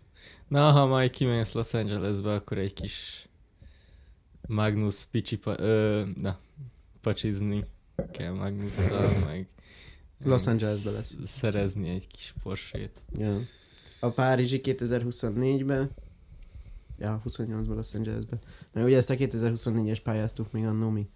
Na, 0.48 0.70
ha 0.70 0.86
majd 0.86 1.10
kimész 1.10 1.52
Los 1.52 1.74
Angelesbe, 1.74 2.32
akkor 2.34 2.58
egy 2.58 2.72
kis 2.72 3.28
Magnus 4.46 5.04
picsi, 5.04 5.36
pa- 5.38 5.60
ö, 5.60 6.02
na, 6.20 6.38
pacsizni 7.00 7.64
kell 8.12 8.32
Magnusszal, 8.32 9.18
meg 9.24 9.46
Los 10.24 10.46
Angelesbe 10.46 10.90
sz- 10.90 10.94
lesz. 10.96 11.16
Szerezni 11.30 11.88
egy 11.88 12.06
kis 12.06 12.34
porsét. 12.42 13.00
Ja. 13.18 13.38
A 14.00 14.08
Párizsi 14.08 14.60
2024-ben, 14.64 15.90
ja, 16.98 17.22
28-ban 17.26 17.74
Los 17.74 17.94
Angelesben. 17.94 18.40
Mert 18.72 18.86
ugye 18.86 18.96
ezt 18.96 19.10
a 19.10 19.14
2024-es 19.14 19.98
pályáztuk 20.02 20.52
még 20.52 20.64
annó 20.64 20.88
mi. 20.90 21.08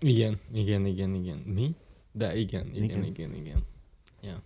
Igen, 0.00 0.38
igen, 0.52 0.86
igen, 0.86 1.14
igen. 1.14 1.38
Mi? 1.38 1.74
De 2.12 2.36
igen, 2.36 2.66
igen, 2.66 2.82
Igen. 2.82 3.04
igen, 3.04 3.34
igen. 3.34 3.64
Ja. 4.22 4.42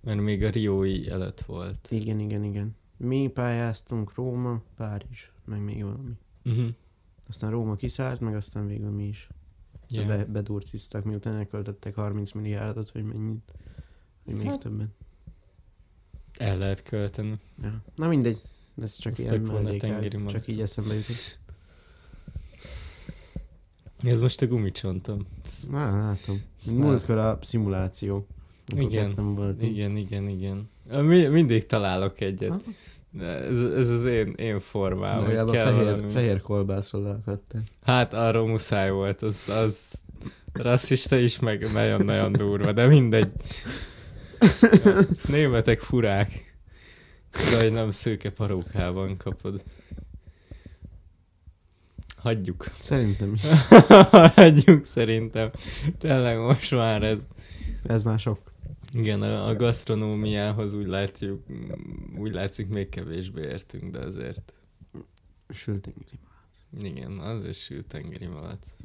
Mert 0.00 0.20
még 0.20 0.44
a 0.44 0.50
Riói 0.50 1.08
előtt 1.10 1.40
volt. 1.40 1.88
Igen, 1.90 2.18
igen, 2.20 2.44
igen. 2.44 2.76
Mi 2.96 3.30
pályáztunk 3.34 4.14
Róma, 4.14 4.62
Párizs, 4.76 5.30
meg 5.44 5.60
még 5.60 5.82
valami. 5.82 6.12
Uh-huh. 6.44 6.68
aztán 7.28 7.50
Róma 7.50 7.74
kiszállt, 7.74 8.20
meg 8.20 8.34
aztán 8.34 8.66
végül 8.66 8.90
mi 8.90 9.06
is 9.06 9.28
Ja. 9.88 10.06
be, 10.06 10.24
bedurciztak, 10.24 11.04
miután 11.04 11.34
elköltöttek 11.34 11.94
30 11.94 12.32
milliárdot, 12.32 12.90
vagy 12.90 13.04
mennyit, 13.04 13.52
vagy 14.24 14.36
még 14.36 14.46
Hát. 14.46 14.58
többet. 14.58 14.88
El 16.38 16.58
lehet 16.58 16.82
költeni. 16.82 17.38
Ja. 17.62 17.82
Na 17.94 18.08
mindegy, 18.08 18.40
ez 18.80 18.96
csak 18.96 19.12
Ez 19.12 19.18
ilyen 19.18 19.78
tengeri 19.78 20.24
csak 20.26 20.46
így 20.48 20.60
eszembe 20.60 20.94
jutott. 20.94 21.38
Ez 24.04 24.20
most 24.20 24.42
a 24.42 24.46
gumicsontom. 24.46 25.26
Na, 25.70 25.78
látom. 25.78 26.42
Múltkor 26.76 27.18
a 27.18 27.38
szimuláció. 27.40 28.26
Igen. 28.76 29.14
Igen, 29.60 29.96
igen, 29.96 30.28
igen. 30.28 30.70
Mi, 31.02 31.26
mindig 31.26 31.66
találok 31.66 32.20
egyet. 32.20 32.62
Ez, 33.20 33.60
ez 33.60 33.88
az 33.88 34.04
én, 34.04 34.32
én 34.36 34.60
formám, 34.60 35.22
Legalább 35.22 35.48
a 35.48 35.52
fehér, 35.52 35.84
valami. 35.84 36.10
fehér 36.10 36.40
kolbászról. 36.40 37.22
Hát 37.82 38.14
arról 38.14 38.46
muszáj 38.46 38.90
volt, 38.90 39.22
az, 39.22 39.48
az 39.48 39.90
rasszista 40.52 41.16
is, 41.16 41.38
meg 41.38 41.66
nagyon-nagyon 41.72 42.32
durva, 42.32 42.72
de 42.72 42.86
mindegy. 42.86 43.30
Ja, 44.84 44.92
németek 45.28 45.80
furák. 45.80 46.56
De 47.50 47.62
hogy 47.62 47.72
nem 47.72 47.90
szőke 47.90 48.30
parókában 48.30 49.16
kapod. 49.16 49.64
Hagyjuk. 52.22 52.64
Szerintem 52.78 53.32
is. 53.34 53.42
Hagyjuk 54.34 54.84
szerintem. 54.84 55.50
Tényleg 55.98 56.38
most 56.38 56.70
már 56.70 57.02
ez. 57.02 57.26
Ez 57.82 58.02
már 58.02 58.18
sok. 58.18 58.52
Igen, 58.92 59.22
a, 59.22 59.48
a 59.48 59.54
gasztronómiához 59.54 60.72
úgy 60.72 60.86
látjuk, 60.86 61.42
úgy 62.18 62.32
látszik 62.32 62.68
még 62.68 62.88
kevésbé 62.88 63.40
értünk, 63.40 63.92
de 63.92 63.98
azért. 63.98 64.54
Sült 65.48 65.80
tengeri. 65.80 66.18
Igen, 66.90 67.18
az 67.18 67.44
is 67.44 67.62
sült 67.62 67.86
tengeri 67.86 68.26
malac. 68.26 68.76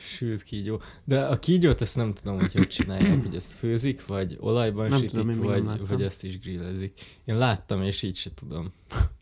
Sült 0.00 0.42
kígyó. 0.42 0.80
De 1.04 1.24
a 1.26 1.38
kígyót 1.38 1.80
ezt 1.80 1.96
nem 1.96 2.12
tudom, 2.12 2.38
hogy 2.38 2.52
hogy 2.52 2.66
csinálják, 2.66 3.22
hogy 3.22 3.34
ezt 3.34 3.52
főzik, 3.52 4.06
vagy 4.06 4.36
olajban 4.40 4.88
Nem 4.88 4.98
sütik, 4.98 5.14
tudom, 5.14 5.38
vagy, 5.38 5.86
vagy 5.88 6.02
ezt 6.02 6.24
is 6.24 6.38
grillezik. 6.40 7.00
Én 7.24 7.36
láttam, 7.38 7.82
és 7.82 8.02
így 8.02 8.16
se 8.16 8.30
tudom. 8.34 8.72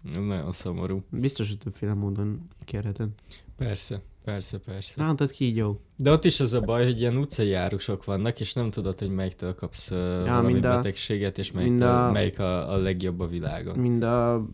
Nagyon 0.26 0.52
szomorú. 0.52 1.04
Biztos, 1.10 1.48
hogy 1.48 1.58
többféle 1.58 1.94
módon 1.94 2.48
kérheted. 2.64 3.08
Persze, 3.56 4.02
persze, 4.24 4.58
persze. 4.58 4.92
Rántad 4.96 5.30
kígyó. 5.30 5.80
De 5.96 6.10
ott 6.10 6.24
is 6.24 6.40
az 6.40 6.52
a 6.52 6.60
baj, 6.60 6.84
hogy 6.84 7.00
ilyen 7.00 7.16
utcai 7.16 7.48
járusok 7.48 8.04
vannak, 8.04 8.40
és 8.40 8.52
nem 8.52 8.70
tudod, 8.70 8.98
hogy 8.98 9.10
melyiktől 9.10 9.54
kapsz 9.54 9.90
ja, 9.90 10.22
valami 10.24 10.52
mind 10.52 10.64
a- 10.64 10.74
betegséget, 10.76 11.38
és 11.38 11.50
mind 11.52 11.66
melyiktől, 11.66 11.88
a- 11.88 12.12
melyik 12.12 12.38
a, 12.38 12.72
a 12.72 12.76
legjobb 12.76 13.20
a 13.20 13.26
világon. 13.26 13.78
Mind 13.78 14.02
a... 14.02 14.46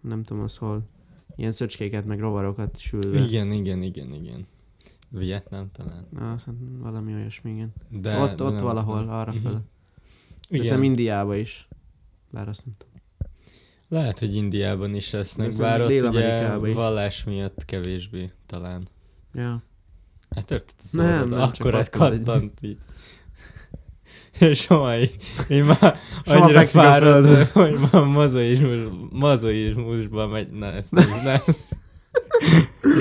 Nem 0.00 0.22
tudom 0.22 0.42
az 0.42 0.56
hol. 0.56 0.82
Ilyen 1.36 1.52
szöcskéket, 1.52 2.04
meg 2.06 2.18
rovarokat 2.20 2.78
sülve. 2.78 3.18
Igen, 3.20 3.52
igen, 3.52 3.82
igen, 3.82 4.12
igen. 4.14 4.46
Vietnám 5.12 5.70
talán. 5.72 6.06
Na, 6.10 6.36
valami 6.78 7.14
olyasmi, 7.14 7.50
igen. 7.50 7.72
De, 7.88 8.18
ott, 8.18 8.36
de 8.36 8.44
ott 8.44 8.60
valahol, 8.60 9.00
tudom. 9.00 9.14
arra 9.14 9.32
Mhm. 9.32 9.40
fele. 9.42 9.54
De 9.54 9.62
Igen. 10.48 10.62
hiszem 10.62 10.82
Indiába 10.82 11.36
is. 11.36 11.68
Bár 12.30 12.48
azt 12.48 12.64
nem 12.66 12.74
tudom. 12.78 12.90
Lehet, 13.88 14.18
hogy 14.18 14.34
Indiában 14.34 14.94
is 14.94 15.12
esznek, 15.12 15.50
De 15.50 15.62
bár 15.62 15.80
ott 15.80 15.90
ugye 16.02 16.56
is. 16.66 16.74
vallás 16.74 17.24
miatt 17.24 17.64
kevésbé 17.64 18.30
talán. 18.46 18.88
Ja. 19.34 19.62
Hát 20.30 20.46
törtött 20.46 20.80
az 20.82 20.92
Nem, 20.92 21.16
orrod, 21.16 21.28
nem, 21.30 21.40
akkor 21.40 21.74
egy- 21.74 21.90
kattant 21.90 22.58
így. 22.62 22.78
És 24.38 24.58
soha 24.60 24.98
így, 24.98 25.16
így 25.50 25.64
már 25.64 25.96
Soha 26.24 26.44
annyira 26.44 26.66
fáradt, 26.66 27.48
hogy 27.50 27.74
már 27.92 28.04
mazoizmus, 28.04 28.78
mazoizmusba 29.10 30.26
megy. 30.26 30.50
Na, 30.50 30.66
ezt 30.66 30.90
nem. 30.90 31.40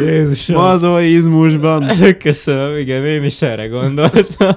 Jézusom. 0.06 0.56
Mazoizmusban. 0.56 1.86
Köszönöm, 2.20 2.78
igen, 2.78 3.06
én 3.06 3.24
is 3.24 3.42
erre 3.42 3.68
gondoltam. 3.68 4.56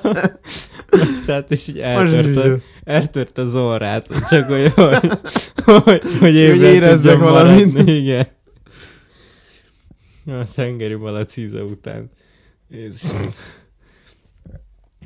Tehát 1.27 1.51
és 1.51 1.69
így 1.69 1.79
eltört, 1.79 2.63
eltört 2.85 3.39
az 3.39 3.55
orrát, 3.55 4.29
csak 4.29 4.45
hogy, 4.45 4.73
hogy, 4.75 5.21
hogy, 5.65 6.03
hogy 6.21 6.35
érezzek 6.35 7.19
valamit. 7.19 7.73
maradni, 7.73 7.93
Igen. 7.93 8.27
A 10.27 10.45
tengeri 10.55 10.95
malac 10.95 11.37
íze 11.37 11.63
után. 11.63 12.11
Jézusom. 12.71 13.29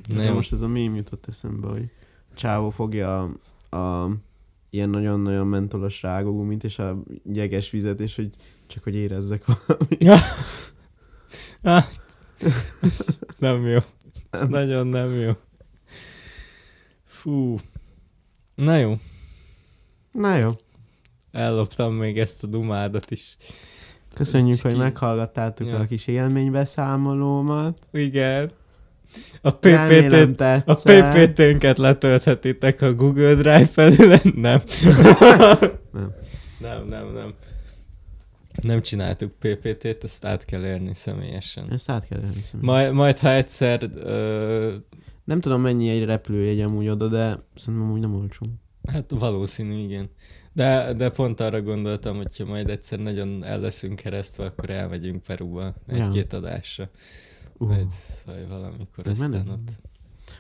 Na 0.09 0.23
Nem, 0.23 0.35
most 0.35 0.53
ez 0.53 0.61
a 0.61 0.69
mém 0.69 0.97
jutott 0.97 1.25
eszembe, 1.29 1.69
hogy 1.69 1.91
Csávó 2.37 2.71
fogja 2.71 3.23
a, 3.71 3.77
a 3.77 4.11
ilyen 4.71 4.91
nagyon-nagyon 4.91 5.47
mentolos 5.47 6.03
rágógumit 6.03 6.65
és 6.65 6.79
a 6.79 7.03
jeges 7.33 7.71
vizet, 7.71 8.01
és 8.01 8.17
hogy 8.17 8.31
csak 8.69 8.83
hogy 8.83 8.95
érezzek 8.95 9.43
valamit. 9.45 10.23
Hát, 11.63 12.01
nem 13.39 13.67
jó. 13.67 13.79
Ez 14.31 14.43
nagyon 14.49 14.87
nem 14.87 15.13
jó. 15.21 15.33
Fú. 17.07 17.57
Na 18.55 18.77
jó, 18.77 18.95
Na 20.13 20.37
jó. 20.37 20.49
elloptam 21.33 21.95
még 21.95 22.19
ezt 22.19 22.43
a 22.45 22.47
dumádat 22.47 23.11
is. 23.11 23.37
Köszönjük, 24.15 24.61
hogy 24.61 24.73
Ki- 24.73 24.79
meghallgattátok 24.79 25.67
Ja. 25.67 25.79
a 25.79 25.85
kis 25.87 26.07
élménybeszámolómat. 26.07 27.79
Igen. 27.93 28.51
A 29.43 29.51
Remélem 29.61 30.33
PPT 30.33 30.41
a. 30.41 30.75
PPT-nket 30.75 31.79
letölthetitek 31.79 32.81
a 32.83 32.95
Google 32.95 33.35
Drive 33.35 33.67
felülen? 33.67 34.21
Nem. 34.35 34.61
Nem. 35.93 36.13
Nem, 36.61 36.87
nem, 36.89 37.13
nem. 37.13 37.33
Nem 38.61 38.83
csináltuk 38.83 39.33
PPT-t, 39.39 40.05
ezt 40.05 40.25
át 40.25 40.45
kell 40.45 40.65
érni 40.65 40.95
személyesen. 40.95 41.73
Ezt 41.73 41.91
át 41.91 42.07
kell 42.09 42.21
elhiszem. 42.23 42.61
Majd, 42.63 42.93
majd 42.93 43.19
ha 43.19 43.33
egyszer, 43.33 43.89
ö, 43.95 44.75
Nem 45.25 45.41
tudom 45.41 45.61
mennyi 45.61 45.89
egy 45.89 46.05
repülőjegy 46.05 46.61
amúgy 46.61 46.89
oda, 46.89 47.09
de 47.09 47.43
szerintem 47.55 47.89
amúgy 47.89 48.01
nem 48.01 48.15
olcsó. 48.15 48.47
hát 48.89 49.11
valószínű, 49.11 49.79
igen. 49.83 50.11
De, 50.53 50.93
de 50.93 51.11
pont 51.11 51.41
arra 51.41 51.63
gondoltam, 51.63 52.17
hogyha 52.17 52.45
majd 52.45 52.71
egyszer 52.71 52.99
nagyon 52.99 53.45
el 53.45 53.61
leszünk 53.61 53.97
keresztve, 53.97 54.45
akkor 54.45 54.71
elmegyünk 54.71 55.23
Peruba 55.27 55.75
egy-két 55.87 56.33
adásra. 56.33 56.91
Uh. 57.59 57.69
Majd, 57.69 57.91
vagy 58.27 58.49
valamikor 58.49 59.07
Ez 59.07 59.21
aztán 59.21 59.31
menő. 59.31 59.51
ott. 59.51 59.71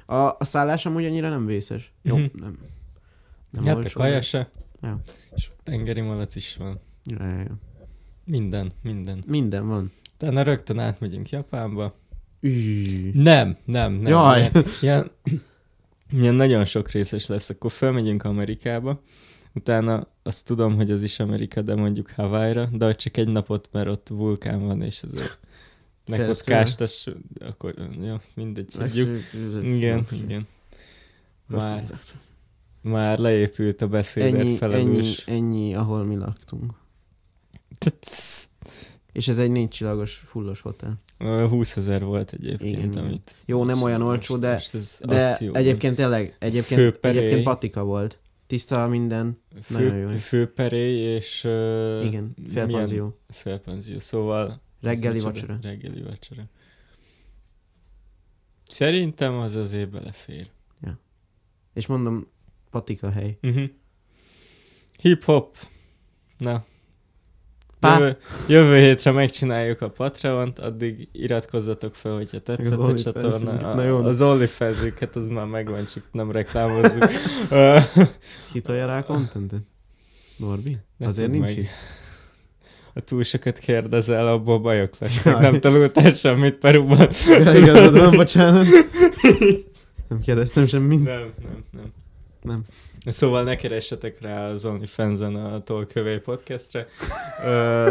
A, 0.07 0.37
a 0.39 0.45
szállás 0.45 0.87
amúgy 0.87 1.05
annyira 1.05 1.29
nem 1.29 1.47
vészes. 1.47 1.93
Jó, 2.03 2.17
Mhm. 2.17 2.27
nem. 2.41 2.59
Nem 3.51 3.65
Hát 3.65 3.75
a 3.75 3.77
olcsó, 3.77 4.01
kaja 4.01 4.13
de- 4.15 4.21
se. 4.21 4.51
Ja. 4.83 5.01
És 5.35 5.51
tengeri 5.63 6.01
malac 6.01 6.37
is 6.37 6.57
van. 6.57 6.81
Ja, 7.05 7.25
ja, 7.27 7.39
ja. 7.39 7.59
Minden, 8.31 8.73
minden. 8.83 9.23
Minden 9.27 9.69
van. 9.69 9.93
Utána 10.15 10.43
rögtön 10.43 10.79
átmegyünk 10.79 11.29
Japánba. 11.31 11.95
Üh. 12.41 13.13
Nem, 13.15 13.57
nem, 13.65 13.93
nem. 13.93 14.13
Jaj. 14.13 14.41
Ilyen, 14.41 14.65
ilyen, 14.81 15.11
ilyen 16.11 16.35
nagyon 16.35 16.65
sok 16.65 16.91
részes 16.91 17.27
lesz. 17.27 17.51
Akkor 17.51 17.71
felmegyünk 17.71 18.25
Amerikába. 18.25 19.03
Utána 19.55 20.07
azt 20.23 20.47
tudom, 20.47 20.77
hogy 20.77 20.91
az 20.91 21.03
is 21.03 21.21
Amerika, 21.21 21.63
de 21.63 21.75
mondjuk 21.75 22.11
Hawaii-ra, 22.11 22.69
de 22.73 22.95
csak 22.95 23.17
egy 23.17 23.29
napot, 23.29 23.69
mert 23.73 23.89
ott 23.89 24.09
vulkán 24.09 24.67
van, 24.67 24.83
és 24.83 25.03
ezért 25.03 25.39
megkockáztas, 26.07 27.07
akkor 27.41 27.75
jó, 28.03 28.17
mindegy, 28.35 28.75
hagyjuk. 28.75 29.19
Igen, 29.63 30.07
igen. 30.23 30.47
Már, 31.47 31.85
már 32.81 33.19
leépült 33.19 33.83
a 33.83 33.89
beszédért 33.89 34.35
Ennyi, 34.35 34.49
ennyi, 34.49 34.57
felelős. 34.57 35.27
ennyi, 35.27 35.75
ahol 35.75 36.05
mi 36.05 36.17
laktunk. 36.17 36.73
És 39.13 39.29
ez 39.29 39.39
egy 39.39 39.51
négy 39.51 39.69
csillagos 39.69 40.23
fullos 40.27 40.61
hotel. 40.61 40.97
Ö, 41.19 41.47
20 41.49 41.77
ezer 41.77 42.05
volt 42.05 42.33
egyébként, 42.33 42.95
Igen, 42.95 43.05
amit... 43.05 43.35
Jó, 43.45 43.65
nem 43.65 43.83
olyan 43.83 44.03
olcsó, 44.03 44.37
de, 44.37 44.53
most 44.53 44.75
ez 44.75 45.01
de 45.07 45.37
egyébként 45.53 45.97
tényleg, 45.97 46.27
fő 46.27 46.35
egyébként, 46.39 47.05
egyébként 47.05 47.43
patika 47.43 47.85
volt. 47.85 48.19
Tiszta 48.47 48.89
minden, 48.89 49.41
volt. 49.51 49.69
nagyon 49.69 49.97
jó. 49.97 50.09
Fő, 50.09 50.17
főperély 50.17 51.15
és... 51.15 51.45
Uh, 51.45 52.05
igen, 52.05 52.37
félpanzió. 52.49 53.19
Félpanzió, 53.29 53.99
szóval... 53.99 54.61
Reggeli 54.81 55.21
vacsora. 55.21 55.59
Reggeli 55.63 56.03
vacsora. 56.03 56.43
Szerintem 58.65 59.35
az 59.35 59.57
azért 59.57 59.91
belefér. 59.91 60.51
És 61.79 61.87
mondom, 61.87 62.27
patika 62.71 63.11
hely. 63.11 63.39
Uh-huh. 63.43 63.71
Hip-hop. 65.01 65.57
Na. 66.39 66.65
Pá- 67.81 67.99
Jövő, 67.99 68.17
jövő 68.49 68.79
hétre 68.79 69.11
megcsináljuk 69.11 69.81
a 69.81 69.89
Patreon-t, 69.91 70.59
addig 70.59 71.09
iratkozzatok 71.13 71.95
fel, 71.95 72.13
hogyha 72.15 72.39
tetszett 72.39 72.73
a 72.73 72.81
OnlyFans-ünket. 72.81 73.23
csatorna. 73.41 73.71
A, 73.71 73.75
de- 73.77 74.09
az 74.09 74.23
onlyfans 74.23 74.77
az 75.15 75.27
már 75.29 75.45
megvan, 75.47 75.85
csak 75.95 76.03
nem 76.13 76.31
reklámozzuk. 76.31 77.05
Kitolja 78.53 78.87
rá 78.87 78.99
a 78.99 79.05
contentet? 79.05 79.63
Norbi? 80.37 80.77
Ne 80.97 81.07
Azért 81.07 81.31
nincs 81.31 81.45
meg. 81.45 81.59
itt? 81.59 81.69
Ha 82.95 83.01
túl 83.01 83.23
sokat 83.23 83.59
kérdezel, 83.59 84.29
abból 84.29 84.59
bajok 84.59 84.99
lesznek. 84.99 85.35
Jaj. 85.35 85.43
Nem 85.43 85.61
tanultál 85.61 86.13
semmit 86.13 86.57
Peruban. 86.57 87.09
Ja, 87.27 87.55
igazad 87.59 87.99
van, 87.99 88.17
bocsánat. 88.17 88.67
Nem 90.09 90.21
kérdeztem 90.21 90.67
semmit. 90.67 91.05
Nem, 91.05 91.33
nem, 91.43 91.65
nem. 91.73 91.93
Nem. 92.49 92.65
Szóval 93.07 93.43
ne 93.43 93.57
keressetek 93.57 94.21
rá 94.21 94.51
az 94.51 94.65
OnlyFans-en 94.65 95.35
a 95.35 95.63
Tolkövé 95.63 96.19
podcastre, 96.19 96.87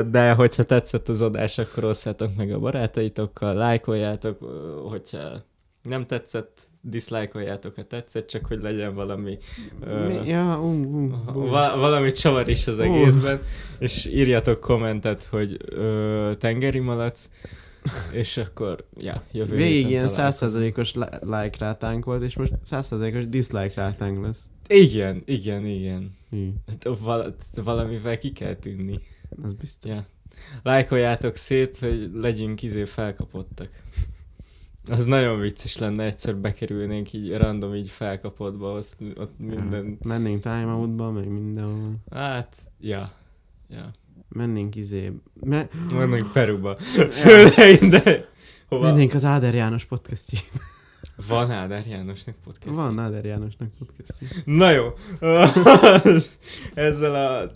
de 0.10 0.32
hogyha 0.32 0.64
tetszett 0.64 1.10
az 1.10 1.22
adás, 1.22 1.58
akkor 1.58 1.84
osszátok 1.84 2.36
meg 2.36 2.52
a 2.52 2.60
barátaitokkal, 2.60 3.54
lájkoljátok, 3.54 4.38
hogyha 4.90 5.46
nem 5.84 6.06
tetszett, 6.06 6.60
diszlájkoljátok, 6.82 7.76
ha 7.76 7.84
tetszett, 7.84 8.28
csak 8.28 8.46
hogy 8.46 8.62
legyen 8.62 8.96
valami 8.96 9.38
Mi? 10.08 10.30
Ja, 10.30 10.60
uh, 10.62 10.80
uh, 10.80 11.36
uh. 11.36 11.50
Va- 11.50 11.76
valami 11.76 12.12
csavar 12.12 12.48
is 12.48 12.68
az 12.68 12.80
egészben, 12.80 13.40
és 13.80 14.06
írjatok 14.06 14.60
kommentet, 14.60 15.24
hogy 15.24 15.58
ö, 15.66 16.32
tengeri 16.38 16.80
malac, 16.80 17.30
és 18.14 18.38
akkor, 18.38 18.88
ja, 18.98 19.24
jövő 19.32 19.56
Végig 19.56 19.90
ilyen 19.90 20.10
li- 20.96 21.06
like 21.22 21.58
rátánk 21.60 22.06
volt, 22.06 22.24
és 22.24 22.36
most 22.36 22.54
százszerzalékos 22.62 23.28
dislike 23.28 23.74
rátánk 23.76 24.26
lesz. 24.26 24.50
Igen, 24.68 25.22
igen, 25.26 25.66
igen. 25.66 26.16
Hű, 26.30 26.50
Hát 26.68 26.88
val- 27.00 27.36
valamivel 27.64 28.18
ki 28.18 28.32
kell 28.32 28.54
tűnni. 28.56 29.00
az 29.44 29.54
biztos. 29.54 29.92
Ja. 29.92 30.06
Lájkoljátok 30.64 31.36
szét, 31.36 31.78
hogy 31.78 32.10
legyünk 32.14 32.64
izé 32.64 32.86
felkapottak. 32.86 33.70
Az 34.90 35.06
nagyon 35.06 35.40
vicces 35.40 35.78
lenne, 35.78 36.04
egyszer 36.04 36.38
bekerülnénk 36.38 37.14
így 37.14 37.38
random 37.38 37.76
így 37.76 37.90
felkapottba, 37.90 38.74
azt, 38.74 38.98
ott 39.16 39.40
minden... 39.40 39.86
Ja, 39.90 40.08
mennénk 40.08 40.42
time 40.42 40.66
outba, 40.74 41.12
meg 41.12 41.28
mindenhol. 41.28 41.94
Hát, 42.12 42.56
ja. 42.80 43.12
Ja. 43.70 43.92
Mennénk 44.30 44.76
izé... 44.76 45.12
Me- 45.34 45.70
Mennénk 45.94 46.32
Peruba. 46.34 46.78
De, 47.24 47.78
de, 47.88 48.30
hova? 48.68 48.84
Mennénk 48.92 49.14
az 49.14 49.26
Áder 49.26 49.54
János 49.54 49.86
podcastjé. 49.86 50.38
Van 51.28 51.52
Áder 51.52 51.86
Jánosnak 51.86 52.36
podcast. 52.44 52.76
Van 52.76 53.00
Áder 53.00 53.26
Jánosnak 53.26 53.70
podcastjé. 53.80 54.28
Na 54.46 54.72
jó. 54.72 54.94
Ezzel 56.74 57.16
a 57.16 57.52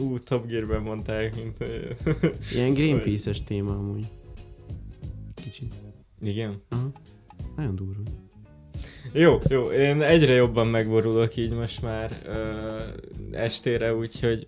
ú, 0.00 0.18
Top 0.18 0.46
Gear-ben 0.46 0.82
mondták, 0.82 1.34
mint... 1.34 1.56
Ilyen 2.54 2.74
Greenpeace-es 2.74 3.42
téma 3.42 3.72
amúgy. 3.72 4.06
Kicsit. 5.34 5.74
Igen. 6.20 6.62
Aha. 6.68 6.90
Nagyon 7.56 7.74
durva. 7.74 8.02
Jó, 9.12 9.38
jó, 9.48 9.70
én 9.70 10.02
egyre 10.02 10.34
jobban 10.34 10.66
megborulok 10.66 11.36
így 11.36 11.52
most 11.52 11.82
már 11.82 12.10
uh, 12.26 13.40
estére, 13.40 13.94
úgyhogy 13.94 14.46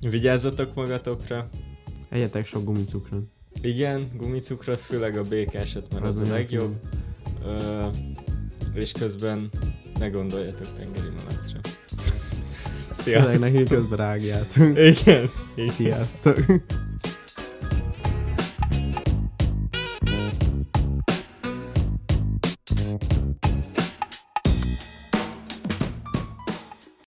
vigyázzatok 0.00 0.74
magatokra. 0.74 1.46
Egyetek 2.08 2.46
sok 2.46 2.64
gumicukrot. 2.64 3.22
Igen, 3.62 4.10
gumicukrot, 4.16 4.80
főleg 4.80 5.16
a 5.16 5.22
békáset, 5.28 5.92
mert 5.92 6.04
az, 6.04 6.20
az 6.20 6.28
a 6.28 6.32
legjobb. 6.32 6.74
Uh, 7.44 7.86
és 8.74 8.92
közben 8.92 9.50
ne 9.98 10.08
gondoljatok 10.08 10.72
tengeri 10.72 11.08
malacra. 11.08 11.60
Főleg 13.02 13.22
Sziasztok! 13.22 13.52
nekik 13.52 13.68
közben 13.68 13.98
rágjátok. 13.98 14.78
Igen. 14.78 15.30
Igen. 15.56 15.70
Sziasztok. 15.70 16.38